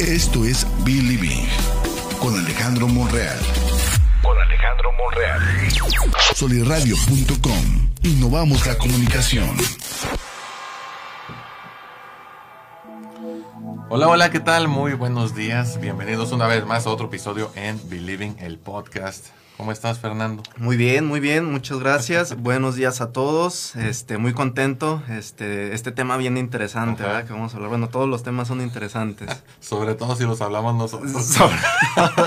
Esto 0.00 0.44
es 0.44 0.66
Believing 0.84 1.48
con 2.20 2.38
Alejandro 2.38 2.86
Monreal. 2.86 3.38
Con 4.22 4.38
Alejandro 4.38 4.92
Monreal. 4.92 5.40
Soliradio.com. 6.34 7.88
Innovamos 8.02 8.66
la 8.66 8.76
comunicación. 8.76 9.56
Hola, 13.88 14.08
hola, 14.08 14.30
¿qué 14.30 14.40
tal? 14.40 14.68
Muy 14.68 14.92
buenos 14.92 15.34
días. 15.34 15.80
Bienvenidos 15.80 16.30
una 16.30 16.46
vez 16.46 16.66
más 16.66 16.86
a 16.86 16.90
otro 16.90 17.06
episodio 17.06 17.50
en 17.54 17.80
Believing, 17.88 18.36
el 18.40 18.58
podcast. 18.58 19.28
¿Cómo 19.56 19.72
estás, 19.72 19.98
Fernando? 20.00 20.42
Muy 20.58 20.76
bien, 20.76 21.06
muy 21.06 21.18
bien, 21.18 21.46
muchas 21.50 21.78
gracias. 21.78 22.36
Buenos 22.42 22.76
días 22.76 23.00
a 23.00 23.10
todos. 23.12 23.74
Este, 23.76 24.18
muy 24.18 24.34
contento. 24.34 25.02
Este, 25.08 25.72
este 25.74 25.92
tema 25.92 26.18
bien 26.18 26.36
interesante, 26.36 27.02
Ajá. 27.02 27.12
¿verdad? 27.12 27.26
Que 27.26 27.32
vamos 27.32 27.52
a 27.54 27.56
hablar. 27.56 27.70
Bueno, 27.70 27.88
todos 27.88 28.06
los 28.06 28.22
temas 28.22 28.48
son 28.48 28.60
interesantes. 28.60 29.30
Sobre 29.60 29.94
todo 29.94 30.14
si 30.14 30.24
los 30.24 30.42
hablamos 30.42 30.74
nosotros. 30.74 31.10
Sobre 31.24 31.56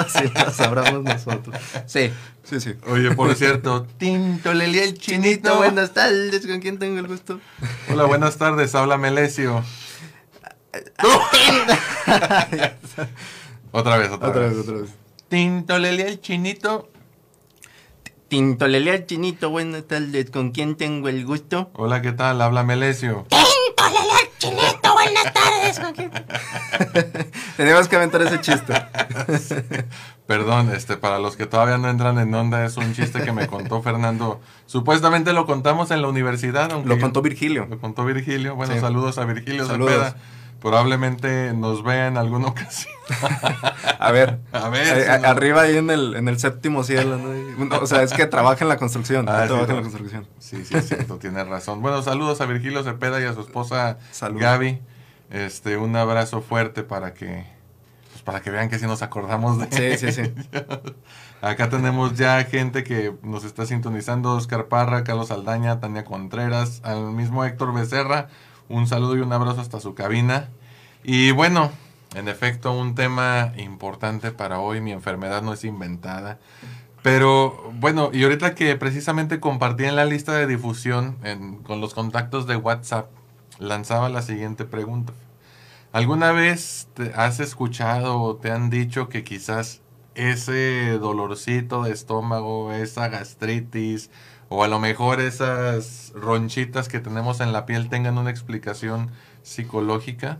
si 0.10 0.34
los 0.44 0.60
hablamos 0.60 1.04
nosotros. 1.04 1.56
Sí, 1.86 2.12
sí, 2.44 2.60
sí. 2.60 2.74
Oye, 2.88 3.12
por 3.12 3.36
cierto, 3.36 3.86
Tinto 4.00 4.52
Leli 4.56 4.80
el 4.80 4.98
Chinito. 4.98 5.56
buenas 5.58 5.94
tardes. 5.94 6.48
¿Con 6.48 6.60
quién 6.62 6.80
tengo 6.80 6.98
el 6.98 7.08
gusto? 7.08 7.40
Hola, 7.92 8.06
buenas 8.06 8.38
tardes. 8.38 8.74
Habla 8.74 8.98
Melesio. 8.98 9.64
otra 13.72 13.98
vez, 13.98 14.10
otra, 14.12 14.30
Otra 14.30 14.42
vez. 14.42 14.58
vez, 14.58 14.68
otra 14.68 14.82
vez. 14.82 14.90
Tinto 15.30 15.78
Leli 15.78 16.02
el 16.02 16.20
Chinito. 16.22 16.90
Tinto 18.30 18.68
Lelea 18.68 19.08
Chinito, 19.08 19.50
buenas 19.50 19.86
tardes. 19.86 20.30
¿Con 20.30 20.52
quién 20.52 20.76
tengo 20.76 21.10
el 21.10 21.26
gusto? 21.26 21.72
Hola, 21.74 22.02
¿qué 22.04 22.12
tal? 22.12 22.42
Habla 22.42 22.64
Melesio. 22.64 23.26
Tenemos 27.58 27.88
que 27.88 27.96
aventar 27.96 28.22
ese 28.22 28.40
chiste. 28.40 28.74
Perdón, 30.28 30.72
este, 30.74 30.96
para 30.96 31.18
los 31.18 31.36
que 31.36 31.48
todavía 31.48 31.78
no 31.80 31.90
entran 31.90 32.20
en 32.20 32.34
onda, 32.36 32.64
es 32.64 32.78
un 32.78 32.94
chiste 32.94 33.24
que 33.24 33.32
me 33.32 33.48
contó 33.48 33.82
Fernando. 33.82 34.40
Supuestamente 34.68 35.34
lo 35.34 35.48
contamos 35.48 35.90
en 35.90 36.04
la 36.04 36.08
universidad, 36.08 36.72
aunque 36.72 36.88
Lo 36.90 37.00
contó 37.00 37.24
Virgilio. 37.24 37.66
Lo 37.68 37.80
contó 37.80 38.06
Virgilio. 38.06 38.56
Bueno, 38.56 38.76
Sí. 38.76 38.80
saludos 38.80 39.18
a 39.18 39.26
Virgilio 39.26 39.66
Saludos. 39.66 39.92
Cepeda. 39.92 40.16
Probablemente 40.62 41.54
nos 41.54 41.84
vea 41.84 42.08
en 42.08 42.18
alguna 42.18 42.48
ocasión. 42.50 42.94
A 44.00 44.12
ver. 44.12 44.40
A 44.52 44.70
ver, 44.70 44.98
Eh, 44.98 45.04
si 45.04 45.10
a- 45.10 45.30
arriba 45.30 45.62
ahí 45.62 45.78
en 45.78 45.90
el, 45.90 46.16
en 46.16 46.28
el 46.28 46.40
séptimo 46.40 46.84
cielo, 46.84 47.18
¿no? 47.18 47.36
Y- 47.36 47.68
no, 47.70 47.78
O 47.80 47.88
sea, 47.88 48.04
es 48.04 48.14
que 48.14 48.26
trabaja 48.26 48.64
en 48.64 48.70
la 48.70 48.78
construcción. 48.78 49.28
Ah, 49.30 49.42
sí, 49.44 49.48
trabaja 49.48 49.64
en 49.64 49.70
no. 49.70 49.76
la 49.78 49.82
construcción. 49.82 50.28
Sí, 50.40 50.66
sí, 50.66 50.76
es 50.76 50.88
cierto, 50.88 51.16
tienes 51.20 51.48
razón. 51.48 51.82
Bueno, 51.82 52.02
saludos 52.02 52.42
a 52.42 52.46
Virgilio 52.46 52.84
Cepeda 52.84 53.20
y 53.22 53.24
a 53.26 53.34
su 53.34 53.42
esposa. 53.42 53.98
Gaby. 54.22 54.80
Este, 55.32 55.78
un 55.78 55.96
abrazo 55.96 56.42
fuerte 56.42 56.82
para 56.84 57.14
que, 57.14 57.46
pues 58.12 58.24
para 58.24 58.42
que 58.42 58.50
vean 58.50 58.68
que 58.68 58.80
sí 58.80 58.88
nos 58.88 59.02
acordamos 59.04 59.60
de 59.60 59.98
Sí, 59.98 60.12
sí, 60.12 60.24
sí. 60.24 60.34
Acá 61.42 61.70
tenemos 61.70 62.16
ya 62.18 62.44
gente 62.44 62.84
que 62.84 63.14
nos 63.24 63.44
está 63.46 63.66
sintonizando, 63.66 64.34
Oscar 64.34 64.66
Parra, 64.66 65.04
Carlos 65.06 65.32
Aldaña, 65.32 65.80
Tania 65.80 66.04
Contreras, 66.04 66.82
al 66.84 67.12
mismo 67.12 67.46
Héctor 67.46 67.74
Becerra, 67.74 68.28
un 68.70 68.88
saludo 68.88 69.18
y 69.18 69.20
un 69.20 69.34
abrazo 69.34 69.62
hasta 69.62 69.80
su 69.80 69.94
cabina. 69.96 70.50
Y 71.04 71.32
bueno, 71.32 71.72
en 72.16 72.28
efecto, 72.28 72.72
un 72.72 72.96
tema 72.96 73.54
importante 73.58 74.32
para 74.32 74.60
hoy, 74.60 74.80
mi 74.82 74.92
enfermedad 74.92 75.42
no 75.42 75.54
es 75.54 75.64
inventada. 75.64 76.40
Pero 77.02 77.72
bueno, 77.76 78.10
y 78.14 78.24
ahorita 78.24 78.56
que 78.56 78.76
precisamente 78.76 79.40
compartí 79.40 79.86
en 79.86 79.96
la 79.96 80.06
lista 80.06 80.34
de 80.34 80.48
difusión 80.48 81.18
con 81.64 81.82
los 81.82 81.94
contactos 81.94 82.46
de 82.48 82.56
WhatsApp, 82.56 83.10
lanzaba 83.58 84.10
la 84.10 84.22
siguiente 84.22 84.66
pregunta. 84.66 85.14
¿Alguna 85.92 86.32
vez 86.32 86.88
te 86.94 87.14
has 87.16 87.40
escuchado 87.40 88.22
o 88.22 88.36
te 88.36 88.52
han 88.52 88.70
dicho 88.70 89.10
que 89.10 89.24
quizás 89.24 89.82
ese 90.16 90.98
dolorcito 91.00 91.84
de 91.84 91.92
estómago, 91.92 92.74
esa 92.74 93.08
gastritis 93.08 94.12
o 94.50 94.64
a 94.64 94.68
lo 94.68 94.80
mejor 94.80 95.22
esas 95.22 96.12
ronchitas 96.16 96.88
que 96.90 97.00
tenemos 97.00 97.40
en 97.40 97.54
la 97.54 97.66
piel 97.66 97.90
tengan 97.90 98.18
una 98.18 98.30
explicación 98.32 99.12
psicológica? 99.44 100.40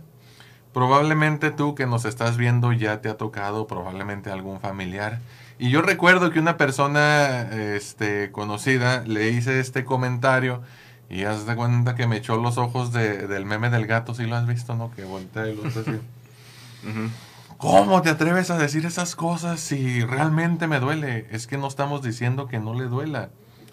Probablemente 0.72 1.50
tú 1.50 1.74
que 1.74 1.86
nos 1.86 2.04
estás 2.04 2.36
viendo 2.36 2.72
ya 2.72 3.00
te 3.00 3.08
ha 3.08 3.16
tocado, 3.16 3.66
probablemente 3.66 4.30
algún 4.30 4.60
familiar. 4.60 5.18
Y 5.58 5.70
yo 5.70 5.82
recuerdo 5.82 6.30
que 6.30 6.38
una 6.38 6.56
persona 6.56 7.42
este, 7.74 8.30
conocida 8.30 9.02
le 9.04 9.30
hice 9.30 9.58
este 9.60 9.84
comentario 9.84 10.62
y 11.10 11.24
haz 11.24 11.44
de 11.44 11.56
cuenta 11.56 11.96
que 11.96 12.06
me 12.06 12.16
echó 12.18 12.36
los 12.36 12.56
ojos 12.56 12.92
de- 12.92 13.26
del 13.26 13.44
meme 13.46 13.68
del 13.68 13.86
gato, 13.88 14.14
si 14.14 14.26
lo 14.26 14.36
has 14.36 14.46
visto, 14.46 14.76
¿no? 14.76 14.92
Que 14.92 15.04
voltea 15.04 15.48
y 15.48 15.56
lo 15.56 15.66
hace 15.66 15.80
así. 15.80 15.90
Ujú. 16.88 17.10
¿Cómo 17.58 18.00
te 18.00 18.08
atreves 18.10 18.50
a 18.50 18.56
decir 18.56 18.86
esas 18.86 19.16
cosas 19.16 19.60
si 19.60 20.02
realmente 20.04 20.66
me 20.68 20.80
duele? 20.80 21.26
Es 21.30 21.46
que 21.46 21.58
no 21.58 21.66
estamos 21.66 22.00
diciendo 22.02 22.46
que 22.46 22.58
no 22.60 22.72
le 22.74 22.84
duela. 22.84 23.28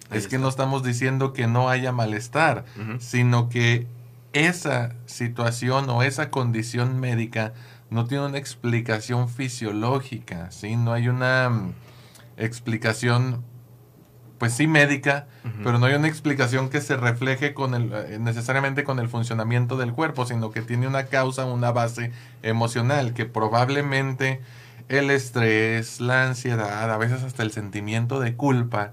Ahí 0.09 0.17
es 0.17 0.27
que 0.27 0.37
no 0.37 0.47
estamos 0.47 0.83
diciendo 0.83 1.33
que 1.33 1.47
no 1.47 1.69
haya 1.69 1.91
malestar, 1.91 2.65
sino 2.99 3.49
que 3.49 3.87
esa 4.33 4.93
situación 5.05 5.89
o 5.89 6.03
esa 6.03 6.29
condición 6.29 6.99
médica 6.99 7.53
no 7.89 8.05
tiene 8.05 8.25
una 8.25 8.37
explicación 8.37 9.29
fisiológica, 9.29 10.51
¿sí? 10.51 10.75
No 10.75 10.93
hay 10.93 11.07
una 11.07 11.49
mm, 11.49 11.73
explicación, 12.37 13.43
pues 14.37 14.53
sí 14.53 14.67
médica, 14.67 15.27
pero 15.63 15.79
no 15.79 15.85
hay 15.85 15.95
una 15.95 16.07
explicación 16.07 16.69
que 16.69 16.81
se 16.81 16.97
refleje 16.97 17.53
con 17.53 17.73
el, 17.73 17.91
eh, 17.93 18.17
necesariamente 18.19 18.83
con 18.83 18.99
el 18.99 19.07
funcionamiento 19.07 19.77
del 19.77 19.93
cuerpo, 19.93 20.25
sino 20.25 20.51
que 20.51 20.61
tiene 20.61 20.87
una 20.87 21.05
causa, 21.05 21.45
una 21.45 21.71
base 21.71 22.11
emocional, 22.43 23.13
que 23.13 23.25
probablemente 23.25 24.41
el 24.89 25.09
estrés, 25.09 26.01
la 26.01 26.25
ansiedad, 26.25 26.91
a 26.91 26.97
veces 26.97 27.23
hasta 27.23 27.43
el 27.43 27.51
sentimiento 27.51 28.19
de 28.19 28.35
culpa, 28.35 28.91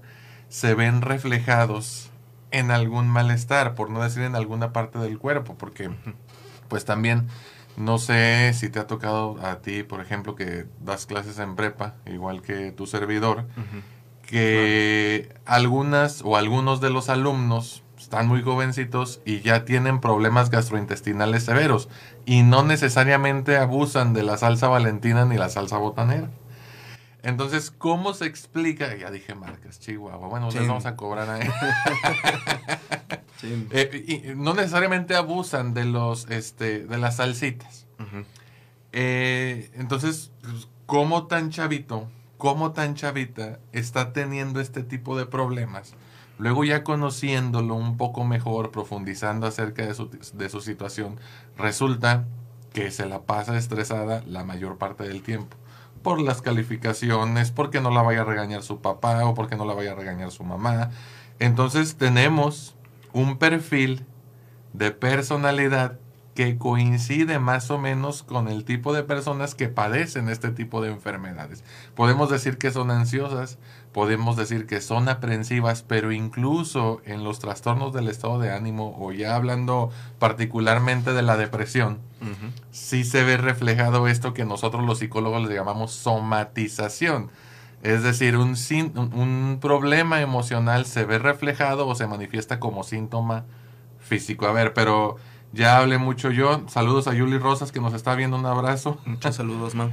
se 0.55 0.73
ven 0.73 1.01
reflejados 1.01 2.09
en 2.49 2.71
algún 2.71 3.09
malestar, 3.09 3.75
por 3.75 3.89
no 3.89 4.01
decir 4.01 4.23
en 4.23 4.35
alguna 4.37 4.71
parte 4.71 4.99
del 4.99 5.19
cuerpo, 5.19 5.55
porque 5.57 5.89
pues 6.69 6.85
también 6.85 7.27
no 7.75 7.97
sé 7.97 8.53
si 8.53 8.69
te 8.69 8.79
ha 8.79 8.87
tocado 8.87 9.37
a 9.45 9.59
ti, 9.59 9.83
por 9.83 9.99
ejemplo, 9.99 10.33
que 10.33 10.65
das 10.79 11.07
clases 11.07 11.39
en 11.39 11.57
prepa, 11.57 11.95
igual 12.05 12.41
que 12.41 12.71
tu 12.71 12.87
servidor, 12.87 13.47
que 14.25 15.35
algunas 15.45 16.21
o 16.23 16.37
algunos 16.37 16.79
de 16.79 16.89
los 16.89 17.09
alumnos 17.09 17.83
están 17.99 18.25
muy 18.29 18.41
jovencitos 18.41 19.19
y 19.25 19.41
ya 19.41 19.65
tienen 19.65 19.99
problemas 19.99 20.51
gastrointestinales 20.51 21.43
severos 21.43 21.89
y 22.25 22.43
no 22.43 22.63
necesariamente 22.63 23.57
abusan 23.57 24.13
de 24.13 24.23
la 24.23 24.37
salsa 24.37 24.69
valentina 24.69 25.25
ni 25.25 25.35
la 25.35 25.49
salsa 25.49 25.77
botanera. 25.79 26.29
Entonces, 27.25 27.71
¿cómo 27.71 28.13
se 28.13 28.25
explica? 28.25 28.95
Ya 28.95 29.09
dije 29.09 29.33
marcas, 29.33 29.79
Chihuahua. 29.79 30.27
Bueno, 30.27 30.51
les 30.51 30.67
vamos 30.67 30.85
a 30.85 30.95
cobrar 30.95 31.29
ahí. 31.29 31.47
Eh, 33.71 34.05
y 34.07 34.35
no 34.35 34.55
necesariamente 34.55 35.13
abusan 35.15 35.75
de 35.75 35.85
los 35.85 36.27
este 36.31 36.85
de 36.85 36.97
las 36.97 37.17
salsitas. 37.17 37.85
Eh, 38.91 39.69
entonces, 39.75 40.31
pues, 40.41 40.67
¿cómo 40.87 41.27
tan 41.27 41.51
chavito, 41.51 42.09
cómo 42.37 42.71
tan 42.71 42.95
chavita 42.95 43.59
está 43.71 44.13
teniendo 44.13 44.61
este 44.61 44.81
tipo 44.81 45.15
de 45.15 45.27
problemas? 45.27 45.93
Luego 46.39 46.63
ya 46.63 46.83
conociéndolo 46.83 47.75
un 47.75 47.97
poco 47.97 48.23
mejor, 48.23 48.71
profundizando 48.71 49.45
acerca 49.45 49.85
de 49.85 49.93
su, 49.93 50.09
de 50.09 50.49
su 50.49 50.61
situación, 50.61 51.19
resulta 51.55 52.25
que 52.73 52.89
se 52.89 53.05
la 53.05 53.21
pasa 53.23 53.57
estresada 53.57 54.23
la 54.25 54.43
mayor 54.43 54.77
parte 54.77 55.03
del 55.03 55.21
tiempo. 55.21 55.55
Por 56.05 56.21
las 56.21 56.43
calificaciones, 56.43 57.49
porque 57.49 57.81
no 57.81 57.89
la 57.89 58.03
vaya 58.03 58.21
a 58.21 58.25
regañar 58.25 58.61
su 58.61 58.79
papá 58.79 59.25
o 59.25 59.33
porque 59.33 59.55
no 59.55 59.65
la 59.65 59.73
vaya 59.73 59.93
a 59.93 59.95
regañar 59.95 60.29
su 60.29 60.43
mamá. 60.43 60.91
Entonces 61.39 61.95
tenemos 61.95 62.75
un 63.11 63.39
perfil 63.39 64.05
de 64.73 64.91
personalidad 64.91 65.97
que 66.35 66.59
coincide 66.59 67.39
más 67.39 67.71
o 67.71 67.79
menos 67.79 68.21
con 68.21 68.49
el 68.49 68.65
tipo 68.65 68.93
de 68.93 69.01
personas 69.01 69.55
que 69.55 69.67
padecen 69.67 70.29
este 70.29 70.51
tipo 70.51 70.79
de 70.79 70.91
enfermedades. 70.91 71.63
Podemos 71.95 72.29
decir 72.29 72.59
que 72.59 72.69
son 72.69 72.91
ansiosas, 72.91 73.57
podemos 73.95 74.35
decir 74.35 74.67
que 74.67 74.81
son 74.81 75.07
aprensivas, 75.07 75.81
pero 75.81 76.11
incluso 76.11 76.99
en 77.05 77.23
los 77.23 77.39
trastornos 77.39 77.93
del 77.93 78.09
estado 78.09 78.39
de 78.39 78.51
ánimo 78.51 78.93
o 78.99 79.13
ya 79.13 79.37
hablando 79.37 79.89
particularmente 80.19 81.13
de 81.13 81.21
la 81.21 81.37
depresión, 81.37 81.99
sí 82.71 83.05
se 83.05 83.23
ve 83.23 83.37
reflejado 83.37 84.09
esto 84.09 84.33
que 84.33 84.43
nosotros 84.43 84.83
los 84.83 84.99
psicólogos 84.99 85.47
le 85.47 85.55
llamamos 85.55 85.93
somatización. 85.93 87.29
Es 87.83 88.03
decir, 88.03 88.35
un- 88.35 88.55
un 89.13 89.59
problema 89.61 90.19
emocional 90.19 90.85
se 90.85 91.05
ve 91.05 91.17
reflejado 91.17 91.87
o 91.87 91.95
se 91.95 92.05
manifiesta 92.05 92.59
como 92.59 92.83
síntoma 92.83 93.45
físico. 93.99 94.45
A 94.45 94.51
ver, 94.51 94.73
pero 94.73 95.15
ya 95.53 95.77
hablé 95.77 95.97
mucho 95.99 96.31
yo. 96.31 96.63
Saludos 96.67 97.07
a 97.07 97.13
Yuli 97.13 97.37
Rosas 97.37 97.71
que 97.71 97.79
nos 97.79 97.93
está 97.93 98.13
viendo. 98.15 98.35
Un 98.37 98.45
abrazo. 98.45 98.97
Muchos 99.05 99.35
saludos, 99.35 99.73
man. 99.73 99.91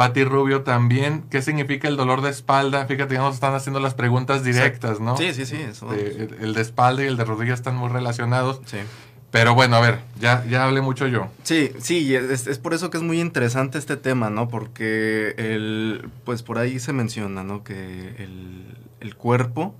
Pati 0.00 0.24
Rubio 0.24 0.62
también. 0.62 1.24
¿Qué 1.30 1.42
significa 1.42 1.86
el 1.86 1.98
dolor 1.98 2.22
de 2.22 2.30
espalda? 2.30 2.86
Fíjate, 2.86 3.12
ya 3.16 3.20
nos 3.20 3.34
están 3.34 3.54
haciendo 3.54 3.80
las 3.80 3.92
preguntas 3.92 4.42
directas, 4.42 4.98
¿no? 4.98 5.14
Sí, 5.18 5.34
sí, 5.34 5.44
sí. 5.44 5.56
Eso, 5.56 5.92
Eh, 5.92 6.28
el, 6.38 6.44
el 6.46 6.54
de 6.54 6.62
espalda 6.62 7.04
y 7.04 7.06
el 7.06 7.18
de 7.18 7.24
rodilla 7.26 7.52
están 7.52 7.76
muy 7.76 7.90
relacionados. 7.90 8.62
sí. 8.64 8.78
Pero 9.30 9.54
bueno, 9.54 9.76
a 9.76 9.80
ver, 9.80 10.00
ya, 10.18 10.42
ya 10.48 10.64
hablé 10.64 10.80
mucho 10.80 11.06
yo. 11.06 11.28
Sí, 11.42 11.70
sí, 11.78 12.14
es, 12.16 12.46
es, 12.46 12.58
por 12.58 12.72
eso 12.72 12.88
que 12.90 12.96
es 12.96 13.02
muy 13.04 13.20
interesante 13.20 13.76
este 13.78 13.96
tema, 13.98 14.30
¿no? 14.30 14.48
Porque 14.48 15.34
el, 15.36 16.08
pues 16.24 16.42
por 16.42 16.56
ahí 16.58 16.80
se 16.80 16.92
menciona, 16.94 17.44
¿no? 17.44 17.62
Que 17.62 18.14
el, 18.18 18.76
el 19.00 19.14
cuerpo 19.16 19.74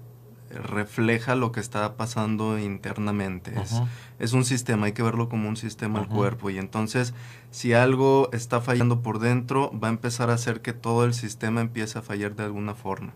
refleja 0.50 1.34
lo 1.34 1.52
que 1.52 1.60
está 1.60 1.96
pasando 1.96 2.58
internamente. 2.58 3.52
es, 3.60 3.80
es, 4.18 4.32
un 4.32 4.44
sistema, 4.44 4.86
hay 4.86 4.92
que 4.92 5.02
verlo 5.02 5.28
como 5.28 5.48
un 5.48 5.56
sistema 5.56 6.00
al 6.00 6.08
cuerpo. 6.08 6.50
Y 6.50 6.58
entonces, 6.58 7.14
si 7.50 7.72
algo 7.72 8.30
está 8.32 8.60
fallando 8.60 9.00
por 9.00 9.18
dentro, 9.18 9.70
va 9.78 9.88
a 9.88 9.90
empezar 9.90 10.30
a 10.30 10.34
hacer 10.34 10.60
que 10.60 10.72
todo 10.72 11.04
el 11.04 11.14
sistema 11.14 11.60
empiece 11.60 11.98
a 11.98 12.02
fallar 12.02 12.34
de 12.34 12.44
alguna 12.44 12.74
forma. 12.74 13.14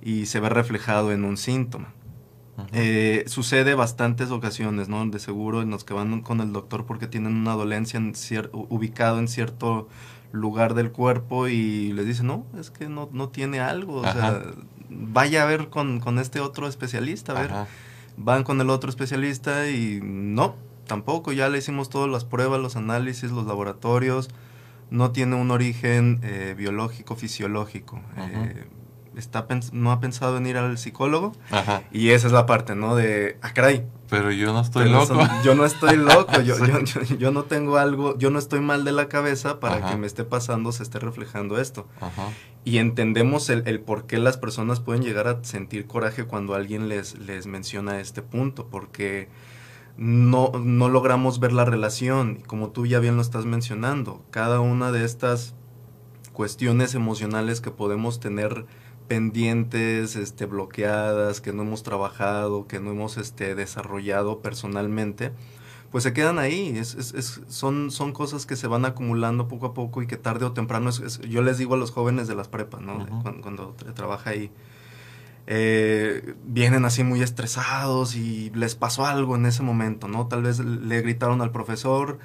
Y 0.00 0.26
se 0.26 0.40
ve 0.40 0.48
reflejado 0.48 1.12
en 1.12 1.24
un 1.24 1.36
síntoma. 1.36 1.92
Eh, 2.72 3.24
sucede 3.26 3.74
bastantes 3.74 4.30
ocasiones, 4.30 4.88
¿no? 4.88 5.04
De 5.06 5.18
seguro 5.18 5.60
en 5.60 5.70
los 5.70 5.84
que 5.84 5.92
van 5.92 6.22
con 6.22 6.40
el 6.40 6.52
doctor 6.52 6.86
porque 6.86 7.06
tienen 7.06 7.36
una 7.36 7.52
dolencia 7.52 7.98
en 7.98 8.14
ubicado 8.52 9.18
en 9.18 9.28
cierto 9.28 9.88
lugar 10.32 10.74
del 10.74 10.90
cuerpo 10.90 11.48
y 11.48 11.92
les 11.92 12.06
dicen, 12.06 12.28
no, 12.28 12.46
es 12.58 12.70
que 12.70 12.88
no, 12.88 13.08
no 13.12 13.28
tiene 13.28 13.60
algo, 13.60 13.96
o 13.96 14.02
sea, 14.02 14.42
vaya 14.98 15.42
a 15.42 15.46
ver 15.46 15.68
con, 15.68 16.00
con, 16.00 16.18
este 16.18 16.40
otro 16.40 16.68
especialista, 16.68 17.32
a 17.32 17.40
ver. 17.40 17.50
Van 18.16 18.44
con 18.44 18.60
el 18.60 18.70
otro 18.70 18.88
especialista 18.88 19.68
y 19.68 20.00
no, 20.02 20.56
tampoco, 20.86 21.32
ya 21.32 21.48
le 21.48 21.58
hicimos 21.58 21.90
todas 21.90 22.10
las 22.10 22.24
pruebas, 22.24 22.60
los 22.60 22.76
análisis, 22.76 23.30
los 23.30 23.46
laboratorios, 23.46 24.30
no 24.90 25.10
tiene 25.10 25.36
un 25.36 25.50
origen 25.50 26.20
eh, 26.22 26.54
biológico, 26.56 27.16
fisiológico 27.16 28.00
está 29.16 29.46
no 29.72 29.92
ha 29.92 30.00
pensado 30.00 30.36
en 30.36 30.46
ir 30.46 30.56
al 30.56 30.78
psicólogo. 30.78 31.32
Ajá. 31.50 31.82
Y 31.90 32.10
esa 32.10 32.26
es 32.26 32.32
la 32.32 32.46
parte, 32.46 32.74
¿no? 32.74 32.94
De, 32.94 33.38
ah, 33.42 33.52
caray. 33.52 33.86
Pero 34.08 34.30
yo 34.30 34.52
no 34.52 34.60
estoy 34.60 34.88
loco. 34.88 35.18
yo 35.44 35.54
no 35.54 35.64
estoy 35.64 35.96
loco, 35.96 36.40
yo, 36.44 36.54
yo, 36.64 37.02
yo, 37.02 37.30
no 37.32 37.44
tengo 37.44 37.76
algo, 37.78 38.16
yo 38.18 38.30
no 38.30 38.38
estoy 38.38 38.60
mal 38.60 38.84
de 38.84 38.92
la 38.92 39.08
cabeza 39.08 39.58
para 39.58 39.90
que 39.90 39.96
me 39.96 40.06
esté 40.06 40.24
pasando, 40.24 40.70
se 40.70 40.82
esté 40.82 40.98
reflejando 40.98 41.58
esto. 41.58 41.88
Ajá. 42.00 42.28
Y 42.64 42.78
entendemos 42.78 43.50
el, 43.50 43.66
el, 43.66 43.80
por 43.80 44.06
qué 44.06 44.18
las 44.18 44.36
personas 44.36 44.80
pueden 44.80 45.02
llegar 45.02 45.26
a 45.28 45.42
sentir 45.42 45.86
coraje 45.86 46.24
cuando 46.24 46.54
alguien 46.54 46.88
les, 46.88 47.18
les 47.18 47.46
menciona 47.46 48.00
este 48.00 48.22
punto, 48.22 48.68
porque 48.68 49.28
no, 49.96 50.52
no 50.62 50.88
logramos 50.88 51.40
ver 51.40 51.52
la 51.52 51.64
relación, 51.64 52.42
como 52.46 52.70
tú 52.70 52.86
ya 52.86 52.98
bien 53.00 53.16
lo 53.16 53.22
estás 53.22 53.44
mencionando. 53.44 54.22
Cada 54.30 54.60
una 54.60 54.92
de 54.92 55.04
estas 55.04 55.54
cuestiones 56.32 56.94
emocionales 56.94 57.62
que 57.62 57.70
podemos 57.70 58.20
tener 58.20 58.66
pendientes, 59.08 60.16
este, 60.16 60.46
bloqueadas, 60.46 61.40
que 61.40 61.52
no 61.52 61.62
hemos 61.62 61.82
trabajado, 61.82 62.66
que 62.66 62.80
no 62.80 62.90
hemos 62.90 63.16
este, 63.16 63.54
desarrollado 63.54 64.40
personalmente, 64.40 65.32
pues 65.90 66.04
se 66.04 66.12
quedan 66.12 66.38
ahí. 66.38 66.76
Es, 66.76 66.94
es, 66.94 67.42
son, 67.48 67.90
son 67.90 68.12
cosas 68.12 68.46
que 68.46 68.56
se 68.56 68.66
van 68.66 68.84
acumulando 68.84 69.48
poco 69.48 69.66
a 69.66 69.74
poco 69.74 70.02
y 70.02 70.06
que 70.06 70.16
tarde 70.16 70.44
o 70.44 70.52
temprano, 70.52 70.90
yo 71.28 71.42
les 71.42 71.58
digo 71.58 71.74
a 71.74 71.78
los 71.78 71.90
jóvenes 71.90 72.28
de 72.28 72.34
las 72.34 72.48
prepas, 72.48 72.80
¿no? 72.80 73.06
cuando, 73.22 73.42
cuando 73.42 73.74
trabaja 73.94 74.30
ahí, 74.30 74.50
eh, 75.48 76.34
vienen 76.44 76.84
así 76.84 77.04
muy 77.04 77.22
estresados 77.22 78.16
y 78.16 78.50
les 78.50 78.74
pasó 78.74 79.06
algo 79.06 79.36
en 79.36 79.46
ese 79.46 79.62
momento, 79.62 80.08
¿no? 80.08 80.26
Tal 80.26 80.42
vez 80.42 80.58
le 80.58 81.02
gritaron 81.02 81.40
al 81.40 81.52
profesor, 81.52 82.18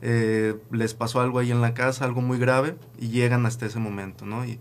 eh, 0.00 0.54
les 0.70 0.94
pasó 0.94 1.20
algo 1.20 1.40
ahí 1.40 1.50
en 1.50 1.60
la 1.60 1.74
casa, 1.74 2.04
algo 2.04 2.20
muy 2.20 2.38
grave, 2.38 2.76
y 2.96 3.08
llegan 3.08 3.46
hasta 3.46 3.66
ese 3.66 3.80
momento, 3.80 4.26
¿no? 4.26 4.44
Y, 4.44 4.60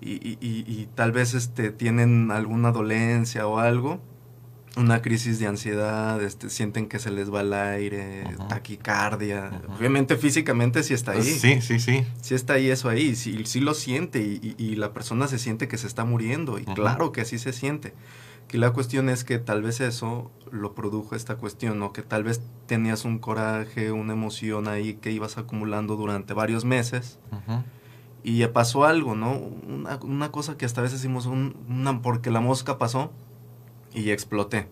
y, 0.00 0.38
y, 0.40 0.88
tal 0.94 1.12
vez 1.12 1.34
este, 1.34 1.70
tienen 1.70 2.30
alguna 2.30 2.70
dolencia 2.70 3.46
o 3.46 3.58
algo, 3.58 4.00
una 4.76 5.02
crisis 5.02 5.40
de 5.40 5.46
ansiedad, 5.46 6.22
este, 6.22 6.50
sienten 6.50 6.88
que 6.88 6.98
se 6.98 7.10
les 7.10 7.32
va 7.32 7.40
el 7.40 7.52
aire, 7.52 8.24
taquicardia. 8.48 9.62
Obviamente 9.76 10.16
físicamente 10.16 10.82
sí 10.84 10.94
está 10.94 11.12
ahí. 11.12 11.22
Sí, 11.22 11.60
sí, 11.60 11.80
sí. 11.80 12.04
Sí 12.22 12.34
está 12.34 12.54
ahí 12.54 12.70
eso 12.70 12.88
ahí, 12.88 13.16
sí, 13.16 13.42
sí 13.44 13.60
lo 13.60 13.74
siente 13.74 14.20
y, 14.20 14.76
la 14.76 14.92
persona 14.92 15.26
se 15.26 15.38
siente 15.38 15.66
que 15.66 15.78
se 15.78 15.88
está 15.88 16.04
muriendo 16.04 16.58
y 16.58 16.64
claro 16.64 17.10
que 17.10 17.22
así 17.22 17.38
se 17.38 17.52
siente. 17.52 17.92
Que 18.46 18.56
la 18.56 18.70
cuestión 18.70 19.10
es 19.10 19.24
que 19.24 19.38
tal 19.38 19.62
vez 19.62 19.80
eso 19.80 20.30
lo 20.50 20.74
produjo 20.74 21.14
esta 21.16 21.36
cuestión, 21.36 21.78
¿no? 21.78 21.92
Que 21.92 22.02
tal 22.02 22.24
vez 22.24 22.40
tenías 22.66 23.04
un 23.04 23.18
coraje, 23.18 23.92
una 23.92 24.14
emoción 24.14 24.68
ahí 24.68 24.94
que 24.94 25.10
ibas 25.10 25.36
acumulando 25.36 25.96
durante 25.96 26.32
varios 26.32 26.64
meses 26.64 27.18
y 28.22 28.44
pasó 28.48 28.84
algo, 28.84 29.14
¿no? 29.14 29.32
Una, 29.32 29.96
una, 30.02 30.32
cosa 30.32 30.56
que 30.56 30.66
hasta 30.66 30.80
a 30.80 30.84
veces 30.84 31.00
decimos, 31.00 31.26
una, 31.26 32.02
porque 32.02 32.30
la 32.30 32.40
mosca 32.40 32.78
pasó 32.78 33.12
y 33.94 34.10
exploté. 34.10 34.68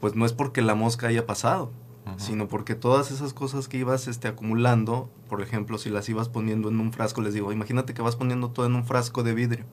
Pues 0.00 0.14
no 0.14 0.24
es 0.24 0.32
porque 0.32 0.62
la 0.62 0.74
mosca 0.74 1.08
haya 1.08 1.26
pasado, 1.26 1.70
sino 2.16 2.48
porque 2.48 2.74
todas 2.74 3.10
esas 3.10 3.34
cosas 3.34 3.68
que 3.68 3.76
ibas 3.76 4.08
este, 4.08 4.28
acumulando, 4.28 5.10
por 5.28 5.42
ejemplo, 5.42 5.76
si 5.76 5.90
las 5.90 6.08
ibas 6.08 6.28
poniendo 6.28 6.68
en 6.70 6.80
un 6.80 6.92
frasco, 6.92 7.20
les 7.20 7.34
digo, 7.34 7.52
imagínate 7.52 7.92
que 7.92 8.02
vas 8.02 8.16
poniendo 8.16 8.50
todo 8.50 8.66
en 8.66 8.74
un 8.74 8.84
frasco 8.84 9.22
de 9.22 9.34
vidrio. 9.34 9.64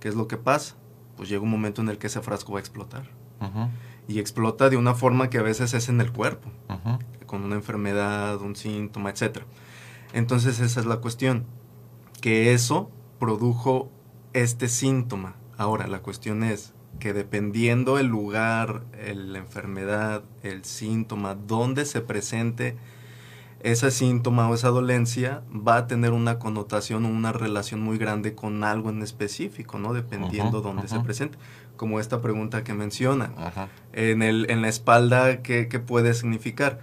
¿Qué 0.00 0.08
es 0.08 0.14
lo 0.14 0.28
que 0.28 0.38
pasa? 0.38 0.76
Pues 1.16 1.28
llega 1.28 1.42
un 1.42 1.50
momento 1.50 1.82
en 1.82 1.90
el 1.90 1.98
que 1.98 2.06
ese 2.06 2.22
frasco 2.22 2.52
va 2.52 2.58
a 2.58 2.60
explotar. 2.60 3.04
Y 4.08 4.18
explota 4.18 4.70
de 4.70 4.76
una 4.76 4.94
forma 4.94 5.28
que 5.28 5.38
a 5.38 5.42
veces 5.42 5.74
es 5.74 5.88
en 5.88 6.00
el 6.00 6.10
cuerpo, 6.12 6.48
con 7.26 7.42
una 7.42 7.56
enfermedad, 7.56 8.40
un 8.40 8.56
síntoma, 8.56 9.10
etc. 9.10 9.40
Entonces 10.14 10.58
esa 10.60 10.80
es 10.80 10.86
la 10.86 10.96
cuestión 10.96 11.44
que 12.20 12.52
eso 12.52 12.90
produjo 13.18 13.90
este 14.32 14.68
síntoma. 14.68 15.34
Ahora, 15.56 15.86
la 15.86 16.00
cuestión 16.00 16.42
es 16.42 16.74
que 16.98 17.12
dependiendo 17.12 17.98
el 17.98 18.06
lugar, 18.06 18.84
la 18.92 19.38
enfermedad, 19.38 20.22
el 20.42 20.64
síntoma, 20.64 21.34
donde 21.34 21.84
se 21.84 22.00
presente 22.00 22.76
ese 23.62 23.90
síntoma 23.90 24.48
o 24.48 24.54
esa 24.54 24.68
dolencia, 24.68 25.42
va 25.50 25.76
a 25.76 25.86
tener 25.86 26.12
una 26.12 26.38
connotación 26.38 27.04
o 27.04 27.08
una 27.08 27.32
relación 27.32 27.80
muy 27.80 27.98
grande 27.98 28.34
con 28.34 28.64
algo 28.64 28.90
en 28.90 29.02
específico, 29.02 29.78
¿no? 29.78 29.92
Dependiendo 29.92 30.60
dónde 30.60 30.88
se 30.88 31.00
presente. 31.00 31.38
Como 31.76 32.00
esta 32.00 32.20
pregunta 32.20 32.64
que 32.64 32.74
menciona. 32.74 33.32
En, 33.92 34.22
el, 34.22 34.50
en 34.50 34.62
la 34.62 34.68
espalda, 34.68 35.42
¿qué, 35.42 35.68
¿qué 35.68 35.78
puede 35.78 36.14
significar? 36.14 36.80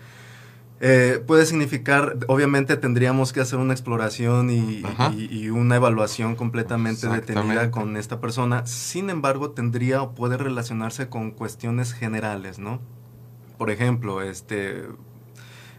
Eh, 0.80 1.24
puede 1.26 1.46
significar, 1.46 2.18
obviamente 2.28 2.78
tendríamos 2.78 3.34
que 3.34 3.42
hacer 3.42 3.58
una 3.58 3.74
exploración 3.74 4.52
y, 4.52 4.84
una 5.50 5.78
evaluación 5.78 6.36
completamente 6.36 7.08
detenida 7.08 7.72
con 7.72 7.98
esta 7.98 8.20
persona. 8.20 8.66
Sin 8.68 9.10
embargo, 9.10 9.52
tendría 9.52 10.02
o 10.04 10.14
puede 10.14 10.38
relacionarse 10.38 11.10
con 11.10 11.32
cuestiones 11.32 11.94
generales, 11.94 12.60
¿no? 12.60 12.80
Por 13.58 13.72
ejemplo, 13.72 14.22
este, 14.22 14.84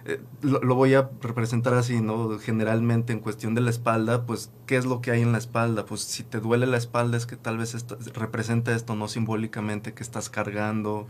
eh, 0.08 0.20
lo, 0.40 0.74
voy 0.74 0.94
a 0.94 1.10
representar 1.20 1.74
así, 1.74 2.00
¿no? 2.00 2.38
Generalmente 2.38 3.12
en 3.12 3.20
cuestión 3.20 3.54
de 3.54 3.60
la 3.60 3.68
espalda, 3.68 4.24
pues, 4.24 4.50
¿qué 4.64 4.78
es 4.78 4.86
lo 4.86 5.02
que 5.02 5.10
hay 5.10 5.20
en 5.20 5.32
la 5.32 5.38
espalda? 5.38 5.84
Pues 5.84 6.00
si 6.00 6.22
te 6.22 6.40
duele 6.40 6.66
la 6.66 6.78
espalda 6.78 7.18
es 7.18 7.26
que 7.26 7.36
tal 7.36 7.58
vez 7.58 7.76
representa 8.14 8.74
esto, 8.74 8.96
no 8.96 9.06
simbólicamente, 9.06 9.92
que 9.92 10.02
estás 10.02 10.30
cargando, 10.30 11.06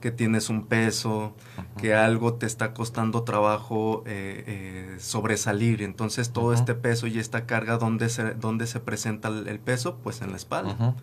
que 0.00 0.10
tienes 0.10 0.50
un 0.50 0.66
peso, 0.66 1.36
que 1.78 1.94
algo 1.94 2.34
te 2.34 2.46
está 2.46 2.74
costando 2.74 3.22
trabajo 3.22 4.02
eh, 4.06 4.42
eh, 4.46 4.96
sobresalir. 4.98 5.80
Entonces 5.80 6.32
todo 6.32 6.52
este 6.52 6.74
peso 6.74 7.06
y 7.06 7.20
esta 7.20 7.46
carga, 7.46 7.78
¿dónde 7.78 8.08
se, 8.08 8.34
dónde 8.34 8.66
se 8.66 8.80
presenta 8.80 9.28
el, 9.28 9.60
peso? 9.60 9.98
Pues 10.02 10.20
en 10.20 10.30
la 10.30 10.36
espalda 10.36 10.96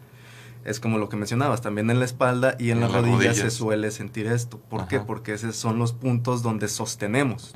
es 0.66 0.80
como 0.80 0.98
lo 0.98 1.10
que 1.10 1.18
mencionabas, 1.18 1.62
también 1.62 1.90
en 1.90 2.00
la 2.00 2.06
espalda 2.06 2.56
y 2.60 2.72
en, 2.72 2.82
las, 2.82 2.92
rodillas, 2.92 3.38
se 3.38 3.50
suele 3.50 3.92
sentir 3.92 4.28
esto. 4.28 4.60
¿Por 4.60 4.88
qué? 4.88 5.00
Porque 5.00 5.34
esos 5.34 5.56
son 5.56 5.80
los 5.80 5.94
puntos 5.94 6.44
donde 6.44 6.68
sostenemos. 6.68 7.54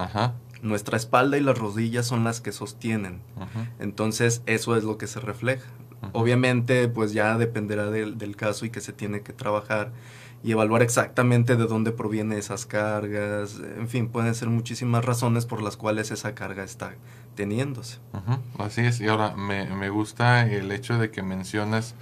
Nuestra 0.61 0.95
espalda 0.95 1.37
y 1.37 1.41
las 1.41 1.57
rodillas 1.57 2.05
son 2.05 2.23
las 2.23 2.39
que 2.39 2.51
sostienen. 2.51 3.21
Entonces, 3.79 4.41
eso 4.45 4.75
es 4.75 4.83
lo 4.83 4.97
que 4.97 5.07
se 5.07 5.19
refleja. 5.19 5.67
Obviamente, 6.11 6.87
pues 6.89 7.13
ya 7.13 7.37
dependerá 7.37 7.89
del, 7.89 8.17
del, 8.17 8.35
caso 8.35 8.65
y 8.65 8.69
que 8.69 8.81
se 8.81 8.91
tiene 8.91 9.21
que 9.21 9.31
trabajar 9.31 9.91
y 10.43 10.51
evaluar 10.51 10.81
exactamente 10.81 11.55
de 11.55 11.65
dónde 11.65 11.93
provienen 11.93 12.37
esas 12.37 12.65
cargas. 12.65 13.61
En 13.77 13.87
fin, 13.87 14.09
pueden 14.09 14.35
ser 14.35 14.49
muchísimas 14.49 15.05
razones 15.05 15.45
por 15.45 15.61
las 15.61 15.77
cuales 15.77 16.11
esa 16.11 16.35
carga 16.35 16.63
está 16.63 16.95
teniéndose. 17.35 17.99
Así 18.57 18.81
es. 18.81 18.99
Y 18.99 19.07
ahora, 19.07 19.35
me, 19.35 19.73
me 19.73 19.89
gusta 19.89 20.45
el 20.45 20.71
hecho 20.73 20.97
de 20.97 21.11
que 21.11 21.23
mencionas 21.23 21.95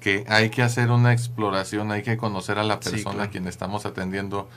que 0.00 0.24
hay 0.28 0.50
que 0.50 0.62
hacer 0.62 0.90
una 0.90 1.12
exploración, 1.12 1.90
hay 1.90 2.02
que 2.02 2.16
conocer 2.16 2.58
a 2.58 2.64
la 2.64 2.80
persona 2.80 3.24
a 3.24 3.30
quien 3.30 3.46
estamos 3.46 3.86
atendiendo, 3.86 4.48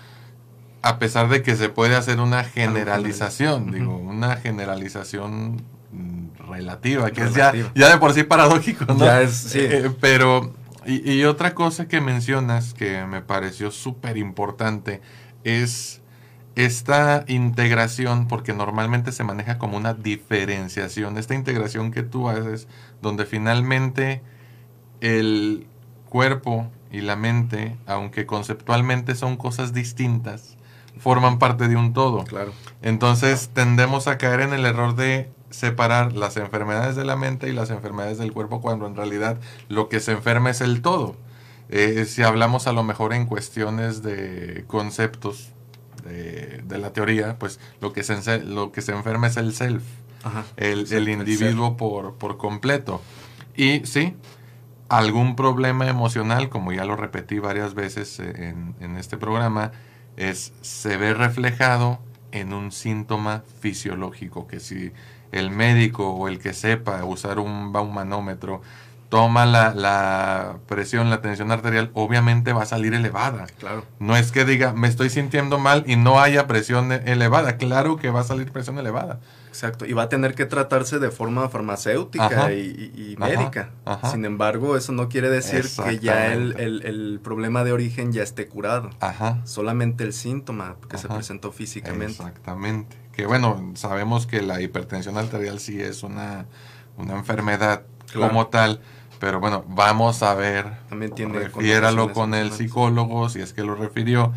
a 0.81 1.00
pesar 1.00 1.29
de 1.29 1.41
que 1.41 1.55
se 1.55 1.69
puede 1.69 1.95
hacer 1.95 2.19
una 2.19 2.43
generalización, 2.43 3.71
digo, 3.71 3.98
una 3.98 4.38
generalización 4.38 5.62
mm, 5.91 6.50
relativa, 6.50 7.12
que 7.12 7.24
es 7.24 7.33
ya, 7.33 7.53
ya 7.75 7.89
de 7.89 7.98
por 7.98 8.13
sí 8.13 8.24
paradójico, 8.24 8.86
¿no? 8.86 9.00
Ya 9.00 9.21
es, 9.21 9.33
sí. 9.33 9.60
Eh, 9.60 9.91
pero, 10.00 10.53
y, 10.86 11.12
y, 11.12 11.25
otra 11.25 11.53
cosa 11.53 11.88
que 11.88 12.01
mencionas 12.01 12.74
que 12.74 13.05
me 13.05 13.21
pareció 13.21 13.71
súper 13.71 14.17
importante 14.17 15.01
es 15.43 16.01
esta 16.55 17.24
integración, 17.27 18.27
porque 18.27 18.53
normalmente 18.53 19.12
se 19.12 19.24
maneja 19.24 19.57
como 19.57 19.77
una 19.77 19.93
diferenciación, 19.93 21.17
esta 21.17 21.33
integración 21.33 21.91
que 21.91 22.03
tú 22.03 22.29
haces, 22.29 22.67
donde 23.01 23.25
finalmente 23.25 24.21
el 25.01 25.67
cuerpo 26.10 26.67
y 26.91 27.01
la 27.01 27.15
mente, 27.15 27.75
aunque 27.86 28.25
conceptualmente 28.25 29.15
son 29.15 29.38
cosas 29.38 29.74
distintas, 29.74 30.58
forman 30.98 31.39
parte 31.39 31.67
de 31.67 31.75
un 31.75 31.93
todo. 31.93 32.24
Claro. 32.24 32.53
Entonces 32.81 33.50
tendemos 33.53 34.08
a 34.08 34.17
caer 34.17 34.41
en 34.41 34.53
el 34.53 34.65
error 34.65 34.96
de 34.96 35.29
separar 35.50 36.13
las 36.13 36.38
enfermedades 36.38 36.96
de 36.96 37.03
la 37.05 37.15
mente 37.15 37.50
y 37.50 37.53
las 37.53 37.70
enfermedades 37.70 38.17
del 38.17 38.31
cuerpo 38.31 38.62
cuando 38.62 38.88
en 38.88 38.96
realidad 38.96 39.38
lo 39.67 39.89
que 39.89 40.00
se 40.00 40.13
enferma 40.13 40.50
es 40.50 40.62
el 40.62 40.81
todo. 40.81 41.15
Eh, 41.70 42.05
si 42.05 42.24
hablamos 42.24 42.67
a 42.67 42.74
lo 42.74 42.84
mejor 42.84 43.13
en 43.13 43.25
cuestiones 43.25 44.03
de 44.03 44.65
conceptos 44.67 45.50
de, 46.03 46.62
de 46.65 46.77
la 46.77 46.91
teoría, 46.91 47.38
pues 47.39 47.60
lo 47.79 47.93
que, 47.93 48.03
se, 48.03 48.39
lo 48.43 48.72
que 48.72 48.81
se 48.81 48.91
enferma 48.91 49.27
es 49.27 49.38
el 49.38 49.53
self, 49.53 49.84
Ajá. 50.24 50.46
el, 50.58 50.88
Sí, 50.88 50.96
el 50.96 51.08
individuo 51.10 51.77
por, 51.77 52.15
por 52.15 52.38
completo. 52.38 53.01
Y 53.55 53.86
sí, 53.86 54.15
algún 54.98 55.36
problema 55.36 55.88
emocional, 55.88 56.50
como 56.50 56.74
ya 56.74 56.86
lo 56.86 56.95
repetí 56.95 57.39
varias 57.39 57.74
veces 57.74 58.19
eh, 58.19 58.50
en, 58.50 58.75
en 58.79 58.98
este 58.98 59.17
programa, 59.17 59.71
es, 60.17 60.53
se 60.62 60.98
ve 60.98 61.13
reflejado 61.13 62.00
en 62.31 62.53
un 62.53 62.71
síntoma 62.71 63.43
fisiológico, 63.62 64.48
que 64.48 64.60
si 64.60 64.91
el 65.31 65.50
médico 65.50 66.10
o 66.10 66.27
el 66.27 66.39
que 66.39 66.53
sepa 66.53 67.03
usar 67.05 67.39
un 67.39 67.71
baumanómetro 67.71 68.62
toma 69.07 69.45
la, 69.45 69.74
la 69.74 70.57
presión, 70.67 71.10
la 71.10 71.21
tensión 71.21 71.51
arterial, 71.51 71.91
obviamente 71.93 72.53
va 72.53 72.63
a 72.63 72.65
salir 72.65 72.93
elevada. 72.93 73.45
Claro. 73.60 73.86
No 74.00 74.15
es 74.15 74.31
que 74.31 74.45
diga, 74.45 74.74
me 74.74 74.88
estoy 74.88 75.10
sintiendo 75.10 75.60
mal 75.60 75.83
y 75.86 75.98
no 75.98 76.19
haya 76.21 76.48
presión 76.48 76.91
e- 76.91 77.03
elevada. 77.05 77.57
Claro 77.57 77.98
que 77.98 78.10
va 78.10 78.21
a 78.21 78.24
salir 78.24 78.51
presión 78.51 78.77
elevada. 78.77 79.19
Exacto. 79.51 79.86
Y 79.86 79.91
va 79.91 80.03
a 80.03 80.10
tener 80.10 80.34
que 80.34 80.46
tratarse 80.46 80.98
de 80.98 81.12
forma 81.12 81.50
farmacéutica 81.50 82.25
Ajá. 82.25 82.53
y, 82.53 82.91
y- 82.96 83.01
y 83.12 83.15
Ajá, 83.22 83.25
médica. 83.38 83.70
ajá. 83.84 84.10
Sin 84.12 84.24
embargo, 84.24 84.77
eso 84.77 84.93
no 84.93 85.10
quiere 85.10 85.29
decir 85.29 85.65
que 85.84 86.00
ya 86.00 86.34
el, 86.34 86.58
el- 86.58 86.86
el 86.86 87.20
problema 87.22 87.65
de 87.65 87.74
origen 87.74 88.13
ya 88.13 88.24
esté 88.24 88.48
curado. 88.48 88.89
Ajá. 89.01 89.41
Solamente 89.46 90.05
el 90.05 90.13
síntoma 90.13 90.77
que 90.89 90.98
se 90.98 91.10
presentó 91.10 91.51
físicamente. 91.51 92.13
Exactamente. 92.13 92.96
Que 93.12 93.25
bueno, 93.25 93.72
sabemos 93.75 94.25
que 94.25 94.41
la 94.41 94.62
hipertensión 94.62 95.17
arterial 95.17 95.60
sí 95.60 95.81
es 95.81 96.01
una, 96.03 96.46
una 96.98 97.15
enfermedad 97.15 97.84
Claro. 98.12 98.29
como 98.29 98.48
tal, 98.48 98.79
pero 99.20 99.39
bueno, 99.41 99.63
vamos 99.67 100.24
a 100.24 100.34
ver, 100.34 100.65
También 100.89 101.13
tiene 101.13 101.38
refiéralo 101.39 102.13
con 102.13 102.34
el 102.34 102.51
psicólogo, 102.53 103.27
si 103.29 103.39
es 103.41 103.53
que 103.53 103.63
lo 103.63 103.75
refirió, 103.75 104.34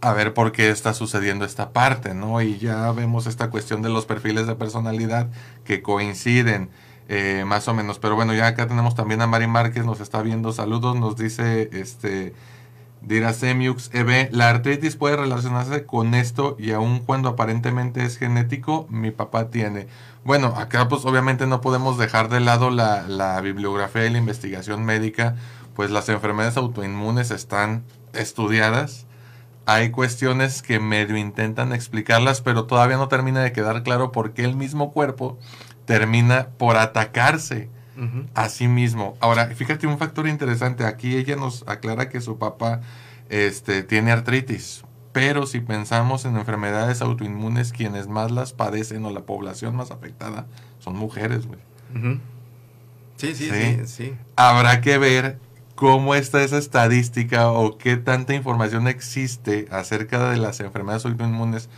a 0.00 0.12
ver 0.12 0.34
por 0.34 0.52
qué 0.52 0.70
está 0.70 0.94
sucediendo 0.94 1.44
esta 1.44 1.72
parte, 1.72 2.14
¿no? 2.14 2.40
Y 2.42 2.58
ya 2.58 2.90
vemos 2.92 3.26
esta 3.26 3.50
cuestión 3.50 3.82
de 3.82 3.88
los 3.88 4.06
perfiles 4.06 4.46
de 4.46 4.54
personalidad 4.56 5.30
que 5.64 5.82
coinciden. 5.82 6.70
eh, 7.08 7.44
más 7.46 7.68
o 7.68 7.74
menos, 7.74 7.98
pero 8.00 8.16
bueno, 8.16 8.34
ya 8.34 8.48
acá 8.48 8.66
tenemos 8.66 8.94
también 8.96 9.22
a 9.22 9.26
Mari 9.28 9.46
Márquez, 9.46 9.84
nos 9.84 10.00
está 10.00 10.22
viendo, 10.22 10.52
saludos, 10.52 10.96
nos 10.96 11.16
dice 11.16 11.68
este 11.72 12.34
Diracemiux 13.02 13.90
EB, 13.94 14.30
la 14.32 14.48
artritis 14.48 14.96
puede 14.96 15.16
relacionarse 15.16 15.86
con 15.86 16.14
esto 16.14 16.56
y 16.58 16.72
aun 16.72 17.00
cuando 17.00 17.28
aparentemente 17.28 18.04
es 18.04 18.16
genético, 18.18 18.86
mi 18.90 19.10
papá 19.12 19.50
tiene. 19.50 19.86
Bueno, 20.24 20.48
acá 20.56 20.88
pues 20.88 21.04
obviamente 21.04 21.46
no 21.46 21.60
podemos 21.60 21.98
dejar 21.98 22.28
de 22.28 22.40
lado 22.40 22.70
la, 22.70 23.06
la 23.06 23.40
bibliografía 23.40 24.06
y 24.06 24.10
la 24.10 24.18
investigación 24.18 24.84
médica, 24.84 25.36
pues 25.74 25.90
las 25.90 26.08
enfermedades 26.08 26.56
autoinmunes 26.56 27.30
están 27.30 27.84
estudiadas. 28.12 29.05
Hay 29.66 29.90
cuestiones 29.90 30.62
que 30.62 30.78
medio 30.80 31.16
intentan 31.16 31.72
explicarlas, 31.72 32.40
pero 32.40 32.64
todavía 32.66 32.96
no 32.96 33.08
termina 33.08 33.42
de 33.42 33.52
quedar 33.52 33.82
claro 33.82 34.12
por 34.12 34.32
qué 34.32 34.44
el 34.44 34.54
mismo 34.56 34.92
cuerpo 34.92 35.38
termina 35.84 36.48
por 36.56 36.76
atacarse 36.76 37.68
a 38.34 38.48
sí 38.48 38.68
mismo. 38.68 39.16
Ahora, 39.20 39.46
fíjate 39.46 39.86
un 39.86 39.98
factor 39.98 40.28
interesante. 40.28 40.84
Aquí 40.84 41.16
ella 41.16 41.34
nos 41.36 41.64
aclara 41.66 42.08
que 42.08 42.20
su 42.20 42.38
papá 42.38 42.80
este, 43.30 43.82
tiene 43.82 44.12
artritis. 44.12 44.84
Pero 45.12 45.46
si 45.46 45.60
pensamos 45.60 46.26
en 46.26 46.36
enfermedades 46.36 47.00
autoinmunes, 47.00 47.72
quienes 47.72 48.06
más 48.06 48.30
las 48.30 48.52
padecen 48.52 49.04
o 49.06 49.10
la 49.10 49.20
población 49.22 49.74
más 49.74 49.90
afectada 49.90 50.46
son 50.78 50.94
mujeres, 50.96 51.46
güey. 51.46 51.58
Sí, 53.16 53.34
Sí. 53.34 53.48
sí, 53.50 53.78
sí. 53.86 54.14
Habrá 54.36 54.82
que 54.82 54.98
ver 54.98 55.38
cómo 55.76 56.16
está 56.16 56.42
esa 56.42 56.58
estadística 56.58 57.48
o 57.52 57.78
qué 57.78 57.96
tanta 57.96 58.34
información 58.34 58.88
existe 58.88 59.68
acerca 59.70 60.30
de 60.30 60.38
las 60.38 60.58
enfermedades 60.60 61.04
autoinmunes 61.06 61.68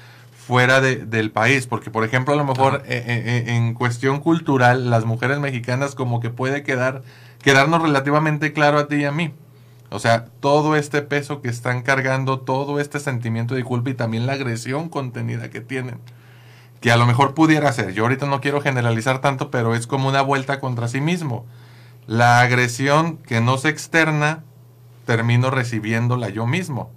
fuera 0.47 0.81
de- 0.81 1.05
del 1.05 1.31
país. 1.31 1.67
Porque, 1.67 1.91
por 1.91 2.05
ejemplo, 2.05 2.33
a 2.35 2.37
lo 2.39 2.45
mejor 2.47 2.83
eh, 2.87 3.05
eh, 3.07 3.45
eh, 3.49 3.55
en 3.57 3.75
cuestión 3.75 4.21
cultural, 4.21 4.89
las 4.91 5.05
mujeres 5.05 5.39
mexicanas 5.41 5.95
como 5.95 6.21
que 6.21 6.31
puede 6.31 6.63
quedar, 6.63 7.03
quedarnos 7.43 7.83
relativamente 7.83 8.53
claro 8.55 8.79
a 8.79 8.89
ti 8.89 8.97
y 8.97 9.05
a 9.05 9.13
mí. 9.13 9.35
O 9.91 9.99
sea, 10.01 10.27
todo 10.41 10.77
este 10.77 11.03
peso 11.03 11.41
que 11.43 11.49
están 11.49 11.83
cargando, 11.83 12.41
todo 12.41 12.79
este 12.81 13.01
sentimiento 13.01 13.55
de 13.55 13.65
culpa 13.65 13.91
y 13.91 13.95
también 13.95 14.27
la 14.27 14.35
agresión 14.35 14.89
contenida 14.91 15.51
que 15.51 15.61
tienen. 15.61 15.99
Que 16.81 16.93
a 16.93 16.97
lo 16.97 17.07
mejor 17.07 17.35
pudiera 17.35 17.73
ser. 17.73 17.93
Yo 17.95 18.05
ahorita 18.05 18.27
no 18.27 18.41
quiero 18.41 18.61
generalizar 18.61 19.21
tanto, 19.21 19.51
pero 19.51 19.75
es 19.75 19.87
como 19.87 20.09
una 20.09 20.23
vuelta 20.23 20.61
contra 20.61 20.89
sí 20.89 21.01
mismo. 21.01 21.45
La 22.09 22.41
agresión 22.41 23.19
que 23.19 23.43
no 23.43 23.59
se 23.59 23.69
externa, 23.69 24.43
termino 25.05 25.51
recibiéndola 25.51 26.31
yo 26.31 26.47
mismo. 26.47 26.91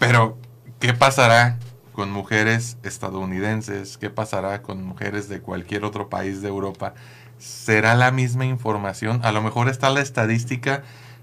Pero, 0.00 0.36
¿qué 0.80 0.94
pasará 0.94 1.60
con 1.92 2.10
mujeres 2.10 2.76
estadounidenses? 2.82 3.96
¿Qué 3.96 4.10
pasará 4.10 4.62
con 4.62 4.84
mujeres 4.84 5.28
de 5.28 5.40
cualquier 5.40 5.84
otro 5.84 6.08
país 6.08 6.42
de 6.42 6.48
Europa? 6.48 6.94
¿Será 7.38 7.94
la 7.94 8.10
misma 8.10 8.44
información? 8.46 9.20
A 9.22 9.30
lo 9.30 9.42
mejor 9.42 9.68
está 9.68 9.90
la 9.90 10.00
estadística 10.00 10.82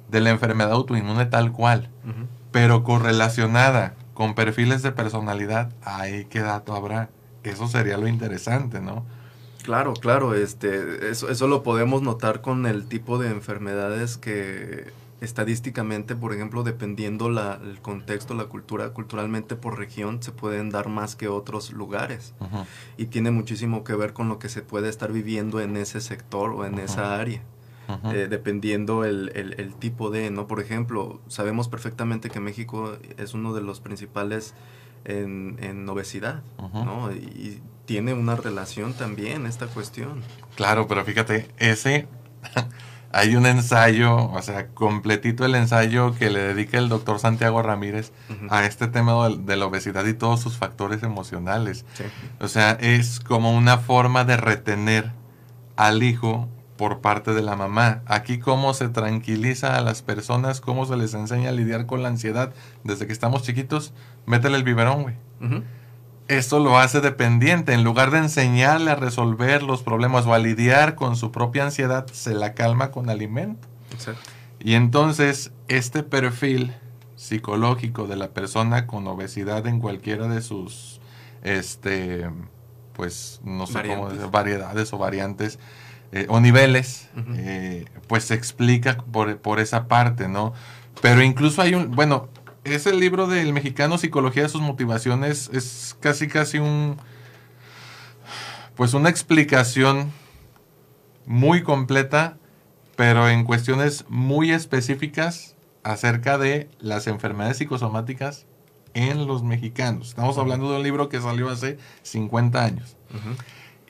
de 0.09 0.21
la 0.21 0.29
enfermedad 0.29 0.71
autoinmune 0.71 1.25
tal 1.25 1.51
cual, 1.51 1.89
pero 2.51 2.85
correlacionada 2.85 3.95
con 4.13 4.33
perfiles 4.33 4.81
de 4.81 4.93
personalidad, 4.93 5.73
ahí 5.83 6.23
qué 6.29 6.39
dato 6.39 6.73
habrá. 6.73 7.09
Eso 7.43 7.67
sería 7.67 7.97
lo 7.97 8.07
interesante, 8.07 8.79
¿no? 8.79 9.05
Claro, 9.63 9.93
claro, 9.93 10.33
este, 10.33 11.09
eso, 11.11 11.29
eso 11.29 11.47
lo 11.47 11.63
podemos 11.63 12.01
notar 12.01 12.41
con 12.41 12.65
el 12.65 12.85
tipo 12.85 13.17
de 13.17 13.29
enfermedades 13.29 14.17
que 14.17 14.91
estadísticamente, 15.21 16.15
por 16.15 16.33
ejemplo, 16.33 16.63
dependiendo 16.63 17.29
la, 17.29 17.59
el 17.63 17.79
contexto, 17.79 18.33
la 18.33 18.45
cultura, 18.45 18.89
culturalmente 18.89 19.55
por 19.55 19.77
región, 19.77 20.21
se 20.23 20.31
pueden 20.31 20.69
dar 20.71 20.89
más 20.89 21.15
que 21.15 21.27
otros 21.27 21.71
lugares. 21.71 22.33
Y 22.97 23.05
tiene 23.05 23.29
muchísimo 23.31 23.83
que 23.83 23.93
ver 23.95 24.13
con 24.13 24.29
lo 24.29 24.39
que 24.39 24.49
se 24.49 24.61
puede 24.63 24.89
estar 24.89 25.11
viviendo 25.11 25.59
en 25.61 25.77
ese 25.77 26.01
sector 26.01 26.49
o 26.51 26.65
en 26.65 26.79
esa 26.79 27.19
área. 27.19 27.41
Eh, 28.13 28.27
dependiendo 28.29 29.03
el, 29.05 29.31
el- 29.35 29.53
el 29.59 29.75
tipo 29.75 30.09
de, 30.11 30.31
¿no? 30.31 30.47
Por 30.47 30.59
ejemplo, 30.61 31.19
sabemos 31.27 31.67
perfectamente 31.67 32.29
que 32.29 32.39
México 32.39 32.97
es 33.17 33.33
uno 33.33 33.53
de 33.53 33.61
los 33.61 33.79
principales 33.81 34.53
en, 35.05 35.57
en 35.61 35.87
obesidad. 35.87 36.41
¿no? 36.73 37.11
Y 37.11 37.61
tiene 37.85 38.13
una 38.13 38.35
relación 38.35 38.93
también 38.93 39.45
esta 39.45 39.67
cuestión. 39.67 40.21
Claro, 40.55 40.87
pero 40.87 41.03
fíjate, 41.03 41.49
ese 41.57 42.07
hay 43.11 43.35
un 43.35 43.45
ensayo, 43.45 44.31
o 44.31 44.41
sea, 44.41 44.67
completito 44.69 45.45
el 45.45 45.55
ensayo 45.55 46.15
que 46.15 46.29
le 46.29 46.39
dedica 46.39 46.77
el 46.77 46.89
doctor 46.89 47.19
Santiago 47.19 47.61
Ramírez 47.61 48.13
a 48.49 48.65
este 48.65 48.87
tema 48.87 49.27
de, 49.27 49.37
de 49.37 49.55
la 49.57 49.65
obesidad 49.65 50.05
y 50.05 50.13
todos 50.13 50.39
sus 50.39 50.57
factores 50.57 51.03
emocionales. 51.03 51.85
Sí. 51.93 52.03
O 52.39 52.47
sea, 52.47 52.71
es 52.79 53.19
como 53.19 53.55
una 53.55 53.77
forma 53.77 54.23
de 54.23 54.37
retener 54.37 55.11
al 55.75 56.03
hijo 56.03 56.47
por 56.81 56.99
parte 56.99 57.35
de 57.35 57.43
la 57.43 57.55
mamá. 57.55 58.01
Aquí 58.07 58.39
cómo 58.39 58.73
se 58.73 58.89
tranquiliza 58.89 59.77
a 59.77 59.81
las 59.81 60.01
personas, 60.01 60.61
cómo 60.61 60.87
se 60.87 60.97
les 60.97 61.13
enseña 61.13 61.49
a 61.49 61.51
lidiar 61.51 61.85
con 61.85 62.01
la 62.01 62.09
ansiedad 62.09 62.55
desde 62.83 63.05
que 63.05 63.13
estamos 63.13 63.43
chiquitos, 63.43 63.93
métele 64.25 64.57
el 64.57 64.63
biberón, 64.63 65.03
güey. 65.03 65.15
Esto 66.27 66.59
lo 66.59 66.79
hace 66.79 66.99
dependiente. 66.99 67.73
En 67.73 67.83
lugar 67.83 68.09
de 68.09 68.17
enseñarle 68.17 68.89
a 68.89 68.95
resolver 68.95 69.61
los 69.61 69.83
problemas 69.83 70.25
o 70.25 70.33
a 70.33 70.39
lidiar 70.39 70.95
con 70.95 71.15
su 71.15 71.31
propia 71.31 71.65
ansiedad, 71.65 72.07
se 72.07 72.33
la 72.33 72.55
calma 72.55 72.89
con 72.89 73.11
alimento. 73.11 73.67
Exacto. 73.91 74.31
Y 74.59 74.73
entonces, 74.73 75.51
este 75.67 76.01
perfil 76.01 76.73
psicológico 77.15 78.07
de 78.07 78.15
la 78.15 78.29
persona 78.29 78.87
con 78.87 79.05
obesidad 79.05 79.67
en 79.67 79.79
cualquiera 79.81 80.27
de 80.27 80.41
sus, 80.41 80.99
este, 81.43 82.27
pues, 82.93 83.39
no 83.43 83.67
sé 83.67 83.83
cómo 83.87 84.09
decir, 84.09 84.31
variedades 84.31 84.91
o 84.93 84.97
variantes 84.97 85.59
eh, 86.11 86.25
o 86.29 86.39
niveles, 86.39 87.09
eh, 87.35 87.85
pues 88.07 88.25
se 88.25 88.33
explica 88.33 88.97
por, 88.97 89.37
por 89.37 89.59
esa 89.59 89.87
parte, 89.87 90.27
¿no? 90.27 90.53
Pero 91.01 91.21
incluso 91.23 91.61
hay 91.61 91.73
un, 91.73 91.91
bueno, 91.91 92.29
es 92.63 92.85
el 92.85 92.99
libro 92.99 93.27
del 93.27 93.53
mexicano 93.53 93.97
Psicología 93.97 94.43
de 94.43 94.49
sus 94.49 94.61
motivaciones, 94.61 95.49
es 95.53 95.95
casi 95.99 96.27
casi 96.27 96.59
un, 96.59 96.97
pues 98.75 98.93
una 98.93 99.09
explicación 99.09 100.11
muy 101.25 101.63
completa, 101.63 102.37
pero 102.95 103.29
en 103.29 103.45
cuestiones 103.45 104.05
muy 104.09 104.51
específicas 104.51 105.55
acerca 105.83 106.37
de 106.37 106.69
las 106.79 107.07
enfermedades 107.07 107.57
psicosomáticas 107.57 108.45
en 108.93 109.27
los 109.27 109.43
mexicanos. 109.43 110.09
Estamos 110.09 110.37
hablando 110.37 110.69
de 110.71 110.77
un 110.77 110.83
libro 110.83 111.09
que 111.09 111.21
salió 111.21 111.49
hace 111.49 111.77
50 112.03 112.63
años. 112.63 112.97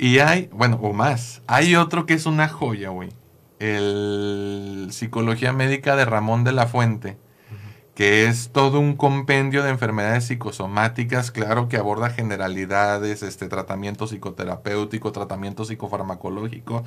Y 0.02 0.18
hay, 0.18 0.50
bueno, 0.52 0.80
o 0.82 0.94
más, 0.94 1.44
hay 1.46 1.76
otro 1.76 2.08
que 2.08 2.16
es 2.16 2.26
una 2.26 2.48
joya, 2.48 2.90
güey. 2.90 3.10
El 3.60 4.88
Psicología 4.90 5.54
Médica 5.54 5.96
de 5.96 6.06
Ramón 6.06 6.44
de 6.44 6.52
la 6.52 6.66
Fuente, 6.66 7.20
que 7.94 8.26
que 8.26 8.26
es 8.26 8.50
todo 8.52 8.80
un 8.80 8.96
compendio 8.96 9.62
de 9.62 9.70
enfermedades 9.70 10.26
psicosomáticas, 10.26 11.30
claro 11.30 11.70
que 11.70 11.78
aborda 11.78 12.10
generalidades, 12.10 13.22
este 13.22 13.48
tratamiento 13.48 14.08
psicoterapéutico, 14.08 15.12
tratamiento 15.12 15.66
psicofarmacológico, 15.66 16.84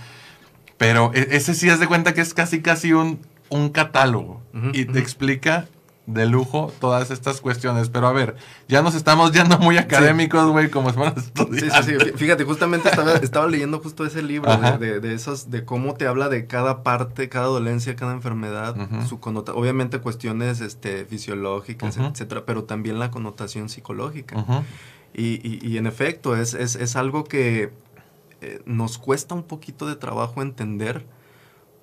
pero 0.76 1.12
e- 1.14 1.36
ese 1.36 1.54
sí 1.54 1.68
es 1.68 1.78
de 1.78 1.86
cuenta 1.86 2.14
que 2.14 2.20
es 2.20 2.34
casi 2.34 2.62
casi 2.62 2.94
un, 2.94 3.20
un 3.48 3.68
catálogo. 3.68 4.42
Y 4.72 4.86
te 4.86 4.98
explica 4.98 5.68
de 6.06 6.26
lujo 6.26 6.70
todas 6.80 7.10
estas 7.10 7.40
cuestiones. 7.40 7.88
Pero 7.88 8.06
a 8.06 8.12
ver, 8.12 8.36
ya 8.68 8.82
nos 8.82 8.94
estamos 8.94 9.32
yendo 9.32 9.58
muy 9.58 9.78
académicos, 9.78 10.50
güey, 10.50 10.70
como 10.70 10.90
si 10.90 10.96
fueran 10.96 11.14
Sí, 11.16 11.22
sí, 11.22 11.30
estudiantes. 11.66 11.84
sí. 11.86 11.92
Fí- 11.92 12.14
Fíjate, 12.16 12.44
justamente 12.44 12.88
estaba, 12.90 13.12
estaba 13.14 13.46
leyendo 13.46 13.78
justo 13.80 14.04
ese 14.04 14.22
libro 14.22 14.54
de, 14.56 14.78
de, 14.78 15.00
de 15.00 15.14
esos, 15.14 15.50
de 15.50 15.64
cómo 15.64 15.94
te 15.94 16.06
habla 16.06 16.28
de 16.28 16.46
cada 16.46 16.82
parte, 16.82 17.28
cada 17.28 17.46
dolencia, 17.46 17.96
cada 17.96 18.12
enfermedad, 18.12 18.76
su 19.08 19.18
connota- 19.18 19.54
obviamente 19.54 19.98
cuestiones 20.00 20.60
este, 20.60 21.04
fisiológicas, 21.06 21.96
etcétera, 21.96 22.44
pero 22.44 22.64
también 22.64 22.98
la 22.98 23.10
connotación 23.10 23.68
psicológica. 23.70 24.44
Y, 25.14 25.40
y- 25.48 25.60
y 25.62 25.78
en 25.78 25.86
efecto, 25.86 26.36
es, 26.36 26.54
es, 26.54 26.74
es 26.76 26.96
algo 26.96 27.24
que 27.24 27.70
eh, 28.42 28.60
nos 28.66 28.98
cuesta 28.98 29.34
un 29.34 29.44
poquito 29.44 29.86
de 29.86 29.96
trabajo 29.96 30.42
entender 30.42 31.06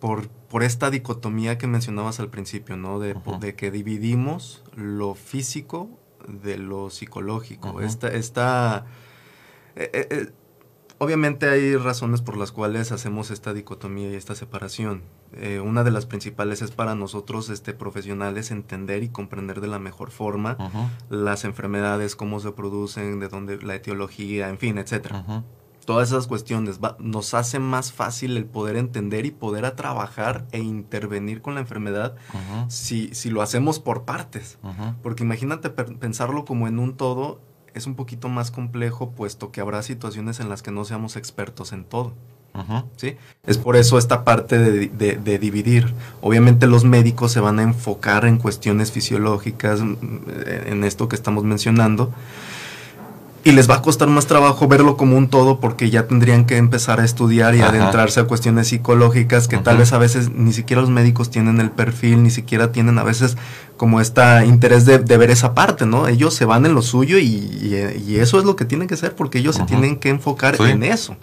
por, 0.01 0.27
por 0.27 0.63
esta 0.63 0.89
dicotomía 0.89 1.57
que 1.57 1.67
mencionabas 1.67 2.19
al 2.19 2.29
principio, 2.29 2.75
¿no? 2.75 2.99
De, 2.99 3.15
de 3.39 3.55
que 3.55 3.71
dividimos 3.71 4.63
lo 4.75 5.13
físico 5.15 5.89
de 6.27 6.57
lo 6.57 6.89
psicológico. 6.89 7.79
Esta, 7.79 8.09
esta 8.09 8.85
eh, 9.75 9.89
eh, 9.93 10.07
eh, 10.09 10.31
obviamente 10.97 11.47
hay 11.47 11.77
razones 11.77 12.21
por 12.21 12.35
las 12.35 12.51
cuales 12.51 12.91
hacemos 12.91 13.31
esta 13.31 13.53
dicotomía 13.53 14.11
y 14.11 14.15
esta 14.15 14.35
separación. 14.35 15.03
Eh, 15.33 15.59
una 15.61 15.83
de 15.83 15.91
las 15.91 16.05
principales 16.05 16.61
es 16.61 16.71
para 16.71 16.93
nosotros 16.93 17.49
este, 17.49 17.73
profesionales 17.73 18.51
entender 18.51 19.01
y 19.03 19.09
comprender 19.09 19.61
de 19.61 19.67
la 19.67 19.79
mejor 19.79 20.11
forma 20.11 20.57
las 21.09 21.45
enfermedades, 21.45 22.15
cómo 22.15 22.39
se 22.39 22.51
producen, 22.51 23.19
de 23.19 23.29
dónde 23.29 23.61
la 23.61 23.75
etiología, 23.75 24.49
en 24.49 24.57
fin, 24.57 24.77
etcétera. 24.77 25.43
Todas 25.91 26.09
esas 26.09 26.27
cuestiones 26.27 26.79
va- 26.83 26.95
nos 26.99 27.33
hace 27.33 27.59
más 27.59 27.91
fácil 27.91 28.37
el 28.37 28.45
poder 28.45 28.75
entender 28.77 29.25
y 29.25 29.31
poder 29.31 29.65
a 29.65 29.75
trabajar 29.75 30.45
e 30.51 30.59
intervenir 30.59 31.41
con 31.41 31.53
la 31.55 31.61
enfermedad 31.61 32.15
ujú, 32.33 32.65
si, 32.69 33.09
si 33.13 33.29
lo 33.29 33.41
hacemos 33.41 33.79
por 33.79 34.03
partes. 34.03 34.57
ujú. 34.63 34.95
Porque 35.03 35.23
imagínate 35.23 35.69
pensarlo 35.69 36.45
como 36.45 36.67
en 36.67 36.79
un 36.79 36.95
todo 36.95 37.39
es 37.73 37.87
un 37.87 37.95
poquito 37.95 38.27
más 38.29 38.51
complejo 38.51 39.11
puesto 39.11 39.51
que 39.51 39.61
habrá 39.61 39.81
situaciones 39.81 40.39
en 40.39 40.49
las 40.49 40.61
que 40.61 40.71
no 40.71 40.83
seamos 40.85 41.15
expertos 41.15 41.71
en 41.73 41.83
todo. 41.85 42.13
¿sí? 42.97 43.15
Es 43.47 43.57
por 43.57 43.75
eso 43.77 43.97
esta 43.97 44.23
parte 44.25 44.57
de, 44.59 44.87
de- 44.87 45.15
de 45.15 45.39
dividir. 45.39 45.93
Obviamente 46.21 46.67
los 46.67 46.83
médicos 46.83 47.31
se 47.31 47.39
van 47.39 47.59
a 47.59 47.63
enfocar 47.63 48.25
en 48.25 48.37
cuestiones 48.37 48.91
fisiológicas, 48.91 49.79
mm, 49.81 49.95
en 50.67 50.83
esto 50.83 51.07
que 51.07 51.15
estamos 51.15 51.43
mencionando, 51.45 52.11
y 53.43 53.53
les 53.53 53.67
va 53.69 53.75
a 53.75 53.81
costar 53.81 54.07
más 54.07 54.27
trabajo 54.27 54.67
verlo 54.67 54.97
como 54.97 55.17
un 55.17 55.27
todo 55.27 55.59
porque 55.59 55.89
ya 55.89 56.05
tendrían 56.07 56.45
que 56.45 56.57
empezar 56.57 56.99
a 56.99 57.05
estudiar 57.05 57.55
y 57.55 57.61
Ajá. 57.61 57.69
adentrarse 57.69 58.19
a 58.19 58.25
cuestiones 58.25 58.67
psicológicas 58.67 59.47
que 59.47 59.57
tal 59.57 59.77
vez 59.77 59.93
a 59.93 59.97
veces 59.97 60.29
ni 60.31 60.53
siquiera 60.53 60.81
los 60.81 60.91
médicos 60.91 61.31
tienen 61.31 61.59
el 61.59 61.71
perfil, 61.71 62.21
ni 62.21 62.29
siquiera 62.29 62.71
tienen 62.71 62.99
a 62.99 63.03
veces 63.03 63.37
como 63.77 63.99
este 63.99 64.21
interés 64.45 64.85
de, 64.85 64.99
de 64.99 65.17
ver 65.17 65.31
esa 65.31 65.55
parte, 65.55 65.87
¿no? 65.87 66.07
Ellos 66.07 66.35
se 66.35 66.45
van 66.45 66.67
en 66.67 66.75
lo 66.75 66.83
suyo 66.83 67.17
y, 67.17 67.23
y- 67.25 68.03
y 68.07 68.15
eso 68.19 68.37
es 68.37 68.45
lo 68.45 68.55
que 68.55 68.65
tienen 68.65 68.87
que 68.87 68.93
hacer 68.93 69.15
porque 69.15 69.39
ellos 69.39 69.55
se 69.55 69.63
tienen 69.63 69.95
que 69.97 70.09
enfocar 70.09 70.55
Sí. 70.57 70.63
en 70.63 70.83
eso. 70.83 71.15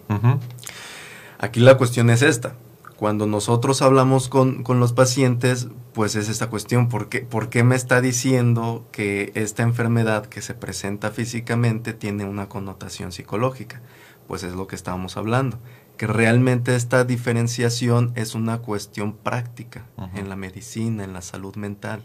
Aquí 1.38 1.60
la 1.60 1.76
cuestión 1.76 2.10
es 2.10 2.22
esta. 2.22 2.54
Cuando 2.98 3.28
nosotros 3.28 3.80
hablamos 3.80 4.28
con, 4.28 4.64
con 4.64 4.80
los 4.80 4.92
pacientes, 4.92 5.68
pues 5.92 6.16
es 6.16 6.28
esta 6.28 6.50
cuestión. 6.50 6.88
¿por 6.88 7.08
qué, 7.08 7.20
¿Por 7.20 7.48
qué 7.48 7.62
me 7.62 7.76
está 7.76 8.00
diciendo 8.00 8.88
que 8.90 9.30
esta 9.36 9.62
enfermedad 9.62 10.26
que 10.26 10.42
se 10.42 10.54
presenta 10.54 11.12
físicamente 11.12 11.92
tiene 11.92 12.24
una 12.24 12.48
connotación 12.48 13.12
psicológica? 13.12 13.82
Pues 14.26 14.42
es 14.42 14.52
lo 14.54 14.66
que 14.66 14.74
estábamos 14.74 15.16
hablando. 15.16 15.60
Que 15.96 16.08
realmente 16.08 16.74
esta 16.74 17.04
diferenciación 17.04 18.10
es 18.16 18.34
una 18.34 18.58
cuestión 18.58 19.12
práctica 19.12 19.86
en 20.16 20.28
la 20.28 20.34
medicina, 20.34 21.04
en 21.04 21.12
la 21.12 21.22
salud 21.22 21.54
mental. 21.54 22.02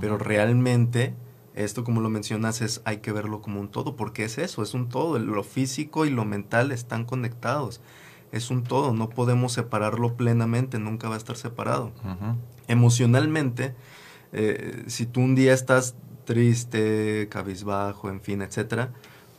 Pero 0.00 0.16
realmente, 0.16 1.16
esto 1.56 1.82
como 1.82 2.00
lo 2.00 2.08
mencionas, 2.08 2.60
es 2.60 2.82
hay 2.84 2.98
que 2.98 3.10
verlo 3.10 3.42
como 3.42 3.60
un 3.60 3.68
todo, 3.68 3.96
porque 3.96 4.22
es 4.22 4.38
eso, 4.38 4.62
es 4.62 4.74
un 4.74 4.88
todo. 4.88 5.18
Lo 5.18 5.42
físico 5.42 6.06
y 6.06 6.10
lo 6.10 6.24
mental 6.24 6.70
están 6.70 7.04
conectados. 7.04 7.80
Es 8.34 8.50
un 8.50 8.62
todo, 8.64 8.92
no 8.92 9.08
podemos 9.08 9.52
separarlo 9.52 10.16
plenamente, 10.16 10.78
nunca 10.78 11.08
va 11.08 11.14
a 11.14 11.18
estar 11.18 11.36
separado. 11.36 11.92
Emocionalmente, 12.68 13.74
eh, 14.32 14.84
si 14.88 15.06
tú 15.06 15.20
un 15.20 15.34
día 15.34 15.52
estás 15.54 15.94
triste, 16.24 17.28
cabizbajo, 17.30 18.10
en 18.10 18.20
fin, 18.20 18.42
etcétera, 18.42 18.92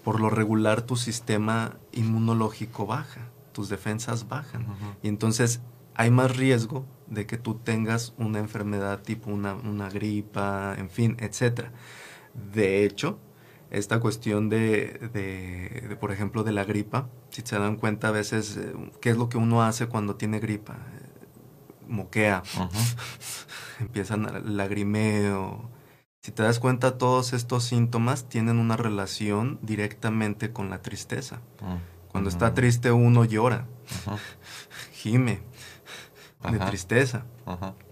por 0.04 0.20
lo 0.20 0.30
regular 0.30 0.84
tu 0.84 0.96
sistema 0.96 1.78
inmunológico 1.92 2.86
baja, 2.86 3.22
tus 3.52 3.70
defensas 3.70 4.28
bajan. 4.28 4.66
Y 5.04 5.08
entonces 5.08 5.62
hay 5.96 6.12
más 6.12 6.38
riesgo 6.38 6.86
de 7.08 7.26
que 7.26 7.38
tú 7.38 7.56
tengas 7.56 8.14
una 8.18 8.40
enfermedad 8.40 9.02
tipo 9.02 9.32
una, 9.32 9.54
una 9.56 9.90
gripa, 9.90 10.76
en 10.78 10.90
fin, 10.90 11.18
etcétera. 11.20 11.72
De 12.54 12.84
hecho, 12.86 13.18
esta 13.72 14.00
cuestión 14.00 14.50
de, 14.50 15.10
de- 15.14 15.86
de, 15.90 15.96
por 15.96 16.12
ejemplo, 16.12 16.44
de 16.44 16.52
la 16.52 16.64
gripa, 16.64 17.10
si 17.36 17.42
se 17.42 17.60
dan 17.60 17.76
cuenta 17.76 18.08
a 18.08 18.12
veces, 18.12 18.56
eh, 18.56 18.74
¿qué 19.02 19.10
es 19.10 19.18
lo 19.18 19.28
que 19.28 19.38
uno 19.38 19.62
hace 19.62 19.88
cuando 19.88 20.16
tiene 20.16 20.40
gripa? 20.40 20.76
Eh, 20.76 21.86
Moquea, 21.86 22.44
Ujú, 22.56 22.70
empiezan 23.82 24.26
a 24.26 24.40
lagrimeo. 24.40 25.70
Si 26.22 26.32
te 26.32 26.44
das 26.44 26.60
cuenta, 26.60 26.98
todos 26.98 27.34
estos 27.34 27.66
síntomas 27.66 28.30
tienen 28.30 28.58
una 28.58 28.78
relación 28.78 29.60
directamente 29.62 30.54
con 30.54 30.70
la 30.70 30.82
tristeza. 30.82 31.42
ujú. 31.60 31.78
Cuando 32.08 32.30
está 32.30 32.54
triste 32.54 32.94
uno 32.94 33.26
llora, 33.26 33.66
gime 34.94 35.42
de 36.50 36.60
tristeza. 36.60 37.26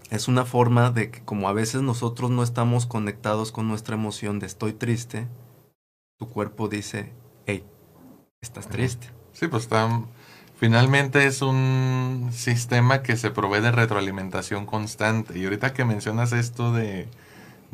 Es 0.08 0.26
una 0.26 0.46
forma 0.46 0.90
de 0.90 1.10
que 1.10 1.22
como 1.22 1.50
a 1.50 1.52
veces 1.52 1.82
nosotros 1.82 2.30
no 2.30 2.42
estamos 2.42 2.86
conectados 2.86 3.52
con 3.52 3.68
nuestra 3.68 3.94
emoción 3.94 4.38
de 4.38 4.46
estoy 4.46 4.72
triste, 4.72 5.28
tu 6.18 6.30
cuerpo 6.30 6.68
dice, 6.68 7.12
hey, 7.44 7.62
estás 8.40 8.70
triste. 8.70 9.10
Sí, 9.34 9.48
pues 9.48 9.64
está. 9.64 9.86
Finalmente 10.56 11.26
es 11.26 11.42
un 11.42 12.30
sistema 12.32 13.02
que 13.02 13.16
se 13.16 13.30
provee 13.30 13.60
de 13.60 13.72
retroalimentación 13.72 14.64
constante. 14.64 15.38
Y 15.38 15.44
ahorita 15.44 15.74
que 15.74 15.84
mencionas 15.84 16.32
esto 16.32 16.72
de 16.72 17.08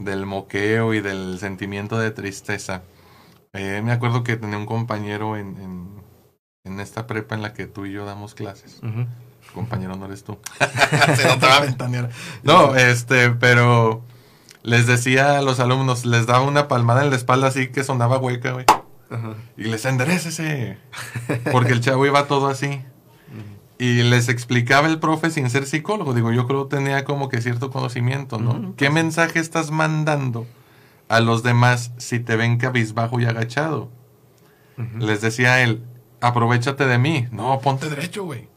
del 0.00 0.24
moqueo 0.26 0.94
y 0.94 1.00
del 1.00 1.38
sentimiento 1.38 1.98
de 1.98 2.10
tristeza, 2.10 2.82
eh, 3.52 3.82
me 3.84 3.92
acuerdo 3.92 4.24
que 4.24 4.36
tenía 4.36 4.56
un 4.56 4.64
compañero 4.64 5.36
en, 5.36 5.56
en, 5.58 5.88
en 6.64 6.80
esta 6.80 7.06
prepa 7.06 7.34
en 7.34 7.42
la 7.42 7.52
que 7.52 7.66
tú 7.66 7.84
y 7.84 7.92
yo 7.92 8.06
damos 8.06 8.34
clases. 8.34 8.80
Compañero, 9.54 9.96
no 9.96 10.06
eres 10.06 10.24
tú. 10.24 10.38
Se 11.16 11.28
no 11.28 11.38
te 11.38 11.46
va 11.46 11.56
a 11.56 11.60
ventanear. 11.60 12.10
No, 12.42 12.74
este, 12.76 13.30
pero 13.30 14.02
les 14.62 14.86
decía 14.86 15.38
a 15.38 15.42
los 15.42 15.60
alumnos, 15.60 16.06
les 16.06 16.26
daba 16.26 16.42
una 16.42 16.68
palmada 16.68 17.02
en 17.02 17.10
la 17.10 17.16
espalda 17.16 17.48
así 17.48 17.68
que 17.68 17.84
sonaba 17.84 18.18
hueca, 18.18 18.52
güey. 18.52 18.66
Ajá. 19.10 19.34
Y 19.56 19.64
les 19.64 19.84
enderecese. 19.84 20.78
Porque 21.52 21.72
el 21.72 21.80
chavo 21.80 22.06
iba 22.06 22.26
todo 22.26 22.48
así. 22.48 22.82
Y 23.78 24.02
les 24.02 24.28
explicaba 24.28 24.88
el 24.88 24.98
profe 24.98 25.30
sin 25.30 25.48
ser 25.48 25.66
psicólogo. 25.66 26.12
Digo, 26.12 26.32
yo 26.32 26.46
creo 26.46 26.68
que 26.68 26.76
tenía 26.76 27.04
como 27.04 27.28
que 27.28 27.40
cierto 27.40 27.70
conocimiento, 27.70 28.38
¿no? 28.38 28.74
¿Qué 28.76 28.86
pues. 28.86 28.92
mensaje 28.92 29.38
estás 29.38 29.70
mandando 29.70 30.46
a 31.08 31.20
los 31.20 31.42
demás 31.42 31.92
si 31.96 32.20
te 32.20 32.36
ven 32.36 32.58
cabizbajo 32.58 33.20
y 33.20 33.24
agachado? 33.24 33.90
Les 34.98 35.20
decía 35.20 35.62
él, 35.62 35.82
aprovechate 36.20 36.86
de 36.86 36.98
mí. 36.98 37.26
No, 37.32 37.60
ponte 37.60 37.88
derecho, 37.88 38.24
güey. 38.24 38.48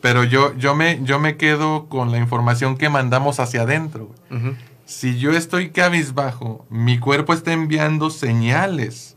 Pero 0.00 0.22
yo, 0.24 0.54
yo, 0.56 0.74
me, 0.74 1.00
yo 1.02 1.18
me 1.18 1.36
quedo 1.36 1.88
con 1.88 2.12
la 2.12 2.18
información 2.18 2.76
que 2.76 2.88
mandamos 2.88 3.40
hacia 3.40 3.62
adentro. 3.62 4.14
Si 4.84 5.18
yo 5.18 5.32
estoy 5.32 5.70
cabizbajo, 5.70 6.66
mi 6.70 6.98
cuerpo 6.98 7.32
está 7.32 7.52
enviando 7.52 8.10
señales 8.10 9.15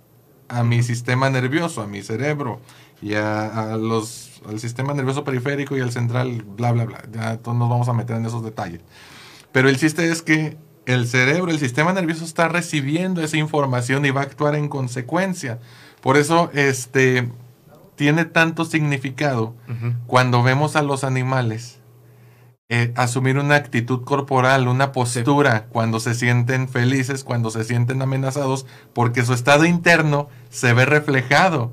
a 0.50 0.64
mi 0.64 0.84
sistema 0.84 1.30
nervioso, 1.30 1.82
a 1.82 1.88
mi 1.88 2.02
cerebro 2.02 2.60
y 3.02 3.14
a, 3.14 3.74
a 3.74 3.78
los, 3.78 4.42
al 4.48 4.60
sistema 4.60 4.94
nervioso 4.94 5.24
periférico 5.24 5.78
y 5.78 5.82
al 5.82 5.92
central, 5.92 6.44
bla, 6.44 6.72
bla, 6.72 6.86
bla. 6.86 7.04
Ya 7.12 7.38
todos 7.38 7.58
nos 7.58 7.70
vamos 7.70 7.88
a 7.88 7.94
meter 7.94 8.18
en 8.18 8.26
esos 8.26 8.44
detalles. 8.44 8.82
Pero 9.52 9.70
el 9.70 9.78
chiste 9.78 10.12
es 10.12 10.22
que 10.22 10.58
el 10.86 11.08
cerebro, 11.08 11.52
el 11.52 11.60
sistema 11.60 11.94
nervioso 11.94 12.26
está 12.26 12.48
recibiendo 12.48 13.22
esa 13.22 13.38
información 13.38 14.06
y 14.06 14.12
va 14.12 14.22
a 14.22 14.24
actuar 14.24 14.56
en 14.56 14.68
consecuencia. 14.68 15.60
Por 16.02 16.18
eso, 16.18 16.50
este, 16.54 17.30
tiene 17.96 18.26
tanto 18.26 18.66
significado 18.66 19.56
cuando 20.08 20.42
vemos 20.42 20.76
a 20.76 20.82
los 20.82 21.04
animales 21.04 21.79
eh, 22.70 22.94
asumir 22.96 23.38
una 23.40 23.56
actitud 23.56 24.04
corporal, 24.04 24.68
una 24.68 24.92
postura, 24.92 25.66
cuando 25.70 26.00
se 26.00 26.14
sienten 26.14 26.70
felices, 26.70 27.24
cuando 27.24 27.50
se 27.50 27.64
sienten 27.64 28.02
amenazados, 28.02 28.66
porque 28.94 29.26
su 29.26 29.34
estado 29.34 29.66
interno 29.66 30.30
se 30.50 30.74
ve 30.74 30.86
reflejado 30.86 31.72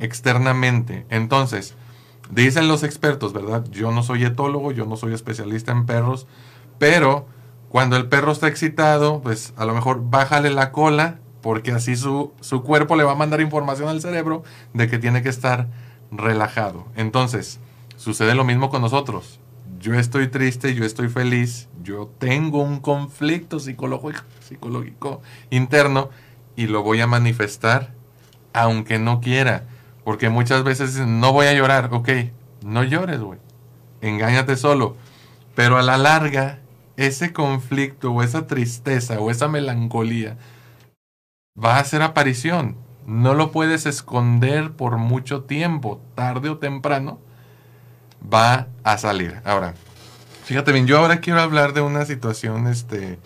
externamente. 0.00 1.06
Entonces, 1.10 1.74
dicen 2.30 2.66
los 2.68 2.82
expertos, 2.82 3.32
¿verdad? 3.32 3.64
Yo 3.70 3.92
no 3.92 4.02
soy 4.02 4.24
etólogo, 4.24 4.72
yo 4.72 4.86
no 4.86 4.96
soy 4.96 5.14
especialista 5.14 5.72
en 5.72 5.86
perros, 5.86 6.26
pero 6.78 7.26
Cuando 7.68 7.96
el 7.96 8.08
perro 8.08 8.32
está 8.32 8.48
excitado, 8.48 9.20
pues 9.22 9.52
a 9.56 9.64
lo 9.66 9.74
mejor 9.74 10.00
bájale 10.10 10.50
la 10.50 10.72
cola, 10.72 11.20
porque 11.42 11.72
así 11.72 11.96
su, 11.96 12.32
su 12.40 12.62
cuerpo 12.62 12.96
le 12.96 13.04
va 13.04 13.12
a 13.12 13.14
mandar 13.14 13.40
información 13.42 13.88
al 13.88 14.00
cerebro 14.00 14.42
de 14.72 14.88
que 14.88 14.98
tiene 14.98 15.22
que 15.22 15.28
estar 15.28 15.68
relajado. 16.10 16.86
Entonces, 16.96 17.60
sucede 17.96 18.34
lo 18.34 18.44
mismo 18.44 18.70
con 18.70 18.80
nosotros. 18.82 19.40
Yo 19.78 19.94
estoy 19.94 20.26
triste, 20.26 20.74
yo 20.74 20.84
estoy 20.84 21.08
feliz, 21.08 21.68
yo 21.84 22.10
tengo 22.18 22.62
un 22.62 22.80
conflicto 22.80 23.60
psicológico, 23.60 24.24
psicológico 24.40 25.22
interno 25.50 26.10
y 26.56 26.66
lo 26.66 26.82
voy 26.82 27.00
a 27.00 27.06
manifestar 27.06 27.94
aunque 28.52 28.98
no 28.98 29.20
quiera. 29.20 29.64
Porque 30.02 30.30
muchas 30.30 30.64
veces 30.64 30.96
no 30.96 31.32
voy 31.32 31.46
a 31.46 31.52
llorar, 31.52 31.90
ok, 31.92 32.08
no 32.64 32.82
llores, 32.82 33.20
güey. 33.20 33.38
Engáñate 34.00 34.56
solo. 34.56 34.96
Pero 35.54 35.78
a 35.78 35.82
la 35.82 35.96
larga, 35.96 36.58
ese 36.96 37.32
conflicto 37.32 38.10
o 38.10 38.22
esa 38.22 38.48
tristeza 38.48 39.20
o 39.20 39.30
esa 39.30 39.46
melancolía 39.46 40.38
va 41.62 41.76
a 41.76 41.80
hacer 41.80 42.02
aparición. 42.02 42.76
No 43.06 43.34
lo 43.34 43.52
puedes 43.52 43.86
esconder 43.86 44.72
por 44.72 44.96
mucho 44.96 45.44
tiempo. 45.44 46.00
Tarde 46.16 46.48
o 46.48 46.58
temprano 46.58 47.20
va 48.22 48.68
a 48.84 48.98
salir. 48.98 49.40
Ahora, 49.44 49.74
fíjate 50.44 50.72
bien, 50.72 50.86
yo 50.86 50.98
ahora 50.98 51.20
quiero 51.20 51.40
hablar 51.40 51.72
de 51.72 51.80
una 51.80 52.04
situación, 52.04 52.66
este, 52.66 53.18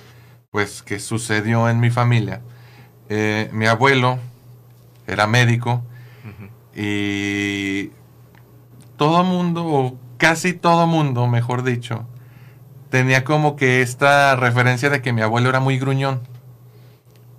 pues, 0.50 0.82
que 0.82 0.98
sucedió 0.98 1.68
en 1.68 1.80
mi 1.80 1.90
familia. 1.90 2.40
Eh, 3.08 3.50
mi 3.52 3.66
abuelo 3.66 4.18
era 5.06 5.26
médico 5.26 5.82
y 6.74 7.90
todo 8.96 9.24
mundo, 9.24 9.66
o 9.66 9.98
casi 10.16 10.54
todo 10.54 10.86
mundo, 10.86 11.26
mejor 11.26 11.62
dicho, 11.64 12.06
tenía 12.88 13.24
como 13.24 13.56
que 13.56 13.82
esta 13.82 14.36
referencia 14.36 14.88
de 14.88 15.02
que 15.02 15.12
mi 15.12 15.22
abuelo 15.22 15.48
era 15.48 15.60
muy 15.60 15.78
gruñón. 15.78 16.20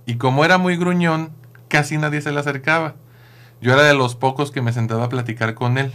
Y 0.05 0.15
como 0.15 0.43
era 0.43 0.57
muy 0.57 0.75
gruñón, 0.77 1.31
casi 1.69 1.97
nadie 1.97 2.21
se 2.21 2.31
le 2.31 2.39
acercaba. 2.39 2.95
Yo 3.61 3.73
era 3.73 3.83
de 3.83 3.93
los 3.93 4.15
pocos 4.15 4.51
que 4.51 4.61
me 4.61 4.73
sentaba 4.73 5.05
a 5.05 5.09
platicar 5.09 5.53
con 5.53 5.77
él. 5.77 5.93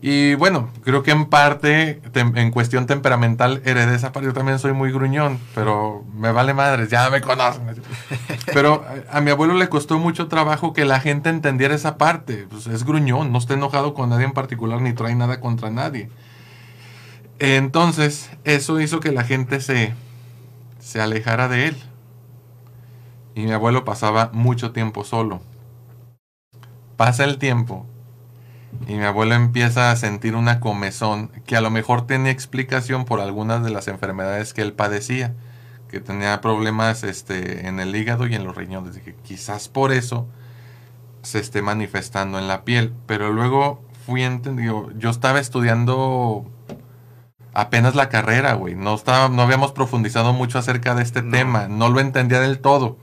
Y 0.00 0.34
bueno, 0.36 0.68
creo 0.84 1.02
que 1.02 1.10
en 1.10 1.26
parte, 1.26 2.00
en 2.14 2.50
cuestión 2.52 2.86
temperamental, 2.86 3.60
heredé 3.64 3.96
esa 3.96 4.12
parte. 4.12 4.28
Yo 4.28 4.32
también 4.32 4.60
soy 4.60 4.72
muy 4.72 4.92
gruñón, 4.92 5.40
pero 5.56 6.04
me 6.14 6.30
vale 6.30 6.54
madres, 6.54 6.88
ya 6.88 7.10
me 7.10 7.20
conocen. 7.20 7.82
Pero 8.52 8.84
a, 9.10 9.20
mi 9.20 9.30
abuelo 9.30 9.54
le 9.54 9.68
costó 9.68 9.98
mucho 9.98 10.28
trabajo 10.28 10.72
que 10.72 10.84
la 10.84 11.00
gente 11.00 11.30
entendiera 11.30 11.74
esa 11.74 11.98
parte. 11.98 12.46
Pues 12.48 12.68
es 12.68 12.84
gruñón, 12.84 13.32
no 13.32 13.38
está 13.38 13.54
enojado 13.54 13.92
con 13.94 14.10
nadie 14.10 14.24
en 14.24 14.32
particular 14.32 14.80
ni 14.80 14.92
trae 14.92 15.14
nada 15.16 15.40
contra 15.40 15.70
nadie. 15.70 16.08
Entonces, 17.40 18.30
eso 18.44 18.80
hizo 18.80 19.00
que 19.00 19.10
la 19.10 19.24
gente 19.24 19.60
se, 19.60 19.94
se 20.78 21.00
alejara 21.00 21.48
de 21.48 21.68
él. 21.68 21.76
Y 23.34 23.42
mi 23.42 23.52
abuelo 23.52 23.84
pasaba 23.84 24.30
mucho 24.32 24.70
tiempo 24.70 25.04
solo. 25.04 25.40
Pasa 26.96 27.24
el 27.24 27.38
tiempo 27.38 27.86
y 28.86 28.94
mi 28.94 29.04
abuelo 29.04 29.34
empieza 29.34 29.90
a 29.90 29.96
sentir 29.96 30.34
una 30.34 30.60
comezón 30.60 31.30
que 31.46 31.56
a 31.56 31.60
lo 31.60 31.70
mejor 31.70 32.06
tenía 32.06 32.32
explicación 32.32 33.04
por 33.04 33.20
algunas 33.20 33.62
de 33.64 33.70
las 33.70 33.88
enfermedades 33.88 34.54
que 34.54 34.62
él 34.62 34.72
padecía, 34.72 35.34
que 35.88 36.00
tenía 36.00 36.40
problemas 36.40 37.02
este, 37.02 37.66
en 37.66 37.80
el 37.80 37.94
hígado 37.94 38.26
y 38.26 38.34
en 38.34 38.44
los 38.44 38.56
riñones. 38.56 38.94
Dije, 38.94 39.14
quizás 39.24 39.68
por 39.68 39.92
eso 39.92 40.26
se 41.22 41.38
esté 41.38 41.62
manifestando 41.62 42.38
en 42.38 42.48
la 42.48 42.64
piel. 42.64 42.92
Pero 43.06 43.32
luego 43.32 43.82
fui 44.06 44.22
entendido, 44.22 44.90
yo 44.96 45.10
estaba 45.10 45.38
estudiando 45.38 46.46
apenas 47.54 47.94
la 47.94 48.08
carrera, 48.08 48.54
güey. 48.54 48.74
No, 48.74 48.94
estaba, 48.94 49.28
no 49.28 49.42
habíamos 49.42 49.72
profundizado 49.72 50.32
mucho 50.32 50.58
acerca 50.58 50.94
de 50.94 51.02
este 51.02 51.22
tema, 51.22 51.68
no 51.68 51.88
lo 51.88 52.00
entendía 52.00 52.40
del 52.40 52.60
todo. 52.60 52.96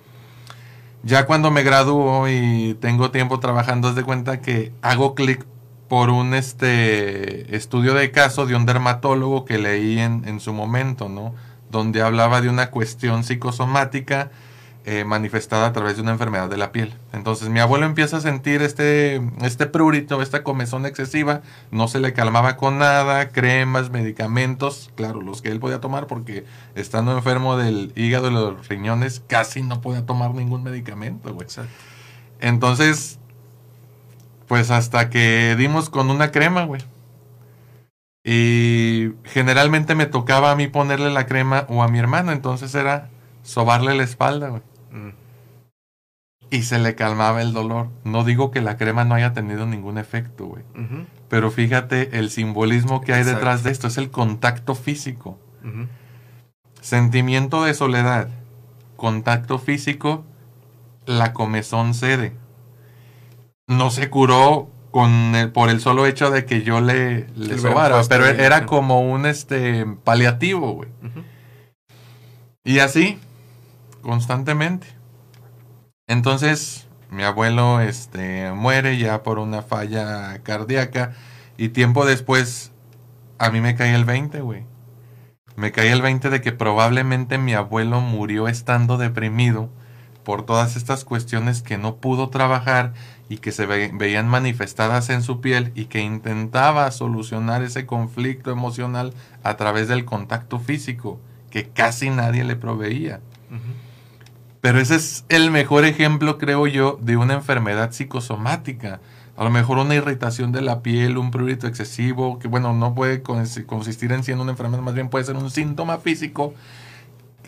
Ya 1.04 1.28
cuando 1.28 1.51
me 1.51 1.62
graduó 1.62 2.28
y 2.28 2.75
tengo 2.82 3.12
tiempo 3.12 3.39
trabajando, 3.39 3.89
es 3.89 3.95
de 3.95 4.04
cuenta 4.04 4.41
que 4.41 4.73
hago 4.82 5.13
clic 5.13 5.45
por 5.87 6.09
un 6.09 6.33
este 6.33 7.55
estudio 7.55 7.93
de 7.93 8.11
caso 8.11 8.45
de 8.45 8.55
un 8.55 8.65
dermatólogo 8.65 9.45
que 9.45 9.57
leí 9.57 9.99
en, 9.99 10.27
en 10.27 10.39
su 10.39 10.53
momento, 10.53 11.09
¿no? 11.09 11.33
Donde 11.69 12.01
hablaba 12.01 12.41
de 12.41 12.49
una 12.49 12.71
cuestión 12.71 13.23
psicosomática 13.23 14.31
eh, 14.87 15.03
manifestada 15.03 15.65
a 15.65 15.73
través 15.73 15.95
de 15.95 16.03
una 16.03 16.11
enfermedad 16.11 16.47
de 16.47 16.57
la 16.57 16.71
piel. 16.71 16.93
Entonces 17.11 17.49
mi 17.49 17.59
abuelo 17.59 17.87
empieza 17.87 18.17
a 18.17 18.21
sentir 18.21 18.61
este, 18.61 19.19
este 19.41 19.65
prurito, 19.65 20.21
esta 20.21 20.43
comezón 20.43 20.85
excesiva, 20.85 21.41
no 21.71 21.87
se 21.87 21.99
le 21.99 22.13
calmaba 22.13 22.55
con 22.55 22.77
nada, 22.77 23.29
cremas, 23.29 23.89
medicamentos, 23.89 24.91
claro, 24.93 25.23
los 25.23 25.41
que 25.41 25.49
él 25.49 25.59
podía 25.59 25.81
tomar 25.81 26.05
porque 26.05 26.45
estando 26.75 27.17
enfermo 27.17 27.57
del 27.57 27.93
hígado 27.95 28.29
y 28.29 28.33
los 28.33 28.67
riñones 28.67 29.23
casi 29.25 29.63
no 29.63 29.81
podía 29.81 30.05
tomar 30.05 30.35
ningún 30.35 30.61
medicamento, 30.61 31.33
güey. 31.33 31.47
Entonces 32.39 33.17
pues 34.47 34.71
hasta 34.71 35.10
que 35.10 35.55
dimos 35.58 35.89
con 35.89 36.10
una 36.10 36.31
crema, 36.31 36.65
güey. 36.65 36.81
Y 38.23 39.12
generalmente 39.23 39.95
me 39.95 40.08
tocaba 40.08 40.51
a 40.51 40.55
mí 40.55 40.67
ponerle 40.67 41.12
la 41.12 41.25
crema 41.25 41.65
o 41.69 41.84
a 41.84 41.88
mi 41.88 41.99
hermano, 41.99 42.31
entonces 42.31 42.73
era 42.73 43.10
sobarle 43.43 43.95
la 43.95 44.03
espalda, 44.03 44.49
güey. 44.49 44.62
Mm. 44.91 45.10
Y 46.49 46.63
se 46.63 46.79
le 46.79 46.95
calmaba 46.95 47.41
el 47.41 47.53
dolor. 47.53 47.89
No 48.03 48.23
digo 48.23 48.51
que 48.51 48.62
la 48.62 48.77
crema 48.77 49.03
no 49.03 49.15
haya 49.15 49.34
tenido 49.34 49.65
ningún 49.65 49.97
efecto, 49.97 50.45
güey. 50.45 50.63
Pero 51.27 51.51
fíjate 51.51 52.17
el 52.17 52.29
simbolismo 52.29 53.01
que 53.01 53.13
hay 53.13 53.23
detrás 53.23 53.63
de 53.63 53.71
esto, 53.71 53.88
es 53.88 53.97
el 53.97 54.10
contacto 54.10 54.73
físico. 54.75 55.39
Sentimiento 56.81 57.63
de 57.63 57.73
soledad, 57.73 58.29
contacto 58.95 59.58
físico, 59.58 60.23
la 61.05 61.34
comezón 61.34 61.93
cede 61.93 62.34
no 63.67 63.89
se 63.89 64.10
curó 64.10 64.69
con 64.91 65.36
el, 65.36 65.51
por 65.51 65.69
el 65.69 65.82
solo 65.82 66.06
hecho 66.06 66.30
de 66.32 66.45
que 66.45 66.63
yo 66.63 66.80
le, 66.80 67.28
le 67.36 67.58
sobara, 67.58 68.01
pero 68.08 68.25
era 68.25 68.65
como 68.65 69.01
un 69.01 69.25
este 69.25 69.86
paliativo, 70.04 70.71
güey. 70.71 70.89
Y 72.63 72.80
así, 72.80 73.19
constantemente. 74.01 74.88
Entonces, 76.08 76.88
mi 77.10 77.23
abuelo 77.23 77.82
este, 77.82 78.51
muere 78.54 78.97
ya 78.97 79.23
por 79.23 79.39
una 79.39 79.62
falla 79.62 80.41
cardíaca 80.43 81.13
y 81.58 81.69
tiempo 81.69 82.06
después 82.06 82.71
a 83.38 83.49
mí 83.49 83.62
me 83.62 83.75
cae 83.75 83.93
el 83.95 84.06
20, 84.06 84.41
güey. 84.41 84.63
Me 85.56 85.71
cae 85.71 85.91
el 85.91 86.01
20 86.01 86.30
de 86.30 86.41
que 86.41 86.51
probablemente 86.51 87.38
mi 87.38 87.54
abuelo 87.54 88.01
murió 88.01 88.47
estando 88.47 88.97
deprimido 88.97 89.69
por 90.23 90.45
todas 90.45 90.75
estas 90.75 91.06
cuestiones 91.06 91.62
que 91.62 91.78
no 91.78 91.97
pudo 91.97 92.30
trabajar 92.30 92.93
y 93.27 93.38
que 93.38 93.51
se 93.51 93.65
veían 93.65 94.27
manifestadas 94.27 95.09
en 95.09 95.23
su 95.23 95.41
piel 95.41 95.71
y 95.73 95.85
que 95.85 96.01
intentaba 96.01 96.89
solucionar 96.91 97.63
ese 97.63 97.85
conflicto 97.85 98.51
emocional 98.51 99.13
a 99.43 99.57
través 99.57 99.88
del 99.88 100.05
contacto 100.05 100.59
físico 100.59 101.19
que 101.49 101.69
casi 101.69 102.09
nadie 102.09 102.43
le 102.43 102.55
proveía. 102.55 103.21
Pero 104.61 104.79
ese 104.79 104.95
es 104.95 105.25
el 105.29 105.51
mejor 105.51 105.85
ejemplo, 105.85 106.38
creo 106.38 106.67
yo, 106.67 106.99
de 107.01 107.17
una 107.17 107.35
enfermedad 107.35 107.91
psicosomática. 107.91 108.99
A 109.38 109.43
lo 109.43 109.49
mejor 109.49 109.77
una 109.77 109.95
irritación 109.95 110.51
de 110.51 110.61
la 110.61 110.81
piel, 110.81 111.17
un 111.17 111.31
prurito 111.31 111.67
excesivo, 111.67 112.39
que 112.39 112.47
bueno, 112.47 112.73
no 112.73 112.95
puede 112.95 113.21
consistir 113.21 114.11
en 114.11 114.23
siendo 114.23 114.43
una 114.43 114.51
enfermedad, 114.51 114.81
más 114.81 114.93
bien 114.93 115.09
puede 115.09 115.25
ser 115.25 115.35
un 115.35 115.49
síntoma 115.49 115.97
físico 115.97 116.53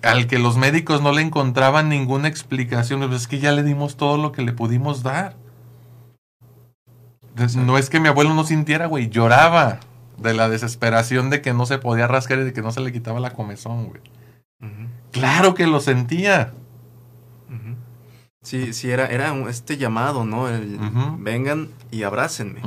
al 0.03 0.27
que 0.27 0.37
los 0.37 0.57
médicos 0.57 1.01
no 1.01 1.11
le 1.11 1.21
encontraban 1.21 1.89
ninguna 1.89 2.27
explicación. 2.27 2.99
Pues 2.99 3.21
es 3.21 3.27
que 3.27 3.39
ya 3.39 3.51
le 3.51 3.63
dimos 3.63 3.97
todo 3.97 4.17
lo 4.17 4.31
que 4.31 4.41
le 4.41 4.53
pudimos 4.53 5.01
dar 5.03 5.35
no 7.55 7.77
es 7.77 7.89
que 7.89 7.99
mi 7.99 8.07
abuelo 8.07 8.33
no 8.33 8.43
sintiera, 8.43 8.87
güey, 8.87 9.09
lloraba 9.09 9.79
de 10.17 10.33
la 10.33 10.49
desesperación 10.49 11.29
de 11.29 11.41
que 11.41 11.53
no 11.53 11.65
se 11.65 11.77
podía 11.77 12.07
rascar 12.07 12.39
y 12.39 12.43
de 12.43 12.53
que 12.53 12.61
no 12.61 12.71
se 12.71 12.81
le 12.81 12.91
quitaba 12.91 13.19
la 13.19 13.33
comezón, 13.33 13.87
güey. 13.87 14.01
Claro 15.11 15.53
que 15.53 15.67
lo 15.67 15.79
sentía. 15.79 16.53
Sí, 18.41 18.71
sí, 18.73 18.89
era, 18.89 19.07
era 19.07 19.33
este 19.49 19.77
llamado, 19.77 20.25
¿no? 20.25 20.47
El, 20.47 20.79
Vengan 21.19 21.69
y 21.91 22.03
abrácenme. 22.03 22.61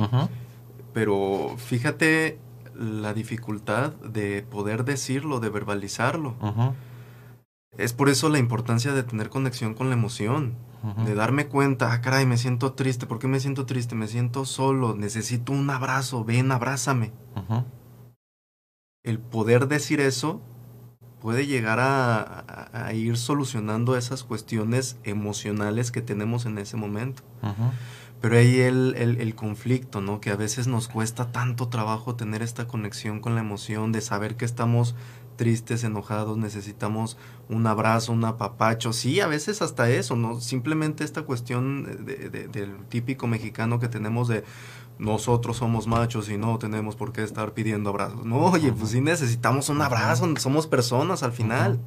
Pero 0.93 1.55
fíjate 1.57 2.39
la 2.75 3.13
dificultad 3.13 3.93
de 3.95 4.43
poder 4.43 4.85
decirlo, 4.85 5.39
de 5.39 5.49
verbalizarlo. 5.49 6.35
Es 7.77 7.93
por 7.93 8.09
eso 8.09 8.29
la 8.29 8.39
importancia 8.39 8.93
de 8.93 9.03
tener 9.03 9.29
conexión 9.29 9.73
con 9.73 9.89
la 9.89 9.95
emoción 9.95 10.55
de 11.05 11.13
darme 11.13 11.47
cuenta, 11.47 11.93
ah, 11.93 12.01
caray, 12.01 12.25
me 12.25 12.37
siento 12.37 12.73
triste, 12.73 13.05
¿por 13.05 13.19
qué 13.19 13.27
me 13.27 13.39
siento 13.39 13.65
triste? 13.65 13.93
Me 13.95 14.07
siento 14.07 14.45
solo, 14.45 14.95
necesito 14.95 15.51
un 15.51 15.69
abrazo, 15.69 16.23
ven, 16.23 16.51
abrázame. 16.51 17.11
El 19.03 19.19
poder 19.19 19.67
decir 19.67 19.99
eso 19.99 20.41
puede 21.21 21.45
llegar 21.45 21.79
a, 21.79 22.91
ir 22.93 23.17
solucionando 23.17 23.95
esas 23.95 24.23
cuestiones 24.23 24.97
emocionales 25.03 25.91
que 25.91 26.01
tenemos 26.01 26.45
en 26.45 26.57
ese 26.57 26.77
momento. 26.77 27.23
Pero 28.21 28.37
ahí 28.37 28.59
el, 28.59 28.93
el, 28.97 29.19
el, 29.19 29.33
conflicto, 29.33 29.99
¿no? 29.99 30.21
Que 30.21 30.29
a 30.29 30.35
veces 30.35 30.67
nos 30.67 30.87
cuesta 30.87 31.31
tanto 31.31 31.69
trabajo 31.69 32.15
tener 32.15 32.43
esta 32.43 32.67
conexión 32.67 33.19
con 33.19 33.33
la 33.33 33.41
emoción, 33.41 33.91
de 33.91 34.01
saber 34.01 34.35
que 34.35 34.45
estamos 34.45 34.93
tristes, 35.37 35.83
enojados, 35.83 36.37
necesitamos 36.37 37.17
un 37.49 37.65
abrazo, 37.65 38.11
un 38.11 38.23
apapacho. 38.25 38.93
Sí, 38.93 39.21
a 39.21 39.27
veces 39.27 39.63
hasta 39.63 39.89
eso, 39.89 40.15
¿no? 40.15 40.39
Simplemente 40.39 41.03
esta 41.03 41.23
cuestión 41.23 42.05
de, 42.05 42.29
de, 42.29 42.47
del 42.47 42.77
típico 42.89 43.25
mexicano 43.25 43.79
que 43.79 43.87
tenemos 43.87 44.27
de 44.27 44.43
nosotros 45.01 45.57
somos 45.57 45.87
machos 45.87 46.29
y 46.29 46.37
no 46.37 46.59
tenemos 46.59 46.95
por 46.95 47.11
qué 47.11 47.23
estar 47.23 47.55
pidiendo 47.55 47.89
abrazos. 47.89 48.23
No, 48.23 48.37
oye, 48.37 48.71
pues 48.71 48.91
sí 48.91 49.01
necesitamos 49.01 49.67
un 49.69 49.81
abrazo, 49.81 50.31
somos 50.37 50.67
personas 50.67 51.23
al 51.23 51.31
final. 51.31 51.79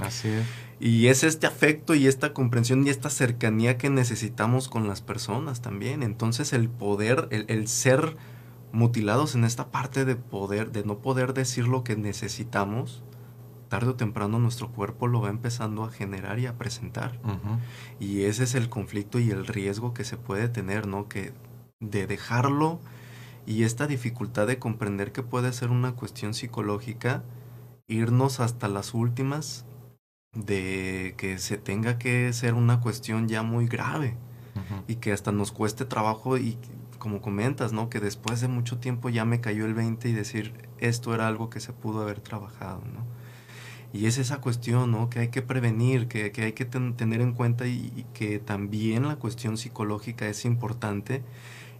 Así 0.00 0.28
es. 0.28 0.46
Y 0.78 1.08
es 1.08 1.24
este 1.24 1.48
afecto 1.48 1.96
y 1.96 2.06
esta 2.06 2.32
comprensión 2.32 2.86
y 2.86 2.90
esta 2.90 3.10
cercanía 3.10 3.78
que 3.78 3.90
necesitamos 3.90 4.68
con 4.68 4.86
las 4.86 5.00
personas 5.00 5.60
también. 5.60 6.04
Entonces 6.04 6.52
el 6.52 6.68
poder, 6.68 7.26
el, 7.32 7.46
el, 7.48 7.66
ser 7.66 8.16
mutilados 8.70 9.34
en 9.34 9.42
esta 9.42 9.72
parte 9.72 10.04
de 10.04 10.14
poder, 10.14 10.70
de 10.70 10.84
no 10.84 10.98
poder 10.98 11.34
decir 11.34 11.66
lo 11.66 11.82
que 11.82 11.96
necesitamos, 11.96 13.02
tarde 13.68 13.88
o 13.88 13.96
temprano 13.96 14.38
nuestro 14.38 14.70
cuerpo 14.70 15.08
lo 15.08 15.20
va 15.20 15.30
empezando 15.30 15.82
a 15.82 15.90
generar 15.90 16.38
y 16.38 16.46
a 16.46 16.56
presentar. 16.56 17.18
Uh 17.24 17.30
-huh. 17.30 17.58
Y 17.98 18.22
ese 18.22 18.44
es 18.44 18.54
el 18.54 18.68
conflicto 18.68 19.18
y 19.18 19.30
el 19.30 19.48
riesgo 19.48 19.94
que 19.94 20.04
se 20.04 20.16
puede 20.16 20.48
tener, 20.48 20.86
¿no? 20.86 21.08
Que 21.08 21.32
de 21.80 22.06
dejarlo 22.06 22.80
y 23.46 23.62
esta 23.64 23.86
dificultad 23.86 24.46
de 24.46 24.58
comprender 24.58 25.12
que 25.12 25.22
puede 25.22 25.52
ser 25.52 25.70
una 25.70 25.92
cuestión 25.94 26.34
psicológica, 26.34 27.24
irnos 27.88 28.40
hasta 28.40 28.68
las 28.68 28.94
últimas 28.94 29.66
de 30.34 31.14
que 31.16 31.38
se 31.38 31.56
tenga 31.58 31.98
que 31.98 32.32
ser 32.32 32.54
una 32.54 32.80
cuestión 32.80 33.28
ya 33.28 33.42
muy 33.42 33.66
grave 33.68 34.16
Uh 34.54 34.60
-huh. 34.60 34.84
y 34.88 34.96
que 34.96 35.12
hasta 35.12 35.32
nos 35.32 35.52
cueste 35.52 35.84
trabajo 35.84 36.38
y 36.38 36.58
como 36.98 37.20
comentas, 37.20 37.72
¿no? 37.74 37.90
Que 37.90 38.00
después 38.00 38.40
de 38.40 38.48
mucho 38.48 38.78
tiempo 38.78 39.10
ya 39.10 39.24
me 39.26 39.40
cayó 39.42 39.66
el 39.66 39.74
20 39.74 40.08
y 40.08 40.12
decir 40.14 40.54
esto 40.78 41.14
era 41.14 41.28
algo 41.28 41.50
que 41.50 41.60
se 41.60 41.72
pudo 41.74 42.00
haber 42.02 42.20
trabajado, 42.20 42.82
¿no? 42.86 43.06
Y 43.92 44.06
es 44.06 44.18
esa 44.18 44.40
cuestión, 44.40 44.90
¿no? 44.92 45.08
Que 45.10 45.20
hay 45.20 45.28
que 45.28 45.42
prevenir, 45.42 46.08
que, 46.08 46.32
que 46.32 46.42
hay 46.44 46.52
que 46.52 46.64
ten, 46.64 46.96
tener 46.96 47.20
en 47.20 47.32
cuenta 47.34 47.66
y, 47.66 47.92
y, 47.96 48.04
que 48.14 48.38
también 48.38 49.08
la 49.08 49.16
cuestión 49.16 49.56
psicológica 49.58 50.26
es 50.28 50.44
importante 50.44 51.22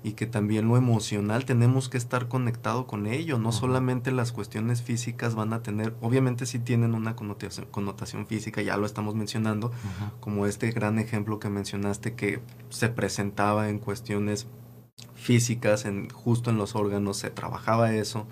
y 0.06 0.12
que 0.12 0.26
también 0.26 0.68
lo 0.68 0.76
emocional 0.76 1.44
tenemos 1.44 1.88
que 1.88 1.98
estar 1.98 2.28
conectado 2.28 2.86
con 2.86 3.08
ello. 3.08 3.40
No 3.40 3.48
uh 3.48 3.50
-huh. 3.50 3.58
solamente 3.58 4.12
las 4.12 4.30
cuestiones 4.30 4.80
físicas 4.80 5.34
van 5.34 5.52
a 5.52 5.64
tener, 5.64 5.96
obviamente 6.00 6.46
sí 6.46 6.60
tienen 6.60 6.94
una 6.94 7.16
connotación, 7.16 7.66
connotación 7.72 8.24
física, 8.28 8.62
ya 8.62 8.76
lo 8.76 8.86
estamos 8.86 9.16
mencionando, 9.16 9.66
uh 9.66 9.70
-huh. 9.70 10.20
como 10.20 10.46
este 10.46 10.70
gran 10.70 11.00
ejemplo 11.00 11.40
que 11.40 11.50
mencionaste 11.50 12.14
que 12.14 12.38
se 12.68 12.88
presentaba 12.88 13.68
en 13.68 13.80
cuestiones 13.80 14.46
físicas, 15.16 15.84
en, 15.84 16.08
justo 16.10 16.50
en 16.50 16.56
los 16.56 16.76
órganos, 16.76 17.16
se 17.16 17.30
trabajaba 17.30 17.92
eso, 17.92 18.28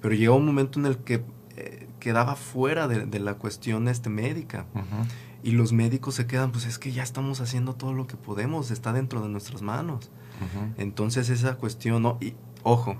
pero 0.00 0.16
llegó 0.16 0.34
un 0.34 0.46
momento 0.46 0.80
en 0.80 0.86
el 0.86 0.96
que 0.96 1.22
eh, 1.54 1.86
quedaba 2.00 2.34
fuera 2.34 2.88
de, 2.88 3.06
de, 3.06 3.20
la 3.20 3.34
cuestión 3.34 3.86
este, 3.86 4.10
médica. 4.10 4.66
Uh 4.74 4.78
-huh. 4.78 5.06
Y 5.42 5.52
los 5.52 5.72
médicos 5.72 6.14
se 6.14 6.26
quedan, 6.26 6.52
pues 6.52 6.66
es 6.66 6.78
que 6.78 6.92
ya 6.92 7.02
estamos 7.02 7.40
haciendo 7.40 7.74
todo 7.74 7.92
lo 7.92 8.06
que 8.06 8.16
podemos, 8.16 8.70
está 8.70 8.92
dentro 8.92 9.20
de 9.22 9.28
nuestras 9.28 9.62
manos. 9.62 10.10
Uh 10.40 10.44
-huh. 10.44 10.74
Entonces 10.78 11.28
esa 11.30 11.56
cuestión, 11.56 12.02
¿no? 12.02 12.18
y 12.20 12.34
ojo, 12.62 12.96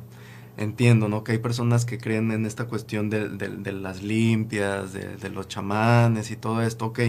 entiendo, 0.56 1.08
¿no? 1.08 1.24
Que 1.24 1.32
hay 1.32 1.38
personas 1.38 1.84
que 1.84 1.98
creen 1.98 2.30
en 2.32 2.46
esta 2.46 2.66
cuestión 2.66 3.10
de, 3.10 3.28
de, 3.28 3.48
de 3.48 3.72
las 3.72 4.02
limpias, 4.02 4.92
de, 4.92 5.16
de, 5.16 5.28
los 5.30 5.48
chamanes 5.48 6.30
y 6.30 6.36
todo 6.36 6.62
esto, 6.62 6.86
ok, 6.86 7.00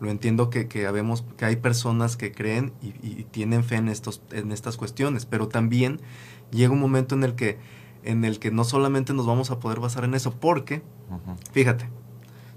lo 0.00 0.10
entiendo 0.10 0.50
que, 0.50 0.68
que, 0.68 0.86
habemos, 0.86 1.24
que 1.36 1.44
hay 1.44 1.56
personas 1.56 2.16
que 2.16 2.32
creen 2.32 2.72
y, 2.82 2.88
y, 3.06 3.26
tienen 3.30 3.64
fe 3.64 3.76
en, 3.76 3.88
estos, 3.88 4.22
en 4.32 4.52
estas 4.52 4.76
cuestiones, 4.76 5.24
pero 5.24 5.48
también 5.48 6.00
llega 6.50 6.72
un 6.72 6.80
momento 6.80 7.14
en 7.14 7.24
el 7.24 7.34
que 7.34 7.58
en 8.04 8.24
el 8.26 8.38
que 8.38 8.50
no 8.50 8.64
solamente 8.64 9.14
nos 9.14 9.24
vamos 9.24 9.50
a 9.50 9.58
poder 9.60 9.80
basar 9.80 10.04
en 10.04 10.12
eso, 10.12 10.38
porque, 10.38 10.82
uh 11.08 11.14
-huh. 11.14 11.36
fíjate, 11.52 11.88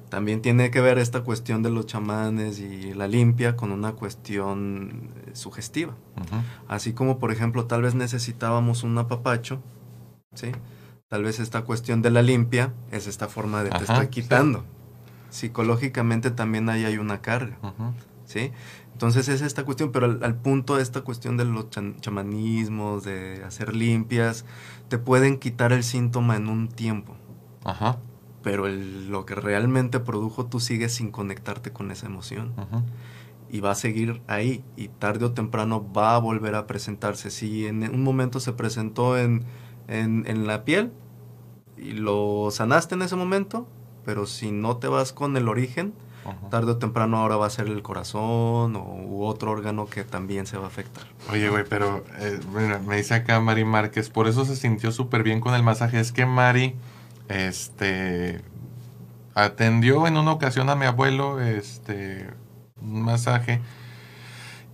también 0.10 0.42
tiene 0.42 0.72
que 0.72 0.82
ver 0.82 0.98
esta 0.98 1.22
cuestión 1.22 1.64
de 1.64 1.70
los 1.70 1.86
chamanes 1.86 2.60
y 2.60 2.94
la 2.94 3.08
limpia 3.08 3.56
con 3.56 3.72
una 3.72 3.94
cuestión 3.94 5.10
sugestiva. 5.34 5.96
Uh 6.16 6.22
-huh. 6.22 6.44
Así 6.68 6.94
como, 6.94 7.20
por 7.20 7.32
ejemplo, 7.32 7.66
tal 7.66 7.82
vez 7.82 7.94
necesitábamos 7.96 8.84
un 8.84 8.98
apapacho, 8.98 9.62
¿sí? 10.34 10.52
Tal 11.10 11.24
vez 11.24 11.40
esta 11.40 11.64
cuestión 11.64 12.02
de 12.02 12.12
la 12.12 12.22
limpia 12.22 12.74
es 12.92 13.08
esta 13.08 13.28
forma 13.28 13.64
de 13.64 13.70
Ajá, 13.70 13.78
te 13.80 13.84
estoy 13.86 14.08
quitando. 14.08 14.60
Sí. 15.30 15.48
Psicológicamente 15.48 16.32
también 16.32 16.70
ahí 16.70 16.86
hay 16.86 16.98
una 16.98 17.22
carga, 17.22 17.58
uh 17.62 17.68
-huh. 17.68 17.94
¿sí? 18.26 18.52
Entonces 18.94 19.28
es 19.28 19.42
esta 19.42 19.64
cuestión, 19.64 19.92
pero 19.92 20.06
al, 20.06 20.24
al 20.24 20.36
punto 20.36 20.78
de 20.78 20.84
esta 20.84 21.02
cuestión 21.02 21.38
de 21.38 21.46
los 21.46 21.68
chamanismos, 21.70 23.04
de 23.04 23.44
hacer 23.46 23.76
limpias, 23.76 24.46
te 24.88 24.98
pueden 24.98 25.38
quitar 25.38 25.72
el 25.72 25.84
síntoma 25.84 26.36
en 26.36 26.48
un 26.48 26.70
tiempo. 26.70 27.16
Ajá. 27.64 28.00
Pero 28.48 28.66
el, 28.66 29.10
lo 29.10 29.26
que 29.26 29.36
realmente 29.36 30.00
produjo, 30.00 30.46
tú 30.46 30.62
sigues 30.62 30.94
sin 30.94 31.12
conectarte 31.12 31.74
con 31.74 31.92
esa 31.92 32.06
emoción. 32.06 32.54
Ajá. 32.56 32.82
Y 33.52 33.60
va 33.60 33.72
a 33.72 33.76
seguir 33.76 34.22
ahí. 34.28 34.64
Y 34.78 34.88
tarde 34.88 35.26
o 35.26 35.34
temprano 35.34 35.86
va 35.92 36.16
a 36.16 36.18
volver 36.18 36.56
a 36.56 36.66
presentarse. 36.66 37.30
Si 37.30 37.66
en 37.68 37.84
un 37.84 38.04
momento 38.04 38.40
se 38.40 38.54
presentó 38.54 39.18
en, 39.18 39.44
en, 39.90 40.24
en 40.28 40.48
la 40.48 40.64
piel 40.64 40.94
y 41.76 41.92
lo 41.92 42.48
sanaste 42.52 42.96
en 42.96 43.02
ese 43.02 43.18
momento, 43.18 43.68
pero 44.06 44.26
si 44.26 44.52
no 44.52 44.78
te 44.78 44.88
vas 44.88 45.12
con 45.12 45.36
el 45.36 45.50
origen, 45.50 45.94
Ajá. 46.24 46.50
tarde 46.50 46.72
o 46.72 46.78
temprano 46.78 47.18
ahora 47.18 47.36
va 47.36 47.48
a 47.48 47.50
ser 47.50 47.68
el 47.68 47.82
corazón 47.82 48.78
o, 48.78 48.84
u 49.06 49.26
otro 49.26 49.52
órgano 49.52 49.88
que 49.88 50.06
también 50.06 50.46
se 50.46 50.58
va 50.58 50.64
a 50.64 50.68
afectar. 50.68 51.04
Oye, 51.34 51.50
güey, 51.50 51.66
pero 51.68 52.06
eh, 52.20 52.40
mira, 52.54 52.80
me 52.80 52.96
dice 52.96 53.14
acá 53.14 53.42
Mari 53.42 53.66
Márquez, 53.66 54.10
por 54.10 54.30
eso 54.30 54.46
se 54.46 54.56
sintió 54.56 54.94
súper 54.94 55.24
bien 55.24 55.42
con 55.42 55.54
el 55.54 55.64
masaje. 55.64 56.00
Es 56.00 56.14
que 56.14 56.26
Mari, 56.26 56.76
este, 57.30 58.42
atendió 59.34 60.08
en 60.08 60.18
una 60.18 60.32
ocasión 60.32 60.70
a 60.70 60.76
mi 60.76 60.86
abuelo, 60.86 61.42
este, 61.42 62.28
un 62.82 63.02
masaje. 63.02 63.62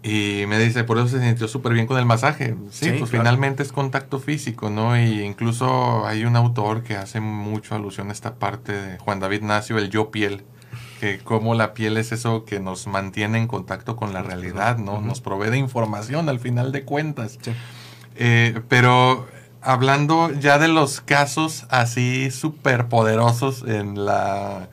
Y 0.06 0.44
me 0.48 0.60
dice, 0.60 0.84
por 0.84 0.98
eso 0.98 1.08
se 1.08 1.22
sintió 1.22 1.48
súper 1.48 1.74
bien 1.74 1.88
con 1.88 1.98
el 1.98 2.06
masaje. 2.06 2.56
Sí, 2.72 2.86
sí 2.86 2.92
pues 3.00 3.10
claro. 3.10 3.24
finalmente 3.24 3.64
es 3.64 3.72
contacto 3.72 4.20
físico, 4.20 4.70
¿no? 4.70 4.98
Y 5.00 5.22
incluso 5.22 6.06
hay 6.06 6.26
un 6.26 6.36
autor 6.36 6.84
que 6.84 6.98
hace 6.98 7.22
mucho 7.22 7.74
alusión 7.76 8.10
a 8.10 8.12
esta 8.12 8.36
parte 8.36 8.74
de 8.74 8.98
Juan 9.00 9.22
David 9.22 9.44
Nacio, 9.44 9.78
el 9.78 9.90
yo 9.90 10.12
piel 10.12 10.44
que 11.04 11.20
cómo 11.20 11.54
la 11.54 11.74
piel 11.74 11.98
es 11.98 12.14
eso 12.14 12.46
que 12.46 12.62
nos 12.62 12.88
mantiene 12.88 13.38
en 13.38 13.48
contacto 13.48 13.98
con 13.98 14.14
la 14.14 14.22
realidad, 14.22 14.78
¿no? 14.78 14.94
Uh 14.94 14.98
-huh. 15.00 15.04
Nos 15.04 15.20
provee 15.20 15.50
de 15.50 15.58
información 15.58 16.30
al 16.30 16.40
final 16.40 16.72
de 16.72 16.84
cuentas. 16.84 17.38
Sí. 17.42 17.52
Eh, 18.16 18.62
pero 18.70 19.28
hablando 19.64 20.32
ya 20.32 20.60
de 20.60 20.68
los 20.68 21.02
casos 21.02 21.66
así 21.70 22.32
súper 22.32 22.88
poderosos 22.88 23.64
en 23.68 24.06
la 24.06 24.70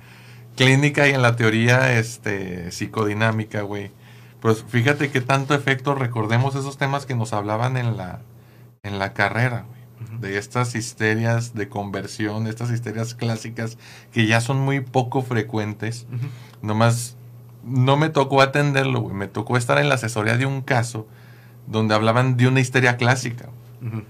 clínica 0.56 1.08
y 1.08 1.12
en 1.12 1.22
la 1.22 1.36
teoría 1.36 1.98
este, 1.98 2.70
psicodinámica, 2.72 3.62
güey. 3.62 3.90
Pues 4.40 4.64
fíjate 4.68 5.10
que 5.10 5.20
tanto 5.20 5.54
efecto, 5.54 5.94
recordemos 5.94 6.54
esos 6.54 6.78
temas 6.78 7.06
que 7.06 7.14
nos 7.14 7.32
hablaban 7.32 7.76
en 7.76 7.96
la, 7.96 8.20
en 8.82 8.98
la 8.98 9.12
carrera, 9.12 9.64
güey 9.68 9.80
de 10.20 10.38
estas 10.38 10.74
histerias 10.74 11.54
de 11.54 11.68
conversión, 11.68 12.46
estas 12.46 12.70
histerias 12.70 13.14
clásicas 13.14 13.78
que 14.12 14.26
ya 14.26 14.40
son 14.40 14.58
muy 14.58 14.80
poco 14.80 15.22
frecuentes. 15.22 16.06
Uh 16.10 16.14
-huh. 16.14 16.28
Nomás 16.62 17.16
no 17.64 17.96
me 17.96 18.08
tocó 18.08 18.40
atenderlo, 18.42 19.00
güey. 19.00 19.14
Me 19.14 19.28
tocó 19.28 19.56
estar 19.56 19.78
en 19.78 19.88
la 19.88 19.96
asesoría 19.96 20.36
de 20.36 20.46
un 20.46 20.62
caso 20.62 21.06
donde 21.66 21.94
hablaban 21.94 22.36
de 22.36 22.48
una 22.48 22.60
histeria 22.60 22.96
clásica. 22.96 23.50
Uh 23.82 23.86
-huh. 23.86 24.04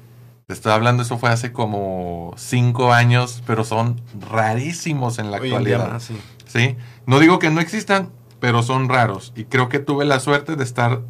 Te 0.50 0.54
estoy 0.54 0.72
hablando, 0.72 1.04
eso 1.04 1.16
fue 1.16 1.30
hace 1.30 1.52
como 1.52 2.34
cinco 2.36 2.92
años, 2.92 3.40
pero 3.46 3.62
son 3.62 4.00
rarísimos 4.32 5.20
en 5.20 5.30
la 5.30 5.36
Hoy 5.36 5.46
actualidad. 5.46 5.84
En 5.84 5.90
día, 5.90 6.00
sí. 6.00 6.20
sí. 6.44 6.76
No 7.06 7.20
digo 7.20 7.38
que 7.38 7.50
no 7.50 7.60
existan, 7.60 8.10
pero 8.40 8.64
son 8.64 8.88
raros. 8.88 9.32
Y 9.36 9.44
creo 9.44 9.68
que 9.68 9.78
tuve 9.78 10.04
la 10.04 10.18
suerte 10.18 10.56
de 10.56 10.64
estar 10.64 11.02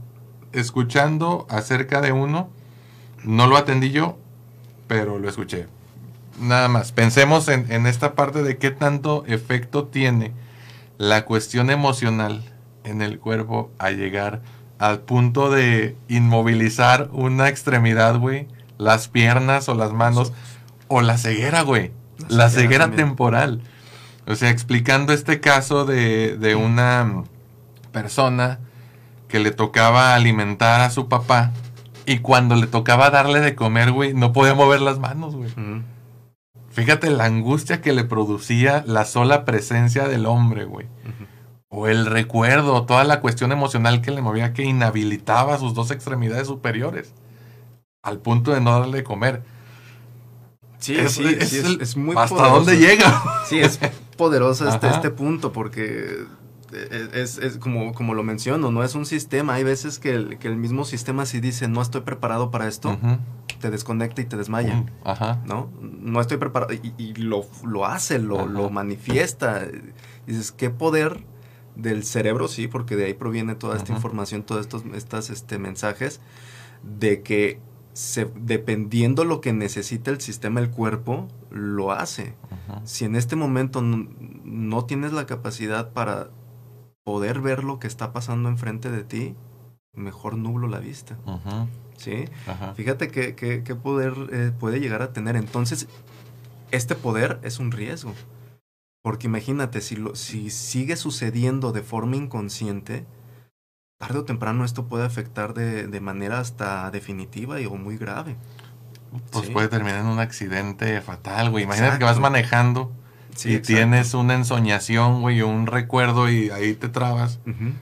escuchando 0.53 1.47
acerca 1.49 2.03
de 2.03 2.13
uno. 2.13 2.51
No 3.25 3.47
lo 3.47 3.57
atendí 3.57 3.91
yo, 3.91 4.19
pero 4.87 5.19
lo 5.19 5.31
escuché. 5.31 5.69
Nada 6.39 6.69
más, 6.69 6.93
pensemos 6.93 7.49
en, 7.49 7.73
en, 7.73 7.87
esta 7.87 8.15
parte 8.15 8.43
de 8.43 8.59
qué 8.59 8.71
tanto 8.71 9.25
efecto 9.27 9.87
tiene 9.87 10.33
la 10.99 11.25
cuestión 11.25 11.71
emocional 11.71 12.43
en 12.85 13.01
el 13.01 13.19
cuerpo 13.19 13.71
a 13.79 13.91
llegar 13.91 14.43
al 14.79 15.01
punto 15.01 15.51
de 15.51 15.97
inmovilizar 16.09 17.09
una 17.15 17.49
extremidad, 17.49 18.19
güey, 18.19 18.47
las 18.81 19.09
piernas 19.09 19.69
o 19.69 19.75
las 19.75 19.93
manos, 19.93 20.33
o 20.89 21.03
la 21.03 21.19
ceguera, 21.19 21.63
güey, 21.63 21.93
la, 22.29 22.37
la 22.45 22.51
ceguera, 22.51 22.87
ceguera 22.87 22.97
temporal. 22.97 23.63
O 24.27 24.35
sea, 24.35 24.51
explicando 24.51 25.13
este 25.13 25.41
caso 25.41 25.85
de, 25.85 26.37
de 26.37 26.55
una 26.55 27.25
persona 27.93 28.61
que 29.29 29.39
le 29.39 29.51
tocaba 29.51 30.15
alimentar 30.15 30.81
a 30.81 30.91
su 30.91 31.09
papá 31.09 31.53
y 32.07 32.19
cuando 32.19 32.57
le 32.57 32.67
tocaba 32.67 33.11
darle 33.11 33.41
de 33.41 33.55
comer, 33.55 33.93
güey, 33.93 34.15
no 34.15 34.33
podía 34.33 34.55
mover 34.55 34.81
las 34.81 34.99
manos, 34.99 35.37
güey. 35.37 35.51
Fíjate 36.71 37.11
la 37.11 37.25
angustia 37.25 37.81
que 37.81 37.93
le 37.93 38.05
producía 38.05 38.83
la 38.87 39.05
sola 39.05 39.45
presencia 39.45 40.09
del 40.09 40.27
hombre, 40.27 40.65
güey. 40.65 40.87
Uh 40.87 41.09
-huh. 41.09 41.27
o 41.69 41.89
el 41.89 42.07
recuerdo, 42.07 42.85
toda 42.85 43.05
la 43.05 43.21
cuestión 43.21 43.53
emocional 43.53 44.01
que 44.01 44.11
le 44.11 44.23
movía, 44.23 44.53
que 44.53 44.65
inhabilitaba 44.65 45.59
sus 45.59 45.75
dos 45.75 45.91
extremidades 45.93 46.49
superiores, 46.49 47.15
al 48.03 48.19
punto 48.19 48.53
de 48.53 48.61
no 48.61 48.79
darle 48.79 48.99
de 48.99 49.05
comer. 49.05 49.43
Sí, 50.79 50.97
Es- 50.97 51.13
sí, 51.13 51.25
es 51.39 51.49
sí, 51.51 51.59
es, 51.59 51.65
el- 51.65 51.81
es 51.83 51.97
muy 51.97 52.17
¿Hasta 52.17 52.29
poderoso. 52.37 52.55
dónde 52.57 52.77
llega? 52.79 53.23
Sí, 53.47 53.59
es 53.61 53.79
poderoso 54.17 54.69
este, 54.69 54.89
este 54.89 55.11
punto 55.11 55.53
porque 55.53 56.25
es, 56.73 57.13
es- 57.15 57.39
es 57.39 57.59
como, 57.59 57.93
como 57.93 58.15
lo 58.15 58.23
menciono, 58.23 58.71
no 58.71 58.83
es 58.83 58.95
un 58.95 59.05
sistema. 59.05 59.55
Hay 59.55 59.65
veces 59.65 59.99
que 59.99 60.15
el, 60.15 60.39
que 60.39 60.49
el 60.49 60.57
mismo 60.57 60.85
sistema 60.85 61.27
si 61.27 61.41
dice 61.41 61.69
no 61.69 61.83
estoy 61.83 62.01
preparado 62.03 62.51
para 62.51 62.67
esto, 62.69 62.99
te 63.61 63.71
desconecta 63.71 64.23
y 64.23 64.25
te 64.25 64.37
desmaya. 64.39 64.87
Ajá. 65.05 65.43
¿No? 65.45 65.71
No 65.81 66.21
estoy 66.23 66.39
preparado. 66.39 66.73
Y, 66.73 66.95
y 66.97 67.15
lo, 67.15 67.45
lo 67.65 67.85
hace, 67.85 68.19
lo, 68.19 68.47
lo 68.47 68.71
manifiesta. 68.71 69.67
Dices, 70.27 70.53
qué 70.53 70.71
poder 70.71 71.25
del 71.77 72.05
cerebro, 72.05 72.49
sí, 72.49 72.69
porque 72.69 72.97
de 72.97 73.05
ahí 73.07 73.15
proviene 73.15 73.55
toda 73.55 73.77
esta 73.77 73.93
información, 73.93 74.43
todos 74.45 74.63
estos 74.63 74.83
estas, 74.95 75.29
este, 75.31 75.59
mensajes, 75.59 76.21
de 76.83 77.23
que 77.23 77.59
se, 78.01 78.31
dependiendo 78.35 79.25
lo 79.25 79.43
que 79.43 79.53
necesita 79.53 80.11
el 80.11 80.23
sistema, 80.23 80.61
el 80.61 80.71
cuerpo, 80.71 81.29
lo 81.51 81.93
hace. 81.93 82.35
Si 82.85 83.05
en 83.05 83.15
este 83.15 83.37
momento 83.37 83.83
no, 83.83 84.09
no 84.43 84.87
tienes 84.87 85.13
la 85.13 85.27
capacidad 85.27 85.93
para 85.93 86.31
poder 87.05 87.41
ver 87.41 87.63
lo 87.63 87.79
que 87.79 87.87
está 87.87 88.15
pasando 88.15 88.49
enfrente 88.49 88.91
de 88.91 89.05
ti, 89.05 89.35
mejor 89.93 90.39
nublo 90.39 90.67
la 90.67 90.79
vista. 90.79 91.19
¿sí? 91.99 92.25
Fíjate 92.75 93.09
qué, 93.09 93.35
qué 93.35 93.75
poder 93.75 94.15
eh, 94.33 94.53
puede 94.59 94.81
llegar 94.81 95.03
a 95.03 95.13
tener. 95.13 95.37
Entonces, 95.37 95.87
este 96.71 96.95
poder 96.95 97.39
es 97.43 97.59
un 97.59 97.71
riesgo. 97.71 98.15
Porque 99.03 99.27
imagínate, 99.27 99.83
si, 99.83 99.97
lo, 99.97 100.15
si 100.15 100.49
sigue 100.49 100.97
sucediendo 100.97 101.73
de 101.73 101.83
forma 101.83 102.17
inconsciente, 102.17 103.05
tarde 104.01 104.19
o 104.21 104.25
temprano 104.25 104.65
esto 104.65 104.87
puede 104.87 105.05
afectar 105.05 105.53
de, 105.53 105.87
de 105.87 106.01
manera 106.01 106.41
hasta 106.41 106.91
definitiva 106.91 107.61
y 107.61 107.67
o 107.67 107.75
muy 107.77 107.99
grave. 107.99 108.37
Pues 109.31 109.47
Sí. 109.47 109.53
puede 109.53 109.69
terminar 109.69 110.01
en 110.01 110.07
un 110.07 110.19
accidente 110.21 111.01
fatal, 111.03 111.51
güey. 111.51 111.65
Imagínate 111.65 111.99
que 111.99 112.05
vas 112.05 112.19
manejando 112.19 112.91
Sí, 113.35 113.51
y 113.51 113.55
exacto. 113.57 113.75
tienes 113.77 114.15
una 114.15 114.35
ensoñación, 114.35 115.21
güey, 115.21 115.43
o 115.43 115.49
un 115.49 115.67
recuerdo 115.67 116.31
y 116.31 116.49
ahí 116.51 116.75
te 116.75 116.89
trabas. 116.89 117.41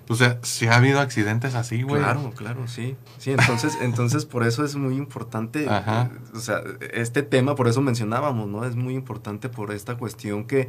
O 0.09 0.15
sea, 0.17 0.39
si 0.43 0.67
ha 0.67 0.75
habido 0.77 0.99
accidentes 1.01 1.55
así, 1.55 1.83
güey. 1.83 2.03
Claro, 2.03 2.33
claro, 2.37 2.67
sí. 2.67 2.97
Sí, 3.19 3.31
entonces, 3.31 3.79
entonces 3.81 4.25
por 4.27 4.45
eso 4.47 4.65
es 4.65 4.75
muy 4.75 4.97
importante, 4.97 5.69
Ajá. 5.69 6.11
eh, 6.13 6.19
o 6.35 6.41
sea, 6.41 6.63
este 6.93 7.23
tema, 7.23 7.55
por 7.55 7.69
eso 7.69 7.81
mencionábamos, 7.81 8.49
¿no? 8.49 8.65
Es 8.65 8.75
muy 8.75 8.95
importante 8.95 9.49
por 9.49 9.71
esta 9.73 9.97
cuestión 9.97 10.47
que, 10.47 10.69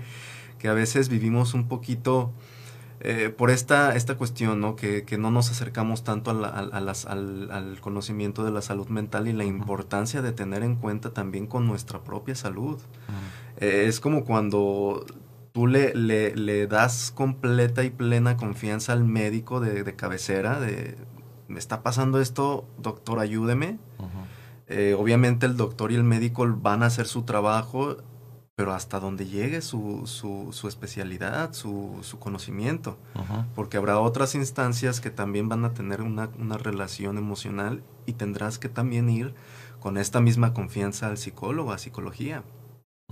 que 0.59 0.67
a 0.67 0.73
veces 0.73 1.09
vivimos 1.09 1.53
un 1.55 1.67
poquito, 1.67 2.31
eh, 3.01 3.29
por 3.29 3.49
esta, 3.49 3.95
esta 3.95 4.15
cuestión, 4.17 4.59
¿no? 4.59 4.75
Que, 4.75 5.03
que 5.05 5.17
no 5.17 5.31
nos 5.31 5.49
acercamos 5.51 6.03
tanto 6.03 6.31
a 6.31 6.33
la- 6.33 6.47
a- 6.49 6.59
a 6.77 6.81
las- 6.81 7.05
al, 7.05 7.49
al 7.51 7.79
conocimiento 7.79 8.43
de 8.43 8.51
la 8.51 8.62
salud 8.62 8.88
mental 8.89 9.27
y 9.27 9.33
la 9.33 9.45
importancia 9.45 10.21
de 10.21 10.31
tener 10.33 10.63
en 10.63 10.75
cuenta 10.75 11.12
también 11.12 11.47
con 11.47 11.65
nuestra 11.67 12.01
propia 12.03 12.35
salud. 12.35 12.77
Eh, 13.57 13.85
es 13.88 13.99
como 13.99 14.25
cuando 14.25 15.05
tú 15.53 15.65
le, 15.67 15.93
le, 15.95 16.35
le 16.35 16.67
das 16.67 17.12
completa 17.15 17.83
y 17.83 17.89
plena 17.89 18.38
confianza 18.38 18.93
al 18.93 19.03
médico 19.03 19.59
de, 19.59 19.83
de 19.83 19.95
cabecera, 19.95 20.59
de, 20.59 20.95
me 21.47 21.57
está 21.59 21.81
pasando 21.83 22.19
esto, 22.21 22.65
doctor, 22.77 23.19
ayúdeme. 23.19 23.79
Eh, 24.67 24.93
obviamente 24.97 25.47
el 25.47 25.57
doctor 25.57 25.91
y 25.91 25.95
el 25.95 26.03
médico 26.03 26.47
van 26.62 26.83
a 26.83 26.88
hacer 26.88 27.07
su 27.07 27.23
trabajo, 27.23 27.97
pero 28.59 28.73
hasta 28.73 28.99
donde 28.99 29.25
llegue 29.25 29.61
su, 29.61 30.01
su, 30.05 30.49
su 30.51 30.67
especialidad, 30.67 31.53
su, 31.53 31.99
su 32.01 32.19
conocimiento, 32.19 32.97
porque 33.55 33.77
habrá 33.77 33.99
otras 33.99 34.35
instancias 34.35 34.99
que 34.99 35.09
también 35.09 35.47
van 35.47 35.63
a 35.63 35.73
tener 35.73 36.01
una, 36.01 36.29
una 36.37 36.57
relación 36.57 37.17
emocional 37.17 37.83
y 38.05 38.11
tendrás 38.11 38.59
que 38.59 38.67
también 38.67 39.09
ir 39.09 39.33
con 39.79 39.97
esta 39.97 40.19
misma 40.19 40.53
confianza 40.53 41.07
al 41.07 41.17
psicólogo, 41.17 41.71
a 41.71 41.77
psicología 41.77 42.43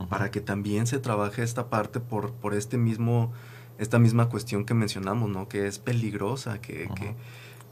para 0.09 0.31
que 0.31 0.41
también 0.41 0.85
se 0.85 0.99
trabaje 0.99 1.43
esta 1.43 1.69
parte 1.69 2.01
por, 2.01 2.33
por 2.33 2.53
este 2.53 2.77
mismo, 2.77 3.31
esta 3.77 3.99
misma 3.99 4.27
cuestión 4.27 4.65
que 4.65 4.73
mencionamos, 4.73 5.29
¿no? 5.29 5.47
Que 5.47 5.65
es 5.65 5.79
peligrosa, 5.79 6.59
que, 6.59 6.89
que, 6.93 7.15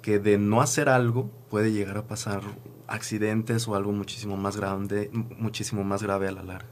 que 0.01 0.19
de 0.19 0.37
no 0.37 0.61
hacer 0.61 0.87
algo 0.87 1.29
puede 1.49 1.73
llegar 1.73 1.97
a 1.97 2.07
pasar 2.07 2.41
accidentes 2.87 3.67
o 3.67 3.75
algo 3.75 3.91
muchísimo 3.91 4.37
más 4.37 4.55
grande, 4.55 5.09
muchísimo 5.11 5.83
más 5.83 6.01
grave 6.01 6.29
a 6.29 6.31
la 6.31 6.43
larga. 6.43 6.69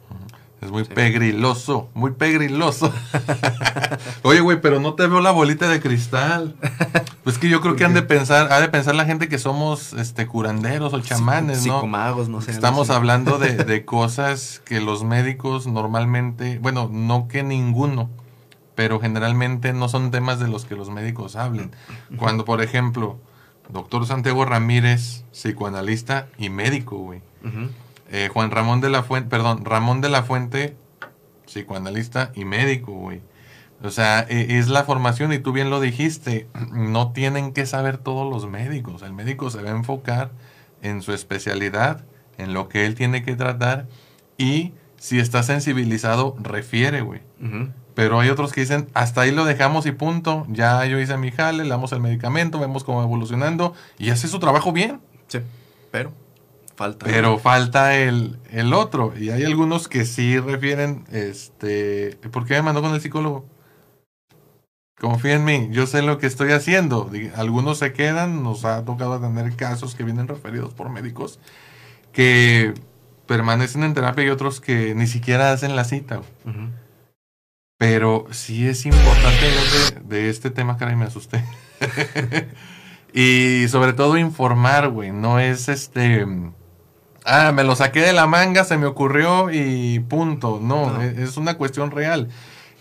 Es 0.63 0.71
muy 0.71 0.85
Sí. 0.85 0.91
pegriloso, 0.93 1.89
muy 1.93 2.11
pegriloso. 2.11 2.91
Oye, 4.23 4.39
güey, 4.39 4.61
pero 4.61 4.79
no 4.79 4.93
te 4.93 5.05
veo 5.07 5.19
la 5.19 5.31
bolita 5.31 5.67
de 5.67 5.81
cristal. 5.81 6.55
Pues 7.23 7.37
que 7.37 7.49
yo 7.49 7.59
creo 7.61 7.75
que 7.75 7.83
han 7.85 7.93
de 7.93 8.01
pensar, 8.01 8.51
ha 8.51 8.59
de 8.61 8.69
pensar 8.69 8.95
la 8.95 9.05
gente 9.05 9.27
que 9.27 9.37
somos 9.39 9.93
este 9.93 10.25
curanderos 10.27 10.93
o 10.93 10.99
chamanes, 11.01 11.65
¿no? 11.65 11.75
Psicomagos, 11.75 12.29
no 12.29 12.41
sé. 12.41 12.51
Estamos 12.51 12.89
hablando 12.89 13.37
de, 13.39 13.55
de 13.65 13.85
cosas 13.85 14.61
que 14.65 14.79
los 14.79 15.03
médicos 15.03 15.67
normalmente, 15.67 16.59
bueno, 16.59 16.89
no 16.91 17.27
que 17.27 17.43
ninguno, 17.43 18.09
pero 18.75 18.99
generalmente 18.99 19.73
no 19.73 19.89
son 19.89 20.11
temas 20.11 20.39
de 20.39 20.47
los 20.47 20.65
que 20.65 20.75
los 20.75 20.89
médicos 20.89 21.35
hablen. 21.35 21.71
Cuando, 22.17 22.45
por 22.45 22.61
ejemplo, 22.61 23.19
doctor 23.69 24.05
Santiago 24.07 24.45
Ramírez, 24.45 25.25
psicoanalista 25.31 26.27
y 26.37 26.49
médico, 26.49 26.97
güey. 26.97 27.21
Eh, 28.09 28.29
Juan 28.31 28.51
Ramón 28.51 28.81
de 28.81 28.89
la 28.89 29.03
Fuente, 29.03 29.29
perdón, 29.29 29.65
Ramón 29.65 30.01
de 30.01 30.09
la 30.09 30.23
Fuente, 30.23 30.75
psicoanalista 31.45 32.31
y 32.35 32.45
médico, 32.45 32.91
güey. 32.93 33.21
O 33.83 33.89
sea, 33.89 34.25
e- 34.29 34.57
es 34.59 34.69
la 34.69 34.83
formación 34.83 35.33
y 35.33 35.39
tú 35.39 35.51
bien 35.51 35.69
lo 35.69 35.79
dijiste, 35.81 36.47
no 36.71 37.11
tienen 37.11 37.53
que 37.53 37.65
saber 37.65 37.97
todos 37.97 38.29
los 38.31 38.49
médicos. 38.49 39.01
El 39.01 39.13
médico 39.13 39.49
se 39.49 39.61
va 39.61 39.69
a 39.69 39.75
enfocar 39.75 40.31
en 40.81 41.01
su 41.01 41.13
especialidad, 41.13 42.03
en 42.37 42.53
lo 42.53 42.69
que 42.69 42.85
él 42.85 42.95
tiene 42.95 43.23
que 43.23 43.35
tratar 43.35 43.87
y 44.37 44.73
si 44.97 45.19
está 45.19 45.43
sensibilizado, 45.43 46.35
refiere, 46.41 47.01
güey. 47.01 47.21
Pero 47.93 48.19
hay 48.21 48.29
otros 48.29 48.53
que 48.53 48.61
dicen, 48.61 48.87
hasta 48.93 49.21
ahí 49.21 49.31
lo 49.31 49.43
dejamos 49.43 49.85
y 49.85 49.91
punto. 49.91 50.45
Ya 50.49 50.83
yo 50.85 50.97
hice 50.99 51.17
mi 51.17 51.29
jale, 51.31 51.63
le 51.63 51.69
damos 51.69 51.91
el 51.91 51.99
medicamento, 51.99 52.57
vemos 52.57 52.83
cómo 52.85 52.99
va 52.99 53.03
evolucionando 53.03 53.73
y 53.99 54.11
hace 54.11 54.27
su 54.29 54.39
trabajo 54.39 54.71
bien. 54.71 55.01
Sí, 55.27 55.39
pero 55.91 56.13
falta. 56.75 57.05
Pero 57.05 57.39
falta 57.39 57.95
el, 57.95 58.39
el 58.51 58.73
otro. 58.73 59.13
Y 59.17 59.29
hay 59.29 59.43
algunos 59.43 59.87
que 59.87 60.05
sí 60.05 60.39
refieren, 60.39 61.05
este, 61.11 62.17
¿por 62.31 62.45
qué 62.45 62.55
me 62.55 62.63
mandó 62.63 62.81
con 62.81 62.93
el 62.93 63.01
psicólogo? 63.01 63.45
Confía 64.99 65.33
en 65.33 65.43
mí, 65.43 65.67
yo 65.71 65.85
sé 65.85 66.01
lo 66.01 66.17
que 66.17 66.27
estoy 66.27 66.51
haciendo. 66.51 67.09
Algunos 67.35 67.79
se 67.79 67.91
quedan, 67.93 68.43
nos 68.43 68.63
ha 68.63 68.85
tocado 68.85 69.19
tener 69.19 69.55
casos 69.55 69.95
que 69.95 70.03
vienen 70.03 70.27
referidos 70.27 70.73
por 70.73 70.89
médicos 70.89 71.39
que 72.13 72.73
permanecen 73.25 73.83
en 73.83 73.93
terapia 73.93 74.23
y 74.23 74.29
otros 74.29 74.61
que 74.61 74.95
ni 74.95 75.07
siquiera 75.07 75.51
hacen 75.51 75.75
la 75.75 75.83
cita. 75.83 76.21
Pero 77.77 78.27
sí 78.31 78.67
es 78.67 78.85
importante 78.85 79.45
hablar 79.45 80.03
de, 80.07 80.15
de 80.15 80.29
este 80.29 80.51
tema, 80.51 80.77
caray, 80.77 80.95
me 80.95 81.05
asusté. 81.05 81.43
y 83.13 83.67
sobre 83.67 83.93
todo 83.93 84.17
informar, 84.17 84.89
güey. 84.89 85.11
No 85.11 85.39
es 85.39 85.67
este. 85.67 86.25
Ah, 87.25 87.51
me 87.53 87.63
lo 87.63 87.75
saqué 87.75 88.01
de 88.01 88.13
la 88.13 88.27
manga, 88.27 88.63
se 88.63 88.77
me 88.77 88.85
ocurrió 88.85 89.49
y 89.51 89.99
punto. 89.99 90.59
No, 90.61 90.91
No. 90.91 91.01
e- 91.01 91.23
es 91.23 91.37
una 91.37 91.55
cuestión 91.57 91.91
real. 91.91 92.29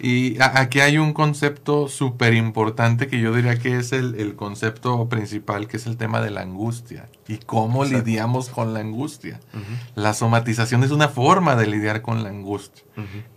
Y 0.04 0.40
a- 0.40 0.58
aquí 0.60 0.80
hay 0.80 0.98
un 0.98 1.12
concepto 1.12 1.86
súper 1.88 2.34
importante 2.34 3.06
que 3.06 3.20
yo 3.20 3.32
diría 3.32 3.58
que 3.60 3.76
es 3.78 3.92
el, 3.92 4.16
el 4.18 4.34
concepto 4.34 5.08
principal, 5.08 5.68
que 5.68 5.76
es 5.76 5.86
el 5.86 5.96
tema 5.96 6.20
de 6.20 6.30
la 6.30 6.40
angustia. 6.40 7.08
Y 7.28 7.36
cómo 7.38 7.84
Exacto. 7.84 8.04
lidiamos 8.04 8.48
con 8.48 8.74
la 8.74 8.80
angustia. 8.80 9.38
La 9.94 10.12
somatización 10.12 10.82
es 10.82 10.90
una 10.90 11.08
forma 11.08 11.54
de 11.54 11.68
lidiar 11.68 12.02
con 12.02 12.24
la 12.24 12.30
angustia 12.30 12.82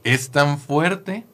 es 0.03 0.31
tan 0.31 0.57
fuerte 0.57 1.25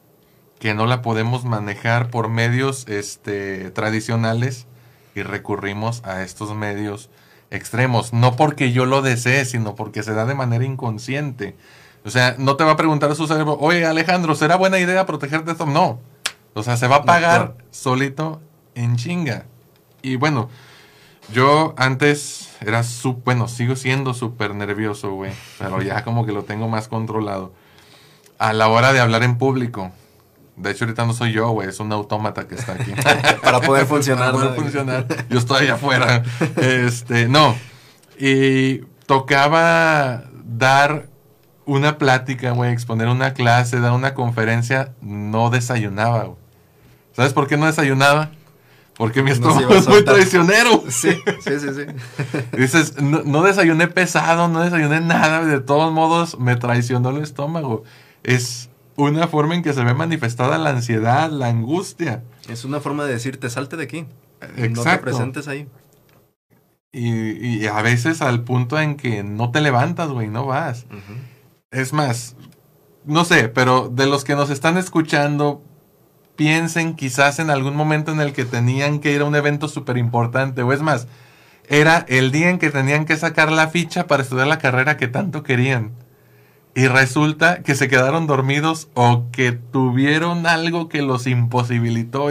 que 0.58 0.74
no 0.74 0.86
la 0.86 1.00
podemos 1.02 1.44
manejar 1.44 2.10
por 2.10 2.28
medios 2.28 2.86
este, 2.88 3.70
tradicionales 3.70 4.66
y 5.14 5.22
recurrimos 5.22 6.02
a 6.04 6.22
estos 6.22 6.54
medios 6.54 7.08
extremos. 7.52 8.12
No 8.12 8.34
porque 8.34 8.72
yo 8.72 8.86
lo 8.86 9.02
desee, 9.02 9.44
sino 9.44 9.74
porque 9.74 10.02
se 10.02 10.14
da 10.14 10.24
de 10.24 10.34
manera 10.34 10.64
inconsciente. 10.64 11.56
O 12.04 12.10
sea, 12.10 12.34
no 12.38 12.56
te 12.56 12.64
va 12.64 12.72
a 12.72 12.76
preguntar 12.76 13.10
a 13.10 13.14
su 13.14 13.26
cerebro, 13.26 13.56
oye 13.60 13.86
Alejandro, 13.86 14.34
¿será 14.34 14.56
buena 14.56 14.78
idea 14.80 15.06
protegerte 15.06 15.46
de 15.46 15.52
esto? 15.52 15.66
No. 15.66 16.00
O 16.54 16.62
sea, 16.62 16.76
se 16.76 16.88
va 16.88 16.96
a 16.96 17.04
pagar 17.04 17.54
solito 17.70 18.40
en 18.74 18.96
chinga. 18.96 19.44
Y 20.02 20.16
bueno, 20.16 20.48
yo 21.32 21.74
antes 21.76 22.50
era 22.60 22.82
súper, 22.82 23.22
bueno, 23.24 23.48
sigo 23.48 23.76
siendo 23.76 24.14
súper 24.14 24.54
nervioso, 24.54 25.12
güey. 25.12 25.32
Pero 25.58 25.80
ya 25.82 26.02
como 26.02 26.26
que 26.26 26.32
lo 26.32 26.42
tengo 26.42 26.68
más 26.68 26.88
controlado. 26.88 27.52
A 28.38 28.52
la 28.52 28.68
hora 28.68 28.92
de 28.92 29.00
hablar 29.00 29.22
en 29.22 29.38
público. 29.38 29.92
De 30.56 30.70
hecho, 30.70 30.84
ahorita 30.84 31.06
no 31.06 31.14
soy 31.14 31.32
yo, 31.32 31.50
güey. 31.50 31.68
Es 31.68 31.80
un 31.80 31.92
autómata 31.92 32.46
que 32.46 32.54
está 32.54 32.72
aquí. 32.72 32.92
Para 33.42 33.60
poder 33.60 33.86
funcionar. 33.86 34.32
Para 34.32 34.44
¿no? 34.44 34.50
poder 34.50 34.60
funcionar. 34.60 35.06
Yo 35.28 35.38
estoy 35.38 35.64
allá 35.64 35.74
afuera. 35.74 36.22
Este, 36.56 37.28
no. 37.28 37.56
Y 38.18 38.78
tocaba 39.06 40.24
dar 40.44 41.08
una 41.64 41.96
plática, 41.98 42.50
güey, 42.50 42.72
exponer 42.72 43.08
una 43.08 43.34
clase, 43.34 43.80
dar 43.80 43.92
una 43.92 44.14
conferencia. 44.14 44.92
No 45.00 45.50
desayunaba, 45.50 46.24
güey. 46.24 46.42
¿Sabes 47.12 47.32
por 47.32 47.46
qué 47.46 47.56
no 47.56 47.66
desayunaba? 47.66 48.30
Porque 48.96 49.22
mi 49.22 49.30
estómago 49.30 49.74
es 49.74 49.88
muy 49.88 50.04
traicionero. 50.04 50.84
Sí, 50.88 51.10
sí, 51.40 51.58
sí, 51.58 51.68
sí. 51.74 52.38
Dices, 52.56 53.00
no, 53.00 53.22
no 53.24 53.42
desayuné 53.42 53.88
pesado, 53.88 54.48
no 54.48 54.60
desayuné 54.60 55.00
nada, 55.00 55.44
de 55.44 55.60
todos 55.60 55.92
modos 55.92 56.38
me 56.38 56.56
traicionó 56.56 57.10
el 57.10 57.22
estómago. 57.22 57.84
Es 58.22 58.68
una 58.96 59.26
forma 59.28 59.54
en 59.54 59.62
que 59.62 59.72
se 59.72 59.84
ve 59.84 59.94
manifestada 59.94 60.58
la 60.58 60.70
ansiedad, 60.70 61.30
la 61.30 61.48
angustia. 61.48 62.22
Es 62.48 62.64
una 62.64 62.80
forma 62.80 63.04
de 63.04 63.12
decirte, 63.12 63.50
salte 63.50 63.76
de 63.76 63.84
aquí. 63.84 64.06
No 64.70 64.82
te 64.82 64.98
presentes 64.98 65.48
ahí. 65.48 65.68
Y, 66.92 67.60
y 67.60 67.66
a 67.66 67.80
veces 67.80 68.20
al 68.20 68.42
punto 68.44 68.78
en 68.78 68.96
que 68.96 69.22
no 69.22 69.50
te 69.50 69.60
levantas, 69.60 70.10
güey, 70.10 70.28
no 70.28 70.46
vas. 70.46 70.86
Es 71.70 71.92
más, 71.92 72.36
no 73.04 73.24
sé, 73.24 73.48
pero 73.48 73.88
de 73.88 74.06
los 74.06 74.24
que 74.24 74.34
nos 74.34 74.50
están 74.50 74.76
escuchando, 74.76 75.62
piensen 76.36 76.94
quizás 76.94 77.38
en 77.38 77.50
algún 77.50 77.76
momento 77.76 78.12
en 78.12 78.20
el 78.20 78.32
que 78.32 78.44
tenían 78.44 79.00
que 79.00 79.12
ir 79.12 79.22
a 79.22 79.24
un 79.24 79.34
evento 79.34 79.68
súper 79.68 79.96
importante, 79.96 80.62
o 80.62 80.72
es 80.72 80.82
más, 80.82 81.06
era 81.68 82.04
el 82.08 82.32
día 82.32 82.50
en 82.50 82.58
que 82.58 82.70
tenían 82.70 83.04
que 83.04 83.16
sacar 83.16 83.50
la 83.50 83.68
ficha 83.68 84.06
para 84.06 84.22
estudiar 84.22 84.46
la 84.46 84.58
carrera 84.58 84.96
que 84.96 85.08
tanto 85.08 85.42
querían. 85.42 85.92
Y 86.74 86.86
resulta 86.88 87.62
que 87.62 87.74
se 87.74 87.88
quedaron 87.88 88.26
dormidos 88.26 88.88
o 88.94 89.26
que 89.30 89.52
tuvieron 89.52 90.46
algo 90.46 90.88
que 90.88 91.02
los 91.02 91.26
imposibilitó. 91.26 92.30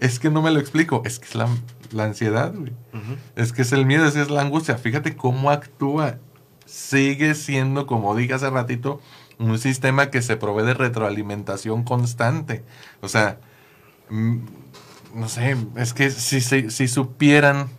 Es 0.00 0.18
que 0.18 0.30
no 0.30 0.42
me 0.42 0.50
lo 0.50 0.60
explico. 0.60 1.02
Es 1.06 1.18
que 1.18 1.24
es 1.24 1.34
la, 1.34 1.48
la 1.92 2.04
ansiedad, 2.04 2.52
güey. 2.54 2.72
Es 3.34 3.52
que 3.52 3.62
es 3.62 3.72
el 3.72 3.86
miedo, 3.86 4.06
es, 4.06 4.16
es 4.16 4.30
la 4.30 4.42
angustia. 4.42 4.76
Fíjate 4.76 5.16
cómo 5.16 5.50
actúa. 5.50 6.18
Sigue 6.66 7.34
siendo, 7.34 7.86
como 7.86 8.14
dije 8.14 8.34
hace 8.34 8.50
ratito, 8.50 9.00
un 9.38 9.58
sistema 9.58 10.10
que 10.10 10.20
se 10.20 10.36
provee 10.36 10.66
de 10.66 10.74
retroalimentación 10.74 11.82
constante. 11.82 12.64
O 13.00 13.08
sea, 13.08 13.38
mm, 14.10 14.38
no 15.14 15.28
sé, 15.30 15.56
es 15.76 15.94
que 15.94 16.10
si, 16.10 16.42
si, 16.42 16.70
si 16.70 16.88
supieran 16.88 17.70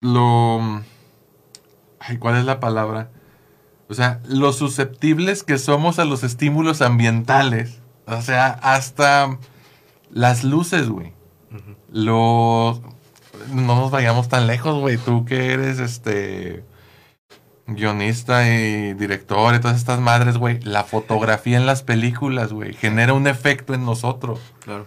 lo... 0.00 0.82
Ay, 1.98 2.18
¿cuál 2.18 2.36
es 2.36 2.44
la 2.44 2.60
palabra? 2.60 3.10
O 3.88 3.94
sea, 3.94 4.20
lo 4.26 4.52
susceptibles 4.52 5.42
que 5.42 5.58
somos 5.58 5.98
a 5.98 6.04
los 6.04 6.22
estímulos 6.22 6.82
ambientales. 6.82 7.80
O 8.06 8.20
sea, 8.22 8.48
hasta 8.62 9.38
las 10.10 10.44
luces, 10.44 10.88
güey 10.88 11.12
Ujú. 11.50 11.76
lo 11.90 12.80
no 13.52 13.76
nos 13.76 13.90
vayamos 13.90 14.28
tan 14.28 14.46
lejos, 14.46 14.78
güey. 14.80 14.98
Tú 14.98 15.24
que 15.24 15.52
eres 15.52 15.78
este 15.78 16.64
guionista 17.66 18.48
y 18.48 18.94
director 18.94 19.54
y 19.54 19.60
todas 19.60 19.76
estas 19.76 20.00
madres, 20.00 20.38
güey. 20.38 20.60
La 20.60 20.84
fotografía 20.84 21.56
en 21.56 21.66
las 21.66 21.82
películas, 21.82 22.52
güey, 22.52 22.74
genera 22.74 23.12
un 23.12 23.26
efecto 23.26 23.74
en 23.74 23.84
nosotros. 23.84 24.40
Claro. 24.60 24.86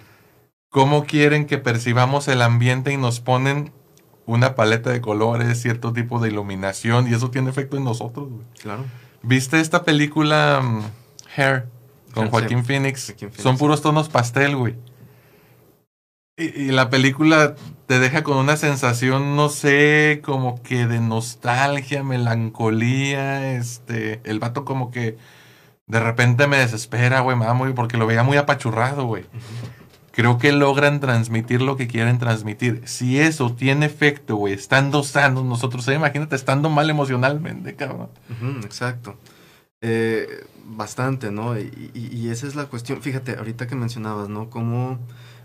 ¿Cómo 0.70 1.06
quieren 1.06 1.46
que 1.46 1.58
percibamos 1.58 2.28
el 2.28 2.42
ambiente 2.42 2.92
y 2.94 2.98
nos 2.98 3.20
ponen 3.20 3.72
una 4.26 4.56
paleta 4.56 4.90
de 4.90 5.02
colores, 5.02 5.62
cierto 5.62 5.94
tipo 5.94 6.20
de 6.20 6.30
iluminación 6.30 7.08
y 7.08 7.14
eso 7.14 7.30
tiene 7.32 7.50
efecto 7.50 7.78
en 7.78 7.84
nosotros, 7.84 8.30
güey? 8.30 8.46
Claro. 8.62 8.86
¿Viste 9.24 9.60
esta 9.60 9.84
película 9.84 10.62
mm, 10.62 10.82
Hair 11.36 11.68
con 12.14 12.24
Hair, 12.24 12.28
sí. 12.28 12.32
Joaquín 12.32 12.66
Phoenix? 12.66 13.06
Joaquín 13.08 13.30
Phoenix. 13.30 13.44
Son 13.44 13.58
puros 13.58 13.82
tonos 13.82 14.10
pastel, 14.10 14.56
güey. 14.56 14.76
Y, 16.38 16.46
y 16.46 16.72
la 16.72 16.90
película 16.90 17.56
te 17.88 18.00
deja 18.00 18.24
con 18.24 18.38
una 18.38 18.56
sensación, 18.56 19.36
no 19.36 19.50
sé, 19.50 20.22
como 20.24 20.62
que 20.64 20.88
de 20.88 21.00
nostalgia, 21.00 22.04
melancolía, 22.04 23.54
este, 23.56 24.22
el 24.24 24.40
vato 24.40 24.64
como 24.64 24.92
que 24.92 25.18
de 25.88 26.00
repente 26.00 26.48
me 26.48 26.58
desespera, 26.58 27.20
güey, 27.20 27.36
me 27.36 27.46
da 27.46 27.54
muy, 27.54 27.74
porque 27.74 27.98
lo 27.98 28.08
veía 28.08 28.24
muy 28.24 28.38
apachurrado, 28.38 29.06
güey. 29.06 29.26
Creo 30.14 30.38
que 30.38 30.52
logran 30.52 31.00
transmitir 31.00 31.62
lo 31.62 31.78
que 31.78 31.88
quieren 31.88 32.20
transmitir. 32.20 32.82
Si 32.86 33.18
eso 33.20 33.54
tiene 33.54 33.86
efecto, 33.86 34.36
güey, 34.36 34.54
estando 34.54 35.04
sanos 35.04 35.46
nosotros, 35.46 35.88
eh, 35.88 35.94
imagínate 35.96 36.36
estando 36.36 36.70
mal 36.70 36.90
emocionalmente, 36.90 37.76
cabrón. 37.76 38.10
Exacto. 38.64 39.16
Eh, 39.82 40.28
bastante, 40.66 41.32
¿no? 41.32 41.58
Y, 41.58 41.92
y- 41.94 42.08
y 42.16 42.30
esa 42.30 42.46
es 42.46 42.56
la 42.56 42.66
cuestión. 42.66 43.02
Fíjate, 43.02 43.38
ahorita 43.38 43.68
que 43.68 43.76
mencionabas, 43.76 44.28
¿no? 44.30 44.50
Cómo 44.50 45.00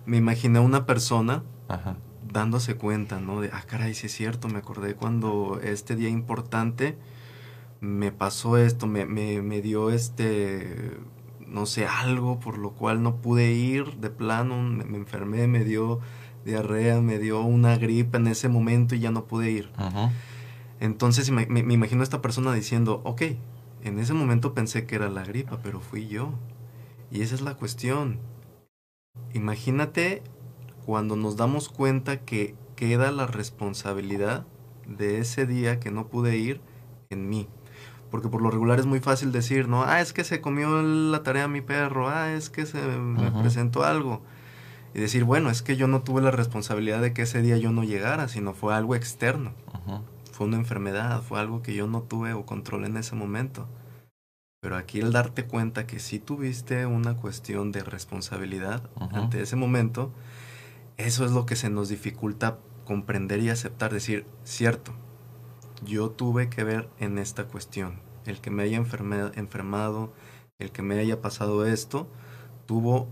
me 0.05 0.17
imaginé 0.17 0.59
a 0.59 0.62
una 0.62 0.85
persona 0.85 1.43
Ajá. 1.69 1.97
dándose 2.33 2.75
cuenta, 2.75 3.19
¿no? 3.21 3.41
De, 3.41 3.51
ah, 3.53 3.62
caray, 3.67 3.95
sí 3.95 4.07
es 4.07 4.12
cierto, 4.12 4.49
me 4.49 4.59
acordé 4.59 4.95
cuando 4.95 5.61
este 5.62 5.97
día 5.97 6.09
importante 6.09 6.99
me 7.81 8.11
pasó 8.12 8.57
esto, 8.59 8.87
me, 8.87 9.05
me, 9.07 9.43
me 9.43 9.62
dio 9.62 9.91
este, 9.91 10.91
no 11.49 11.66
sé, 11.66 11.86
algo 11.86 12.38
por 12.40 12.59
lo 12.59 12.72
cual 12.72 13.03
no 13.03 13.16
pude 13.16 13.53
ir 13.53 13.97
de 13.97 14.11
plano, 14.11 14.61
me, 14.62 14.84
me 14.84 14.99
enfermé, 14.99 15.47
me 15.47 15.64
dio 15.64 16.01
diarrea, 16.44 17.01
me 17.01 17.18
dio 17.18 17.40
una 17.42 17.76
gripe 17.76 18.18
en 18.18 18.26
ese 18.28 18.49
momento 18.49 18.94
y 18.94 19.01
ya 19.01 19.11
no 19.11 19.24
pude 19.24 19.51
ir. 19.51 19.70
Entonces 20.80 21.30
me, 21.30 21.47
me- 21.47 21.62
me 21.62 21.74
imagino 21.74 22.03
a 22.03 22.05
esta 22.05 22.22
persona 22.22 22.53
diciendo, 22.53 23.01
ok, 23.05 23.22
en 23.82 23.99
ese 23.99 24.12
momento 24.14 24.55
pensé 24.55 24.86
que 24.86 24.94
era 24.97 25.09
la 25.09 25.24
gripa, 25.24 25.59
pero 25.62 25.80
fui 25.80 26.07
yo. 26.09 26.32
Y 27.11 27.22
esa 27.22 27.34
es 27.34 27.40
la 27.40 27.55
cuestión. 27.55 28.18
Imagínate 29.34 30.22
cuando 30.84 31.16
nos 31.16 31.36
damos 31.36 31.68
cuenta 31.68 32.20
que 32.20 32.55
queda 32.76 33.11
la 33.11 33.26
responsabilidad 33.26 34.47
de 34.86 35.18
ese 35.18 35.47
día 35.47 35.80
que 35.80 35.90
no 35.90 36.09
pude 36.09 36.36
ir 36.36 36.61
en 37.11 37.28
mí. 37.28 37.49
Porque 38.11 38.29
por 38.29 38.41
lo 38.41 38.51
regular 38.51 38.79
es 38.79 38.87
muy 38.87 39.01
fácil 39.01 39.33
decir, 39.33 39.69
no, 39.69 39.83
ah, 39.83 40.01
es 40.01 40.13
que 40.13 40.25
se 40.25 40.41
comió 40.41 40.81
la 40.83 41.23
tarea 41.23 41.49
mi 41.49 41.61
perro, 41.61 42.09
ah, 42.09 42.33
es 42.33 42.51
que 42.51 42.67
se 42.67 42.81
me 42.81 43.31
presentó 43.33 43.85
algo. 43.85 44.23
Y 44.95 45.01
decir, 45.01 45.25
bueno, 45.25 45.51
es 45.51 45.63
que 45.63 45.77
yo 45.77 45.89
no 45.89 46.03
tuve 46.03 46.23
la 46.23 46.31
responsabilidad 46.31 47.03
de 47.03 47.13
que 47.13 47.23
ese 47.23 47.43
día 47.43 47.59
yo 47.59 47.73
no 47.73 47.85
llegara, 47.85 48.29
sino 48.29 48.55
fue 48.55 48.75
algo 48.75 48.95
externo 48.95 49.53
Ajá. 49.73 50.03
fue 50.33 50.47
una 50.47 50.57
enfermedad, 50.57 51.23
fue 51.23 51.39
algo 51.39 51.63
que 51.63 51.75
yo 51.75 51.87
no 51.87 52.03
tuve 52.03 52.33
o 52.33 52.47
controlé 52.47 52.87
en 52.87 52.97
ese 52.97 53.15
momento. 53.15 53.69
Pero 54.61 54.77
aquí 54.77 55.01
el 55.01 55.13
darte 55.13 55.45
cuenta 55.45 55.87
que 55.87 56.01
sí 56.01 56.19
tuviste 56.19 56.87
una 56.87 57.15
cuestión 57.17 57.73
de 57.73 57.85
responsabilidad 57.85 58.89
ante 59.13 59.43
ese 59.43 59.55
momento, 59.55 60.13
eso 60.97 61.25
es 61.25 61.33
lo 61.33 61.45
que 61.45 61.57
se 61.57 61.69
nos 61.69 61.89
dificulta 61.89 62.59
comprender 62.85 63.41
y 63.41 63.51
aceptar, 63.51 63.93
decir, 63.93 64.27
cierto, 64.45 64.93
yo 65.85 66.11
tuve 66.11 66.49
que 66.49 66.64
ver 66.64 66.89
en 66.99 67.18
esta 67.18 67.45
cuestión. 67.45 68.01
El 68.24 68.41
que 68.41 68.51
me 68.51 68.62
haya 68.64 68.79
enferme- 68.79 69.33
enfermado, 69.37 70.12
el 70.59 70.72
que 70.72 70.83
me 70.83 70.99
haya 70.99 71.20
pasado 71.20 71.66
esto, 71.66 72.09
tuvo 72.66 73.09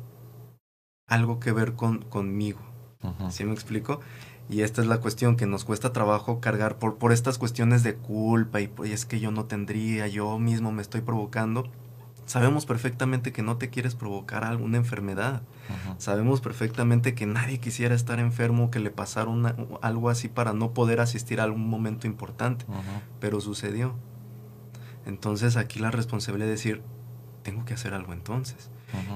algo 1.06 1.38
que 1.40 1.52
ver 1.52 1.74
con, 1.74 2.02
conmigo. 2.02 2.60
Ajá. 3.02 3.30
¿Sí 3.30 3.44
me 3.44 3.52
explico? 3.52 4.00
Y 4.48 4.62
esta 4.62 4.80
es 4.82 4.86
la 4.86 5.00
cuestión 5.00 5.36
que 5.36 5.46
nos 5.46 5.64
cuesta 5.64 5.92
trabajo 5.92 6.40
cargar 6.40 6.78
por, 6.78 6.96
por 6.96 7.12
estas 7.12 7.38
cuestiones 7.38 7.82
de 7.82 7.94
culpa 7.94 8.60
y, 8.60 8.68
pues, 8.68 8.90
es 8.90 9.06
que 9.06 9.20
yo 9.20 9.30
no 9.30 9.46
tendría, 9.46 10.06
yo 10.08 10.38
mismo 10.38 10.72
me 10.72 10.82
estoy 10.82 11.00
provocando. 11.00 11.64
Sabemos 12.26 12.64
perfectamente 12.66 13.32
que 13.32 13.42
no 13.42 13.56
te 13.58 13.68
quieres 13.70 13.94
provocar 13.94 14.44
alguna 14.44 14.78
enfermedad. 14.78 15.42
Sabemos 15.98 16.40
perfectamente 16.40 17.14
que 17.14 17.26
nadie 17.26 17.58
quisiera 17.60 17.94
estar 17.94 18.18
enfermo, 18.18 18.70
que 18.70 18.80
le 18.80 18.90
pasara 18.90 19.28
una- 19.30 19.54
algo 19.82 20.08
así 20.10 20.28
para 20.28 20.52
no 20.52 20.72
poder 20.72 21.00
asistir 21.00 21.40
a 21.40 21.44
algún 21.44 21.68
momento 21.68 22.06
importante, 22.06 22.64
pero 23.20 23.40
sucedió. 23.40 23.94
Entonces 25.06 25.56
aquí 25.56 25.78
la 25.80 25.90
responsabilidad 25.90 26.46
de 26.46 26.52
decir, 26.52 26.82
tengo 27.42 27.64
que 27.64 27.74
hacer 27.74 27.92
algo 27.94 28.12
entonces. 28.12 28.70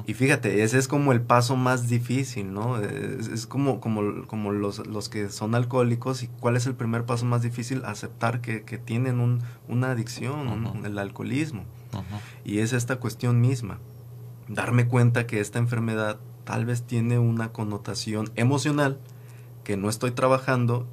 Y 0.06 0.14
fíjate, 0.14 0.62
ese 0.64 0.76
es 0.76 0.88
como 0.88 1.12
el 1.12 1.20
paso 1.22 1.56
más 1.56 1.88
difícil, 1.88 2.52
¿no? 2.52 2.78
Es, 2.78 3.28
es 3.28 3.46
como, 3.46 3.80
como, 3.80 4.26
como 4.26 4.52
los, 4.52 4.86
los 4.86 5.08
que 5.08 5.30
son 5.30 5.54
alcohólicos. 5.54 6.22
¿Y 6.24 6.26
cuál 6.40 6.56
es 6.56 6.66
el 6.66 6.74
primer 6.74 7.04
paso 7.06 7.24
más 7.26 7.42
difícil? 7.42 7.84
Aceptar 7.84 8.40
que, 8.40 8.64
que 8.64 8.76
tienen 8.76 9.20
un, 9.20 9.40
una 9.68 9.92
adicción, 9.92 10.48
un- 10.48 10.84
el 10.84 10.98
alcoholismo. 10.98 11.64
Y 12.44 12.58
es 12.60 12.72
esta 12.72 12.96
cuestión 12.96 13.40
misma. 13.40 13.78
Darme 14.48 14.86
cuenta 14.86 15.26
que 15.26 15.40
esta 15.40 15.58
enfermedad 15.58 16.18
tal 16.44 16.64
vez 16.64 16.82
tiene 16.82 17.18
una 17.18 17.52
connotación 17.52 18.30
emocional 18.36 18.98
que 19.64 19.76
no 19.76 19.90
estoy 19.90 20.12
trabajando 20.12 20.86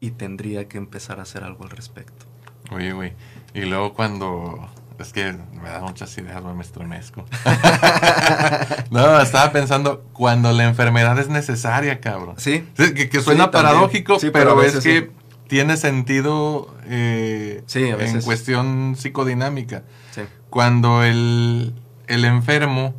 y 0.00 0.12
tendría 0.12 0.68
que 0.68 0.78
empezar 0.78 1.18
a 1.18 1.22
hacer 1.22 1.44
algo 1.44 1.64
al 1.64 1.70
respecto. 1.70 2.24
Oye, 2.70 2.92
güey. 2.92 3.12
Y 3.54 3.62
luego 3.62 3.94
cuando. 3.94 4.68
Es 4.98 5.12
que 5.12 5.32
me 5.62 5.68
da 5.68 5.80
muchas 5.80 6.16
ideas, 6.18 6.42
me 6.42 6.60
estremezco. 6.62 7.24
no, 8.90 9.20
estaba 9.20 9.52
pensando 9.52 10.02
cuando 10.12 10.52
la 10.52 10.64
enfermedad 10.64 11.18
es 11.18 11.28
necesaria, 11.28 12.00
cabrón. 12.00 12.34
¿Sí? 12.38 12.66
Sí, 12.76 12.94
que, 12.94 13.08
que 13.08 13.20
suena 13.20 13.44
Sí, 13.44 13.50
también. 13.50 13.72
paradójico, 13.72 14.18
Sí, 14.18 14.30
pero 14.32 14.56
pero, 14.56 14.62
es 14.62 14.82
que. 14.82 15.10
Tiene 15.48 15.76
sentido 15.76 16.74
eh, 16.86 17.62
Sí, 17.66 17.84
a 17.90 17.96
en 17.96 18.20
cuestión 18.22 18.94
psicodinámica. 18.96 19.82
Sí. 20.12 20.22
Cuando 20.50 21.02
el, 21.02 21.74
el 22.06 22.24
enfermo 22.24 22.94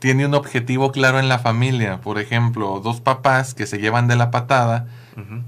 tiene 0.00 0.26
un 0.26 0.34
objetivo 0.34 0.90
claro 0.90 1.20
en 1.20 1.28
la 1.28 1.38
familia, 1.38 2.00
por 2.00 2.18
ejemplo, 2.18 2.80
dos 2.82 3.00
papás 3.00 3.54
que 3.54 3.66
se 3.66 3.78
llevan 3.78 4.08
de 4.08 4.16
la 4.16 4.30
patada, 4.32 4.88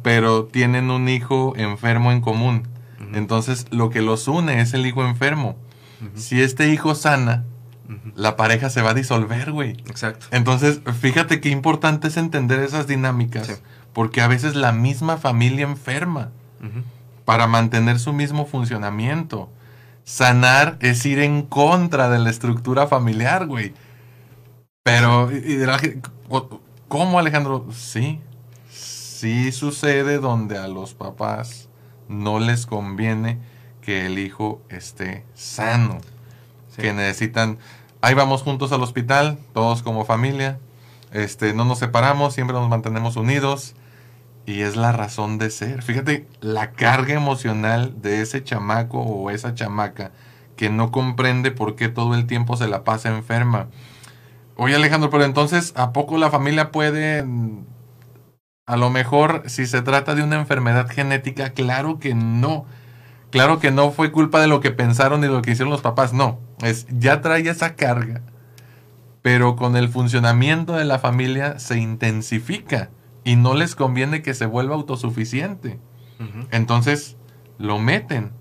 pero 0.03 0.45
tienen 0.45 0.91
un 0.91 1.09
hijo 1.09 1.55
enfermo 1.57 2.13
en 2.13 2.21
común. 2.21 2.69
Entonces, 3.13 3.67
lo 3.71 3.91
que 3.91 4.01
los 4.03 4.29
une 4.29 4.61
es 4.61 4.73
el 4.75 4.87
hijo 4.87 5.05
enfermo. 5.05 5.57
Si 6.15 6.41
este 6.41 6.69
hijo 6.69 6.95
sana, 6.95 7.45
la 8.15 8.37
pareja 8.37 8.71
se 8.71 8.83
va 8.83 8.91
a 8.91 8.95
disolver, 8.95 9.51
güey. 9.51 9.73
Exacto. 9.89 10.27
Entonces, 10.31 10.81
fíjate 11.01 11.41
qué 11.41 11.49
importante 11.49 12.09
es 12.09 12.17
entender 12.17 12.61
esas 12.61 12.87
dinámicas, 12.87 13.47
Sí. 13.49 13.53
Porque 13.93 14.21
a 14.21 14.29
veces 14.29 14.55
la 14.55 14.73
misma 14.73 15.17
familia 15.17 15.65
enferma 15.65 16.31
para 17.25 17.47
mantener 17.47 17.99
su 17.99 18.13
mismo 18.13 18.47
funcionamiento. 18.47 19.51
Sanar 20.05 20.79
es 20.81 21.05
ir 21.05 21.19
en 21.19 21.43
contra 21.43 22.09
de 22.09 22.19
la 22.19 22.31
estructura 22.31 22.87
familiar, 22.87 23.47
güey. 23.47 23.75
Pero, 24.83 25.31
y- 25.31 25.41
de 25.57 25.67
la 25.67 25.79
¿cómo 26.89 27.19
Alejandro? 27.19 27.67
Sí, 27.73 28.21
sí 28.71 29.53
sucede 29.53 30.19
donde 30.19 30.57
a 30.57 30.69
los 30.69 30.95
papás 30.95 31.69
no 32.09 32.41
les 32.41 32.65
conviene 32.65 33.39
que 33.83 34.07
el 34.07 34.19
hijo 34.19 34.63
esté 34.71 35.25
sano 35.35 35.99
Sí. 36.75 36.83
que 36.83 36.93
necesitan. 36.95 37.59
Ahí 38.01 38.15
vamos 38.15 38.43
juntos 38.43 38.73
al 38.73 38.83
hospital, 38.83 39.39
todos 39.53 39.83
como 39.83 40.05
familia. 40.05 40.59
Este, 41.13 41.55
no 41.55 41.65
nos 41.65 41.79
separamos, 41.79 42.35
siempre 42.35 42.55
nos 42.55 42.69
mantenemos 42.69 43.17
unidos. 43.17 43.75
Y 44.47 44.63
es 44.63 44.77
la 44.77 44.93
razón 44.93 45.37
de 45.37 45.51
ser. 45.51 45.83
Fíjate 45.83 46.27
la 46.41 46.73
carga 46.73 47.15
emocional 47.15 48.01
de 48.01 48.23
ese 48.23 48.43
chamaco 48.43 48.99
o 49.01 49.31
esa 49.31 49.55
chamaca 49.55 50.11
que 50.57 50.71
no 50.71 50.91
comprende 50.91 51.51
por 51.51 51.77
qué 51.77 51.89
todo 51.89 52.15
el 52.15 52.27
tiempo 52.27 52.57
se 52.57 52.67
la 52.67 52.83
pasa 52.83 53.11
enferma. 53.11 53.69
Oye 54.57 54.75
Alejandro, 54.75 55.09
pero 55.11 55.25
entonces, 55.25 55.73
¿a 55.77 55.93
poco 55.93 56.19
la 56.19 56.31
familia 56.31 56.73
puede... 56.73 57.25
A 58.67 58.77
lo 58.77 58.91
mejor, 58.91 59.45
si 59.47 59.67
se 59.67 59.81
trata 59.83 60.15
de 60.15 60.23
una 60.23 60.37
enfermedad 60.37 60.89
genética, 60.91 61.51
claro 61.51 61.99
que 61.99 62.15
no. 62.15 62.67
Claro 63.31 63.61
que 63.61 63.71
no 63.71 63.93
fue 63.93 64.13
culpa 64.13 64.41
de 64.41 64.47
lo 64.47 64.61
que 64.61 64.71
pensaron 64.71 65.23
y 65.23 65.29
lo 65.29 65.43
que 65.43 65.53
hicieron 65.53 65.71
los 65.71 65.81
papás, 65.81 66.13
no. 66.13 66.39
Es, 66.63 66.87
ya 66.91 67.21
trae 67.21 67.49
esa 67.49 67.77
carga, 67.77 68.21
pero 69.23 69.57
con 69.57 69.77
el 69.77 69.89
funcionamiento 69.89 70.75
de 70.75 70.85
la 70.85 70.99
familia 70.99 71.59
se 71.59 71.79
intensifica 71.79 72.91
y 73.25 73.37
no 73.37 73.55
les 73.55 73.75
conviene 73.75 74.23
que 74.23 74.35
se 74.35 74.47
vuelva 74.47 74.75
autosuficiente. 74.75 75.79
Entonces, 76.51 77.17
lo 77.59 77.79
meten 77.79 78.33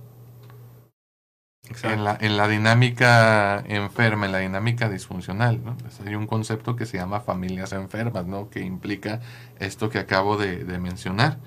en 1.83 2.03
la, 2.03 2.17
en 2.19 2.37
la 2.37 2.47
dinámica 2.47 3.63
enferma, 3.67 4.25
en 4.25 4.31
la 4.31 4.39
dinámica 4.39 4.89
disfuncional. 4.89 5.63
¿no? 5.63 5.75
Pues 5.77 5.99
hay 6.01 6.15
un 6.15 6.27
concepto 6.27 6.75
que 6.75 6.85
se 6.85 6.97
llama 6.97 7.19
familias 7.19 7.73
enfermas, 7.73 8.25
¿no? 8.25 8.49
que 8.49 8.61
implica 8.61 9.19
esto 9.59 9.89
que 9.89 9.99
acabo 9.99 10.37
de, 10.37 10.63
de 10.63 10.79
mencionar. 10.79 11.39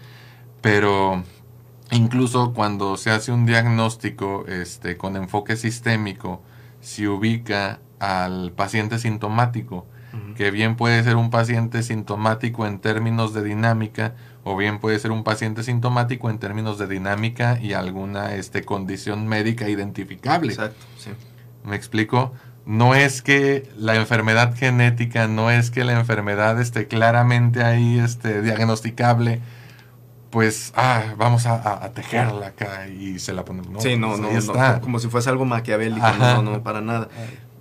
Pero 0.61 1.25
incluso 1.91 2.53
cuando 2.53 2.97
se 2.97 3.11
hace 3.11 3.33
un 3.33 3.47
diagnóstico 3.47 4.45
este, 4.47 4.97
con 4.97 5.17
enfoque 5.17 5.57
sistémico, 5.57 6.43
se 6.81 7.09
ubica 7.09 7.81
al 8.01 8.51
paciente 8.53 8.99
sintomático, 8.99 9.87
que 10.37 10.51
bien 10.51 10.75
puede 10.77 11.05
ser 11.05 11.15
un 11.17 11.31
paciente 11.31 11.83
sintomático 11.85 12.67
en 12.67 12.81
términos 12.81 13.33
de 13.35 13.45
dinámica 13.45 14.15
o 14.43 14.57
bien 14.57 14.79
puede 14.81 14.99
ser 14.99 15.13
un 15.13 15.23
paciente 15.23 15.63
sintomático 15.63 16.31
en 16.31 16.39
términos 16.39 16.79
de 16.79 16.87
dinámica 16.89 17.59
y 17.61 17.75
alguna 17.75 18.35
este, 18.35 18.65
condición 18.65 19.29
médica 19.29 19.69
identificable. 19.69 20.53
Exacto, 20.53 20.85
sí. 20.99 21.11
¿Me 21.65 21.77
explico? 21.77 22.33
No 22.67 22.95
es 22.95 23.23
que 23.23 23.69
la 23.77 23.97
enfermedad 23.97 24.55
genética, 24.57 25.29
no 25.29 25.51
es 25.51 25.71
que 25.71 25.85
la 25.85 25.93
enfermedad 25.99 26.61
esté 26.61 26.89
claramente 26.89 27.63
ahí 27.63 27.99
este, 27.99 28.41
diagnosticable, 28.43 29.41
pues, 30.31 30.73
ah, 30.77 31.03
vamos 31.17 31.47
a, 31.47 31.55
a- 31.57 31.85
a 31.85 31.91
tejerla 31.93 32.49
acá 32.49 32.89
y 32.89 33.19
se 33.19 33.33
la 33.33 33.45
ponemos. 33.45 33.71
No, 33.73 33.81
sí, 33.81 33.97
no, 33.97 34.09
pues 34.09 34.21
no, 34.21 34.31
no, 34.33 34.39
está. 34.39 34.81
como 34.81 34.99
si 35.01 35.09
fuese 35.09 35.29
algo 35.29 35.45
maquiavélico, 35.45 36.07
Ajá. 36.07 36.35
no, 36.35 36.43
no, 36.43 36.63
para 36.63 36.81
nada. 36.81 37.09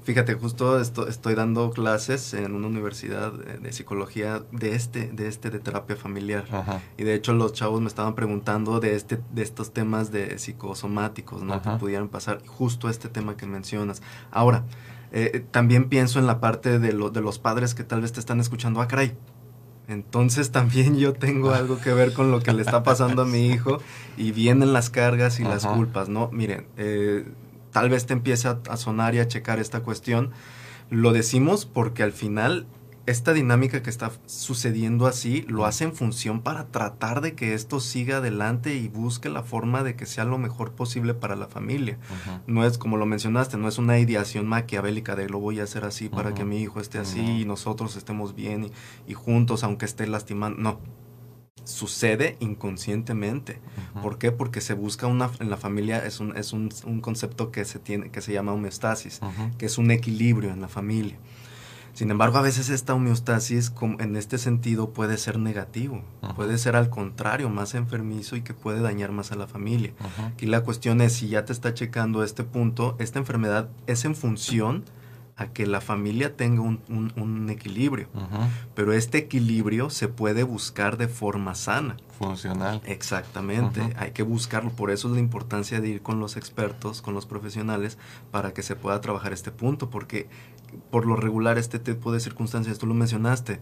Fíjate, 0.04 0.34
justo 0.34 0.80
esto, 0.80 1.08
estoy 1.08 1.36
dando 1.36 1.70
clases 1.72 2.34
en 2.34 2.56
una 2.56 2.68
universidad 2.68 3.32
de, 3.34 3.72
psicología 3.74 4.42
de 4.52 4.74
este, 4.74 5.08
de 5.12 5.28
este, 5.28 5.50
de 5.52 5.60
terapia 5.60 5.96
familiar. 5.96 6.46
Ajá. 6.52 6.82
Y 6.98 7.04
de 7.04 7.14
hecho 7.14 7.34
los 7.34 7.54
chavos 7.54 7.80
me 7.82 7.88
estaban 7.88 8.16
preguntando 8.16 8.80
de 8.80 8.96
este, 8.96 9.20
de 9.34 9.44
estos 9.44 9.72
temas 9.72 10.12
de 10.12 10.40
psicosomáticos, 10.40 11.44
¿no? 11.44 11.54
Ajá. 11.56 11.74
Que 11.74 11.80
pudieran 11.80 12.08
pasar, 12.08 12.42
justo 12.48 12.90
este 12.90 13.10
tema 13.10 13.38
que 13.38 13.46
mencionas. 13.46 14.02
Ahora, 14.32 14.64
eh, 15.12 15.46
también 15.52 15.90
pienso 15.90 16.18
en 16.18 16.26
la 16.28 16.40
parte 16.40 16.80
de, 16.80 16.94
lo- 16.94 17.10
de 17.12 17.22
los 17.22 17.38
padres 17.38 17.76
que 17.76 17.84
tal 17.84 18.02
vez 18.02 18.12
te 18.14 18.20
están 18.20 18.40
escuchando, 18.40 18.82
ah, 18.82 18.88
caray. 18.88 19.16
Entonces 19.88 20.52
también 20.52 20.98
yo 20.98 21.14
tengo 21.14 21.52
algo 21.54 21.80
que 21.80 21.94
ver 21.94 22.14
con 22.14 22.32
lo 22.32 22.40
que 22.42 22.54
le 22.54 22.62
está 22.62 22.84
pasando 22.84 23.24
a 23.24 23.26
mi 23.26 23.48
hijo 23.48 23.80
y 24.18 24.32
vienen 24.32 24.72
las 24.74 24.90
cargas 24.90 25.40
y 25.40 25.44
las 25.44 25.66
culpas, 25.66 26.10
¿no? 26.10 26.30
Miren, 26.32 26.68
eh, 26.78 27.26
tal 27.72 27.90
vez 27.90 28.06
te 28.06 28.14
empiece 28.14 28.48
a, 28.48 28.60
a 28.70 28.78
sonar 28.78 29.16
y 29.16 29.20
a 29.20 29.28
checar 29.28 29.60
esta 29.60 29.82
cuestión. 29.82 30.32
Lo 30.90 31.14
decimos 31.14 31.66
porque 31.66 32.04
al 32.04 32.12
final 32.12 32.68
esta 33.10 33.34
dinámica 33.34 33.82
que 33.82 33.90
está 33.90 34.12
sucediendo 34.28 35.08
así 35.08 35.44
lo 35.48 35.66
hace 35.66 35.84
en 35.84 35.96
función 35.96 36.42
para 36.42 36.68
tratar 36.68 37.22
de 37.22 37.34
que 37.34 37.56
esto 37.56 37.80
siga 37.80 38.18
adelante 38.18 38.76
y 38.76 38.88
busque 38.88 39.30
la 39.30 39.42
forma 39.42 39.84
de 39.84 39.96
que 39.96 40.06
sea 40.06 40.26
lo 40.26 40.38
mejor 40.38 40.74
posible 40.74 41.16
para 41.16 41.36
la 41.36 41.48
familia. 41.48 41.98
No 42.46 42.66
es 42.66 42.78
como 42.78 42.98
lo 42.98 43.08
mencionaste, 43.08 43.58
no 43.58 43.68
es 43.68 43.80
una 43.80 43.98
ideación 43.98 44.46
maquiavélica 44.46 45.16
de 45.16 45.28
lo 45.28 45.40
voy 45.40 45.60
a 45.60 45.64
hacer 45.64 45.86
así 45.86 46.08
para 46.08 46.36
que 46.36 46.46
mi 46.46 46.62
hijo 46.62 46.80
esté 46.80 47.00
así 47.00 47.42
y 47.42 47.46
nosotros 47.46 47.96
estemos 47.96 48.36
bien 48.36 48.66
y, 48.66 48.72
y 49.08 49.14
juntos 49.16 49.64
aunque 49.64 49.86
esté 49.86 50.06
lastimando. 50.06 50.60
No, 50.62 50.80
sucede 51.70 52.38
inconscientemente. 52.40 53.60
¿Por 54.02 54.18
qué? 54.18 54.32
Porque 54.32 54.62
se 54.62 54.74
busca 54.74 55.08
una, 55.08 55.30
en 55.40 55.50
la 55.50 55.58
familia, 55.58 56.06
es 56.06 56.20
un, 56.20 56.36
es 56.36 56.54
un, 56.54 56.70
un 56.86 57.02
concepto 57.02 57.52
que 57.52 57.66
se, 57.66 57.80
tiene, 57.80 58.12
que 58.12 58.22
se 58.22 58.34
llama 58.34 58.54
homeostasis 58.54 59.22
que 59.58 59.66
es 59.66 59.78
un 59.78 59.92
equilibrio 59.92 60.52
en 60.52 60.62
la 60.62 60.68
familia. 60.68 61.18
Sin 61.94 62.12
embargo, 62.12 62.38
a 62.38 62.42
veces 62.42 62.70
esta 62.70 62.94
homeostasis 62.94 63.74
en 64.00 64.16
este 64.16 64.38
sentido 64.38 64.92
puede 64.92 65.18
ser 65.18 65.38
negativo, 65.38 66.02
puede 66.36 66.58
ser 66.58 66.76
al 66.76 66.90
contrario, 66.90 67.50
más 67.50 67.74
enfermizo 67.74 68.36
y 68.36 68.42
que 68.42 68.54
puede 68.54 68.80
dañar 68.80 69.12
más 69.12 69.32
a 69.32 69.36
la 69.36 69.48
familia. 69.48 69.92
Aquí 70.34 70.46
la 70.46 70.62
cuestión 70.62 71.02
es 71.02 71.14
si 71.14 71.28
ya 71.28 71.46
te 71.46 71.52
está 71.52 71.74
checando 71.74 72.24
este 72.24 72.44
punto, 72.44 72.96
esta 73.00 73.20
enfermedad 73.20 73.70
es 73.88 74.06
en 74.06 74.16
función 74.16 74.86
a 75.40 75.48
que 75.48 75.66
la 75.66 75.82
familia 75.82 76.36
tenga 76.36 76.62
un, 76.62 76.82
un- 76.90 77.12
un 77.16 77.50
equilibrio, 77.50 78.08
pero 78.76 78.94
este 78.94 79.18
equilibrio 79.18 79.90
se 79.90 80.08
puede 80.10 80.44
buscar 80.44 80.98
de 80.98 81.08
forma 81.08 81.56
sana. 81.56 81.96
Funcional. 82.20 82.82
Exactamente, 82.86 83.80
hay 83.98 84.12
que 84.12 84.24
buscarlo, 84.24 84.70
por 84.72 84.92
eso 84.92 85.08
es 85.08 85.14
la 85.14 85.20
importancia 85.22 85.80
de 85.80 85.88
ir 85.88 86.02
con 86.02 86.20
los 86.20 86.36
expertos, 86.38 87.02
con 87.02 87.14
los 87.14 87.26
profesionales, 87.26 87.98
para 88.32 88.54
que 88.54 88.62
se 88.62 88.76
pueda 88.76 89.00
trabajar 89.02 89.32
este 89.34 89.52
punto, 89.52 89.90
porque 89.90 90.28
por 90.92 91.06
lo 91.08 91.16
regular 91.16 91.58
este 91.58 91.80
tipo 91.80 92.12
de 92.12 92.20
circunstancias, 92.20 92.78
tú 92.78 92.86
lo 92.86 92.94
mencionaste, 92.94 93.60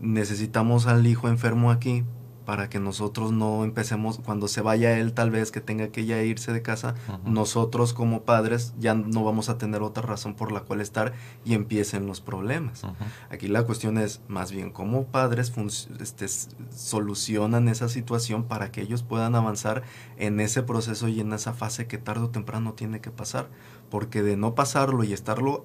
necesitamos 0.00 0.86
al 0.86 1.06
hijo 1.06 1.28
enfermo 1.28 1.70
aquí 1.70 2.04
para 2.46 2.70
que 2.70 2.78
nosotros 2.78 3.32
no 3.32 3.64
empecemos, 3.64 4.20
cuando 4.24 4.46
se 4.46 4.62
vaya 4.62 4.96
él 4.98 5.12
tal 5.12 5.30
vez 5.30 5.50
que 5.50 5.60
tenga 5.60 5.88
que 5.88 6.06
ya 6.06 6.22
irse 6.22 6.52
de 6.52 6.62
casa, 6.62 6.94
nosotros 7.24 7.92
como 7.92 8.22
padres 8.22 8.72
ya 8.78 8.94
no 8.94 9.24
vamos 9.24 9.48
a 9.48 9.58
tener 9.58 9.82
otra 9.82 10.04
razón 10.04 10.34
por 10.34 10.52
la 10.52 10.60
cual 10.60 10.80
estar 10.80 11.12
y 11.44 11.54
empiecen 11.54 12.06
los 12.06 12.20
problemas. 12.20 12.84
Aquí 13.30 13.48
la 13.48 13.64
cuestión 13.64 13.98
es 13.98 14.20
más 14.28 14.52
bien 14.52 14.70
cómo 14.70 15.06
padres 15.06 15.52
este, 16.00 16.28
solucionan 16.28 17.68
esa 17.68 17.88
situación 17.88 18.44
para 18.44 18.70
que 18.70 18.80
ellos 18.80 19.02
puedan 19.02 19.34
avanzar 19.34 19.82
en 20.16 20.38
ese 20.38 20.62
proceso 20.62 21.08
y 21.08 21.20
en 21.20 21.32
esa 21.32 21.52
fase 21.52 21.88
que 21.88 21.98
tarde 21.98 22.26
o 22.26 22.30
temprano 22.30 22.74
tiene 22.74 23.00
que 23.00 23.10
pasar. 23.10 23.48
Porque 23.90 24.22
de 24.22 24.36
no 24.36 24.54
pasarlo 24.54 25.02
y 25.02 25.12
estarlo 25.12 25.64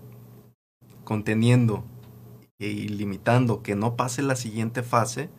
conteniendo 1.04 1.84
y 2.58 2.88
limitando 2.88 3.62
que 3.62 3.76
no 3.76 3.96
pase 3.96 4.22
la 4.22 4.36
siguiente 4.36 4.84
fase, 4.84 5.30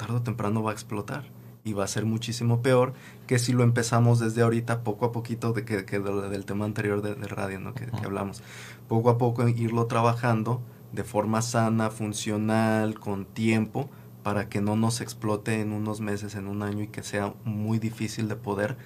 tarde 0.00 0.16
o 0.16 0.22
temprano 0.22 0.62
va 0.62 0.70
a 0.70 0.74
explotar. 0.74 1.24
Y 1.62 1.74
va 1.74 1.84
a 1.84 1.88
ser 1.88 2.06
muchísimo 2.06 2.62
peor 2.62 2.94
que 3.26 3.38
si 3.38 3.52
lo 3.52 3.62
empezamos 3.64 4.18
desde 4.18 4.40
ahorita, 4.42 4.82
poco 4.82 5.04
a 5.04 5.12
poquito, 5.12 5.52
de 5.52 5.66
que, 5.66 5.84
que 5.84 5.98
de- 6.00 6.28
del 6.30 6.44
tema 6.46 6.64
anterior 6.64 7.02
de, 7.02 7.14
de 7.14 7.28
radio, 7.28 7.60
¿no? 7.60 7.74
que, 7.74 7.84
que 7.86 8.04
hablamos. 8.06 8.42
Poco 8.88 9.10
a 9.10 9.18
poco 9.18 9.46
irlo 9.46 9.84
trabajando 9.86 10.62
de 10.92 11.04
forma 11.04 11.42
sana, 11.42 11.90
funcional, 11.90 12.98
con 12.98 13.26
tiempo, 13.26 13.90
para 14.22 14.48
que 14.48 14.60
no 14.62 14.74
nos 14.74 15.00
explote 15.02 15.60
en 15.60 15.72
unos 15.72 16.00
meses, 16.00 16.34
en 16.34 16.46
un 16.46 16.62
año 16.62 16.82
y 16.84 16.88
que 16.88 17.02
sea 17.02 17.34
muy 17.44 17.78
difícil 17.78 18.26
de 18.28 18.36
poder 18.36 18.76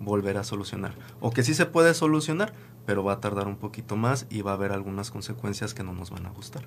volver 0.00 0.36
a 0.36 0.44
solucionar. 0.44 0.94
O 1.20 1.30
que 1.30 1.44
sí 1.44 1.54
se 1.54 1.66
puede 1.66 1.94
solucionar, 1.94 2.52
pero 2.86 3.02
va 3.04 3.14
a 3.14 3.20
tardar 3.20 3.46
un 3.46 3.56
poquito 3.56 3.96
más 3.96 4.26
y 4.30 4.42
va 4.42 4.52
a 4.52 4.54
haber 4.54 4.72
algunas 4.72 5.10
consecuencias 5.10 5.74
que 5.74 5.82
no 5.82 5.92
nos 5.92 6.10
van 6.10 6.26
a 6.26 6.30
gustar. 6.30 6.64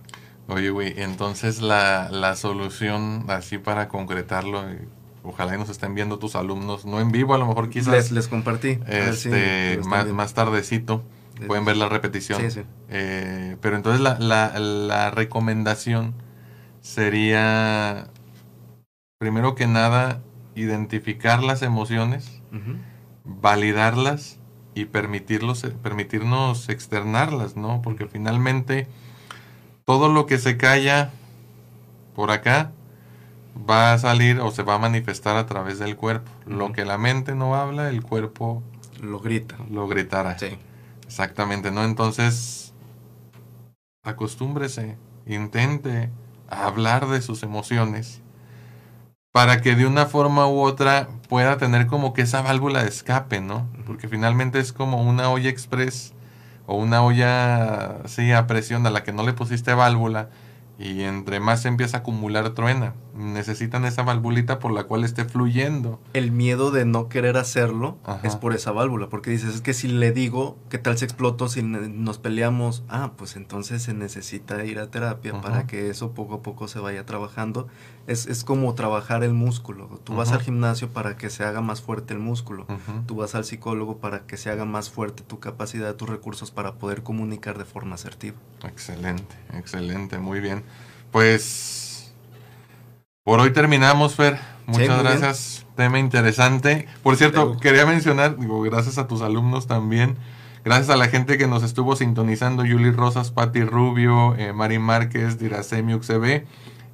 Oye, 0.47 0.69
güey, 0.69 0.93
entonces 0.97 1.61
la, 1.61 2.09
la 2.11 2.35
solución, 2.35 3.25
así 3.27 3.57
para 3.57 3.87
concretarlo, 3.87 4.71
y 4.71 4.77
ojalá 5.23 5.55
y 5.55 5.57
nos 5.57 5.69
estén 5.69 5.93
viendo 5.93 6.19
tus 6.19 6.35
alumnos, 6.35 6.85
no 6.85 6.99
en 6.99 7.11
vivo, 7.11 7.33
a 7.33 7.37
lo 7.37 7.45
mejor 7.47 7.69
quizás 7.69 7.93
Les, 7.93 8.11
les 8.11 8.27
compartí. 8.27 8.79
a 8.85 8.89
ver 8.89 9.15
si 9.15 9.29
este, 9.29 9.81
más, 9.87 10.07
más 10.07 10.33
tardecito, 10.33 11.03
pueden 11.45 11.65
ver 11.65 11.77
la 11.77 11.89
repetición. 11.89 12.41
Sí, 12.41 12.49
sí. 12.49 12.61
Eh, 12.89 13.57
pero 13.61 13.75
entonces 13.75 14.01
la, 14.01 14.17
la, 14.19 14.57
la 14.57 15.11
recomendación 15.11 16.13
sería, 16.81 18.07
primero 19.19 19.53
que 19.53 19.67
nada, 19.67 20.21
identificar 20.55 21.43
las 21.43 21.61
emociones, 21.61 22.41
validarlas 23.23 24.36
y 24.81 24.85
permitirlos, 24.85 25.65
permitirnos 25.81 26.69
externarlas, 26.69 27.55
¿no? 27.55 27.81
Porque 27.81 28.05
finalmente 28.07 28.87
todo 29.85 30.09
lo 30.09 30.25
que 30.25 30.37
se 30.37 30.57
calla 30.57 31.11
por 32.15 32.31
acá 32.31 32.71
va 33.57 33.93
a 33.93 33.97
salir 33.97 34.39
o 34.39 34.51
se 34.51 34.63
va 34.63 34.75
a 34.75 34.79
manifestar 34.79 35.35
a 35.35 35.45
través 35.45 35.79
del 35.79 35.95
cuerpo. 35.95 36.31
Lo 36.45 36.71
que 36.73 36.85
la 36.85 36.97
mente 36.97 37.33
no 37.33 37.55
habla, 37.55 37.89
el 37.89 38.03
cuerpo 38.03 38.61
Lo 39.01 39.19
grita. 39.19 39.55
lo 39.71 39.87
gritará. 39.87 40.37
Sí. 40.37 40.57
Exactamente, 41.05 41.71
¿no? 41.71 41.83
Entonces, 41.83 42.73
acostúmbrese, 44.03 44.97
intente 45.25 46.11
hablar 46.49 47.07
de 47.07 47.21
sus 47.21 47.43
emociones 47.43 48.21
para 49.37 49.61
que 49.61 49.75
de 49.75 49.85
una 49.85 50.07
forma 50.07 50.47
u 50.47 50.61
otra 50.61 51.09
pueda 51.29 51.59
tener 51.59 51.85
como 51.85 52.11
que 52.11 52.23
esa 52.23 52.41
válvula 52.41 52.81
de 52.81 52.89
escape, 52.89 53.39
¿no? 53.39 53.67
Porque 53.85 54.07
finalmente 54.07 54.57
es 54.57 54.73
como 54.73 55.03
una 55.03 55.29
olla 55.29 55.47
express 55.47 56.15
o 56.65 56.75
una 56.75 57.03
olla, 57.03 57.99
sí, 58.05 58.31
a 58.31 58.47
presión 58.47 58.87
a 58.87 58.89
la 58.89 59.03
que 59.03 59.13
no 59.13 59.23
le 59.23 59.33
pusiste 59.33 59.75
válvula 59.75 60.29
y 60.79 61.03
entre 61.03 61.39
más 61.39 61.61
se 61.61 61.67
empieza 61.67 61.97
a 61.97 61.99
acumular 61.99 62.49
truena. 62.51 62.93
Necesitan 63.15 63.85
esa 63.85 64.03
valvulita 64.03 64.57
por 64.59 64.71
la 64.71 64.83
cual 64.83 65.03
esté 65.03 65.25
fluyendo. 65.25 65.99
El 66.13 66.31
miedo 66.31 66.69
de 66.71 66.85
no 66.85 67.07
querer 67.07 67.37
hacerlo 67.37 67.97
Ajá. 68.05 68.19
es 68.23 68.35
por 68.35 68.53
esa 68.53 68.71
válvula, 68.71 69.07
porque 69.07 69.31
dices, 69.31 69.55
es 69.55 69.61
que 69.61 69.73
si 69.73 69.87
le 69.87 70.11
digo, 70.11 70.57
¿qué 70.69 70.77
tal 70.77 70.97
se 70.97 71.05
explotó 71.05 71.47
si 71.47 71.61
nos 71.63 72.17
peleamos? 72.19 72.83
Ah, 72.89 73.11
pues 73.17 73.35
entonces 73.35 73.83
se 73.83 73.93
necesita 73.93 74.65
ir 74.65 74.79
a 74.79 74.91
terapia 74.91 75.33
Ajá. 75.33 75.41
para 75.41 75.67
que 75.67 75.89
eso 75.89 76.11
poco 76.11 76.35
a 76.35 76.41
poco 76.41 76.67
se 76.67 76.79
vaya 76.79 77.05
trabajando. 77.05 77.67
Es, 78.07 78.25
es 78.25 78.45
como 78.45 78.73
trabajar 78.73 79.23
el 79.25 79.33
músculo. 79.33 79.99
Tú 80.05 80.15
vas 80.15 80.31
al 80.31 80.39
gimnasio 80.41 80.89
para 80.93 81.17
que 81.17 81.29
se 81.29 81.43
haga 81.43 81.59
más 81.59 81.81
fuerte 81.81 82.13
el 82.13 82.19
músculo. 82.19 82.65
Tú 83.05 83.17
vas 83.17 83.35
al 83.35 83.43
psicólogo 83.43 83.97
para 83.97 84.25
que 84.25 84.37
se 84.37 84.49
haga 84.49 84.63
más 84.63 84.89
fuerte 84.89 85.23
tu 85.23 85.39
capacidad, 85.39 85.93
tus 85.95 86.07
recursos 86.09 86.49
para 86.49 86.75
poder 86.75 87.03
comunicar 87.03 87.57
de 87.57 87.65
forma 87.65 87.95
asertiva. 87.95 88.37
Excelente, 88.63 89.35
excelente, 89.53 90.19
muy 90.19 90.39
bien. 90.39 90.63
Pues 91.11 92.13
por 93.23 93.41
hoy 93.41 93.51
terminamos, 93.51 94.15
Fer. 94.15 94.39
Muchas 94.67 94.87
bien. 94.87 94.99
gracias. 95.03 95.65
Tema 95.75 95.99
interesante. 95.99 96.87
Por 97.03 97.17
cierto, 97.17 97.49
Pero- 97.49 97.59
quería 97.59 97.85
mencionar, 97.85 98.37
digo, 98.37 98.61
gracias 98.61 98.97
a 98.97 99.07
tus 99.07 99.21
alumnos 99.21 99.67
también. 99.67 100.15
Gracias 100.63 100.89
a 100.89 100.95
la 100.95 101.07
gente 101.07 101.37
que 101.37 101.47
nos 101.47 101.61
estuvo 101.63 101.95
sintonizando, 101.95 102.63
Yuli 102.65 102.91
Rosas, 102.91 103.31
Patti 103.31 103.63
Rubio, 103.63 104.33
eh, 104.35 104.53
Mari 104.53 104.79
Márquez, 104.79 105.39
Diracemi 105.39 105.93
UXB 105.93 106.45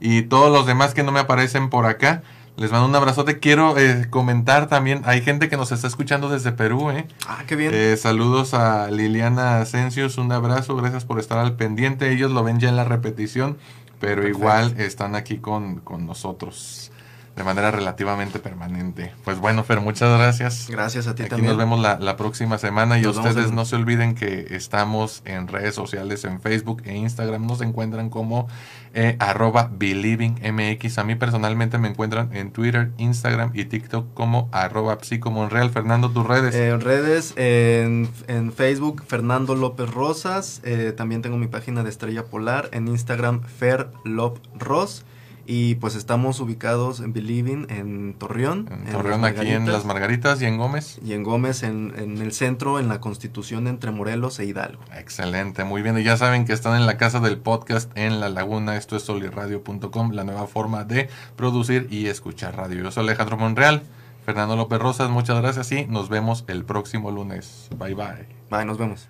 y 0.03 0.23
todos 0.23 0.51
los 0.51 0.67
demás 0.67 0.93
que 0.93 1.01
no 1.01 1.13
me 1.13 1.21
aparecen 1.21 1.69
por 1.69 1.85
acá. 1.85 2.23
Les 2.57 2.71
mando 2.71 2.87
un 2.87 2.95
abrazote. 2.95 3.39
Quiero 3.39 3.77
eh, 3.79 4.07
comentar 4.09 4.67
también, 4.67 5.01
hay 5.05 5.21
gente 5.21 5.49
que 5.49 5.55
nos 5.55 5.71
está 5.71 5.87
escuchando 5.87 6.29
desde 6.29 6.51
Perú, 6.51 6.91
¿eh? 6.91 7.07
Ah, 7.25 7.43
qué 7.47 7.55
bien. 7.55 7.71
Eh, 7.73 7.95
saludos 7.97 8.53
a 8.53 8.91
Liliana 8.91 9.61
Asencios, 9.61 10.17
un 10.17 10.31
abrazo, 10.31 10.75
gracias 10.75 11.05
por 11.05 11.19
estar 11.19 11.39
al 11.39 11.55
pendiente. 11.55 12.11
Ellos 12.11 12.31
lo 12.31 12.43
ven 12.43 12.59
ya 12.59 12.67
en 12.67 12.75
la 12.75 12.83
repetición, 12.83 13.57
pero 14.01 14.17
Perfecto. 14.17 14.37
igual 14.37 14.75
están 14.77 15.15
aquí 15.15 15.37
con, 15.37 15.79
con 15.79 16.05
nosotros 16.05 16.91
de 17.35 17.43
manera 17.43 17.71
relativamente 17.71 18.37
permanente. 18.39 19.11
Pues 19.23 19.39
bueno, 19.39 19.63
Fer, 19.63 19.81
muchas 19.81 20.17
gracias. 20.19 20.67
Gracias 20.69 21.07
a 21.07 21.15
ti 21.15 21.23
Aquí 21.23 21.31
también. 21.31 21.49
nos 21.49 21.57
vemos 21.57 21.79
la, 21.79 21.97
la 21.99 22.15
próxima 22.15 22.57
semana 22.59 22.99
y 22.99 23.01
Nos 23.01 23.17
ustedes 23.17 23.49
en- 23.49 23.55
no 23.55 23.65
se 23.65 23.75
olviden 23.75 24.13
que 24.13 24.47
estamos 24.55 25.21
en 25.25 25.47
redes 25.47 25.73
sociales, 25.73 26.23
en 26.25 26.39
Facebook 26.39 26.83
e 26.85 26.95
Instagram. 26.95 27.47
Nos 27.47 27.61
encuentran 27.61 28.09
como 28.11 28.47
eh, 28.93 29.15
arroba 29.19 29.69
believingmx. 29.71 30.97
A 30.99 31.03
mí 31.03 31.15
personalmente 31.15 31.77
me 31.77 31.87
encuentran 31.87 32.29
en 32.35 32.51
Twitter, 32.51 32.91
Instagram 32.97 33.51
y 33.53 33.65
TikTok 33.65 34.13
como 34.13 34.49
arroba 34.51 34.97
psicomonreal. 35.01 35.71
Fernando, 35.71 36.11
tus 36.11 36.25
redes. 36.27 36.53
En 36.55 36.81
redes, 36.81 37.33
en, 37.35 38.09
en 38.27 38.53
Facebook, 38.53 39.03
Fernando 39.07 39.55
López 39.55 39.89
Rosas. 39.89 40.61
eh, 40.63 40.93
también 40.95 41.21
tengo 41.21 41.37
mi 41.37 41.47
página 41.47 41.83
de 41.83 41.89
Estrella 41.89 42.25
Polar. 42.25 42.69
En 42.73 42.87
Instagram, 42.87 43.41
Fer 43.41 43.89
Lop 44.05 44.37
Ros. 44.59 45.03
Y 45.45 45.75
pues 45.75 45.95
estamos 45.95 46.39
ubicados 46.39 46.99
en 46.99 47.13
Believing, 47.13 47.67
en 47.69 48.13
Torreón. 48.13 48.69
En 48.71 48.85
Las 48.85 48.93
Torreón, 48.93 49.25
aquí 49.25 49.41
en 49.41 49.45
Margaritas, 49.45 49.73
Las 49.73 49.85
Margaritas 49.85 50.41
y 50.41 50.45
en 50.45 50.57
Gómez. 50.57 50.99
Y 51.03 51.13
en 51.13 51.23
Gómez, 51.23 51.63
en, 51.63 51.93
en 51.97 52.17
el 52.19 52.31
centro, 52.31 52.79
en 52.79 52.87
la 52.87 53.01
Constitución 53.01 53.67
entre 53.67 53.91
Morelos 53.91 54.39
e 54.39 54.45
Hidalgo. 54.45 54.81
Excelente, 54.95 55.63
muy 55.63 55.81
bien. 55.81 55.97
Y 55.97 56.03
ya 56.03 56.17
saben 56.17 56.45
que 56.45 56.53
están 56.53 56.79
en 56.79 56.85
la 56.85 56.97
casa 56.97 57.19
del 57.19 57.37
podcast 57.37 57.91
en 57.95 58.19
La 58.19 58.29
Laguna. 58.29 58.77
Esto 58.77 58.95
es 58.95 59.03
soliradio.com, 59.03 60.11
la 60.11 60.23
nueva 60.23 60.47
forma 60.47 60.85
de 60.85 61.09
producir 61.35 61.87
y 61.89 62.07
escuchar 62.07 62.55
radio. 62.55 62.83
Yo 62.83 62.91
soy 62.91 63.03
Alejandro 63.03 63.37
Monreal, 63.37 63.83
Fernando 64.25 64.55
López 64.55 64.79
Rosas, 64.79 65.09
muchas 65.09 65.41
gracias 65.41 65.71
y 65.71 65.85
nos 65.85 66.09
vemos 66.09 66.45
el 66.47 66.63
próximo 66.63 67.11
lunes. 67.11 67.67
Bye 67.77 67.95
bye. 67.95 68.27
Bye, 68.49 68.65
nos 68.65 68.77
vemos. 68.77 69.09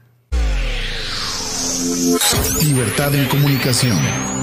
Libertad 2.62 3.14
en 3.14 3.28
comunicación. 3.28 4.43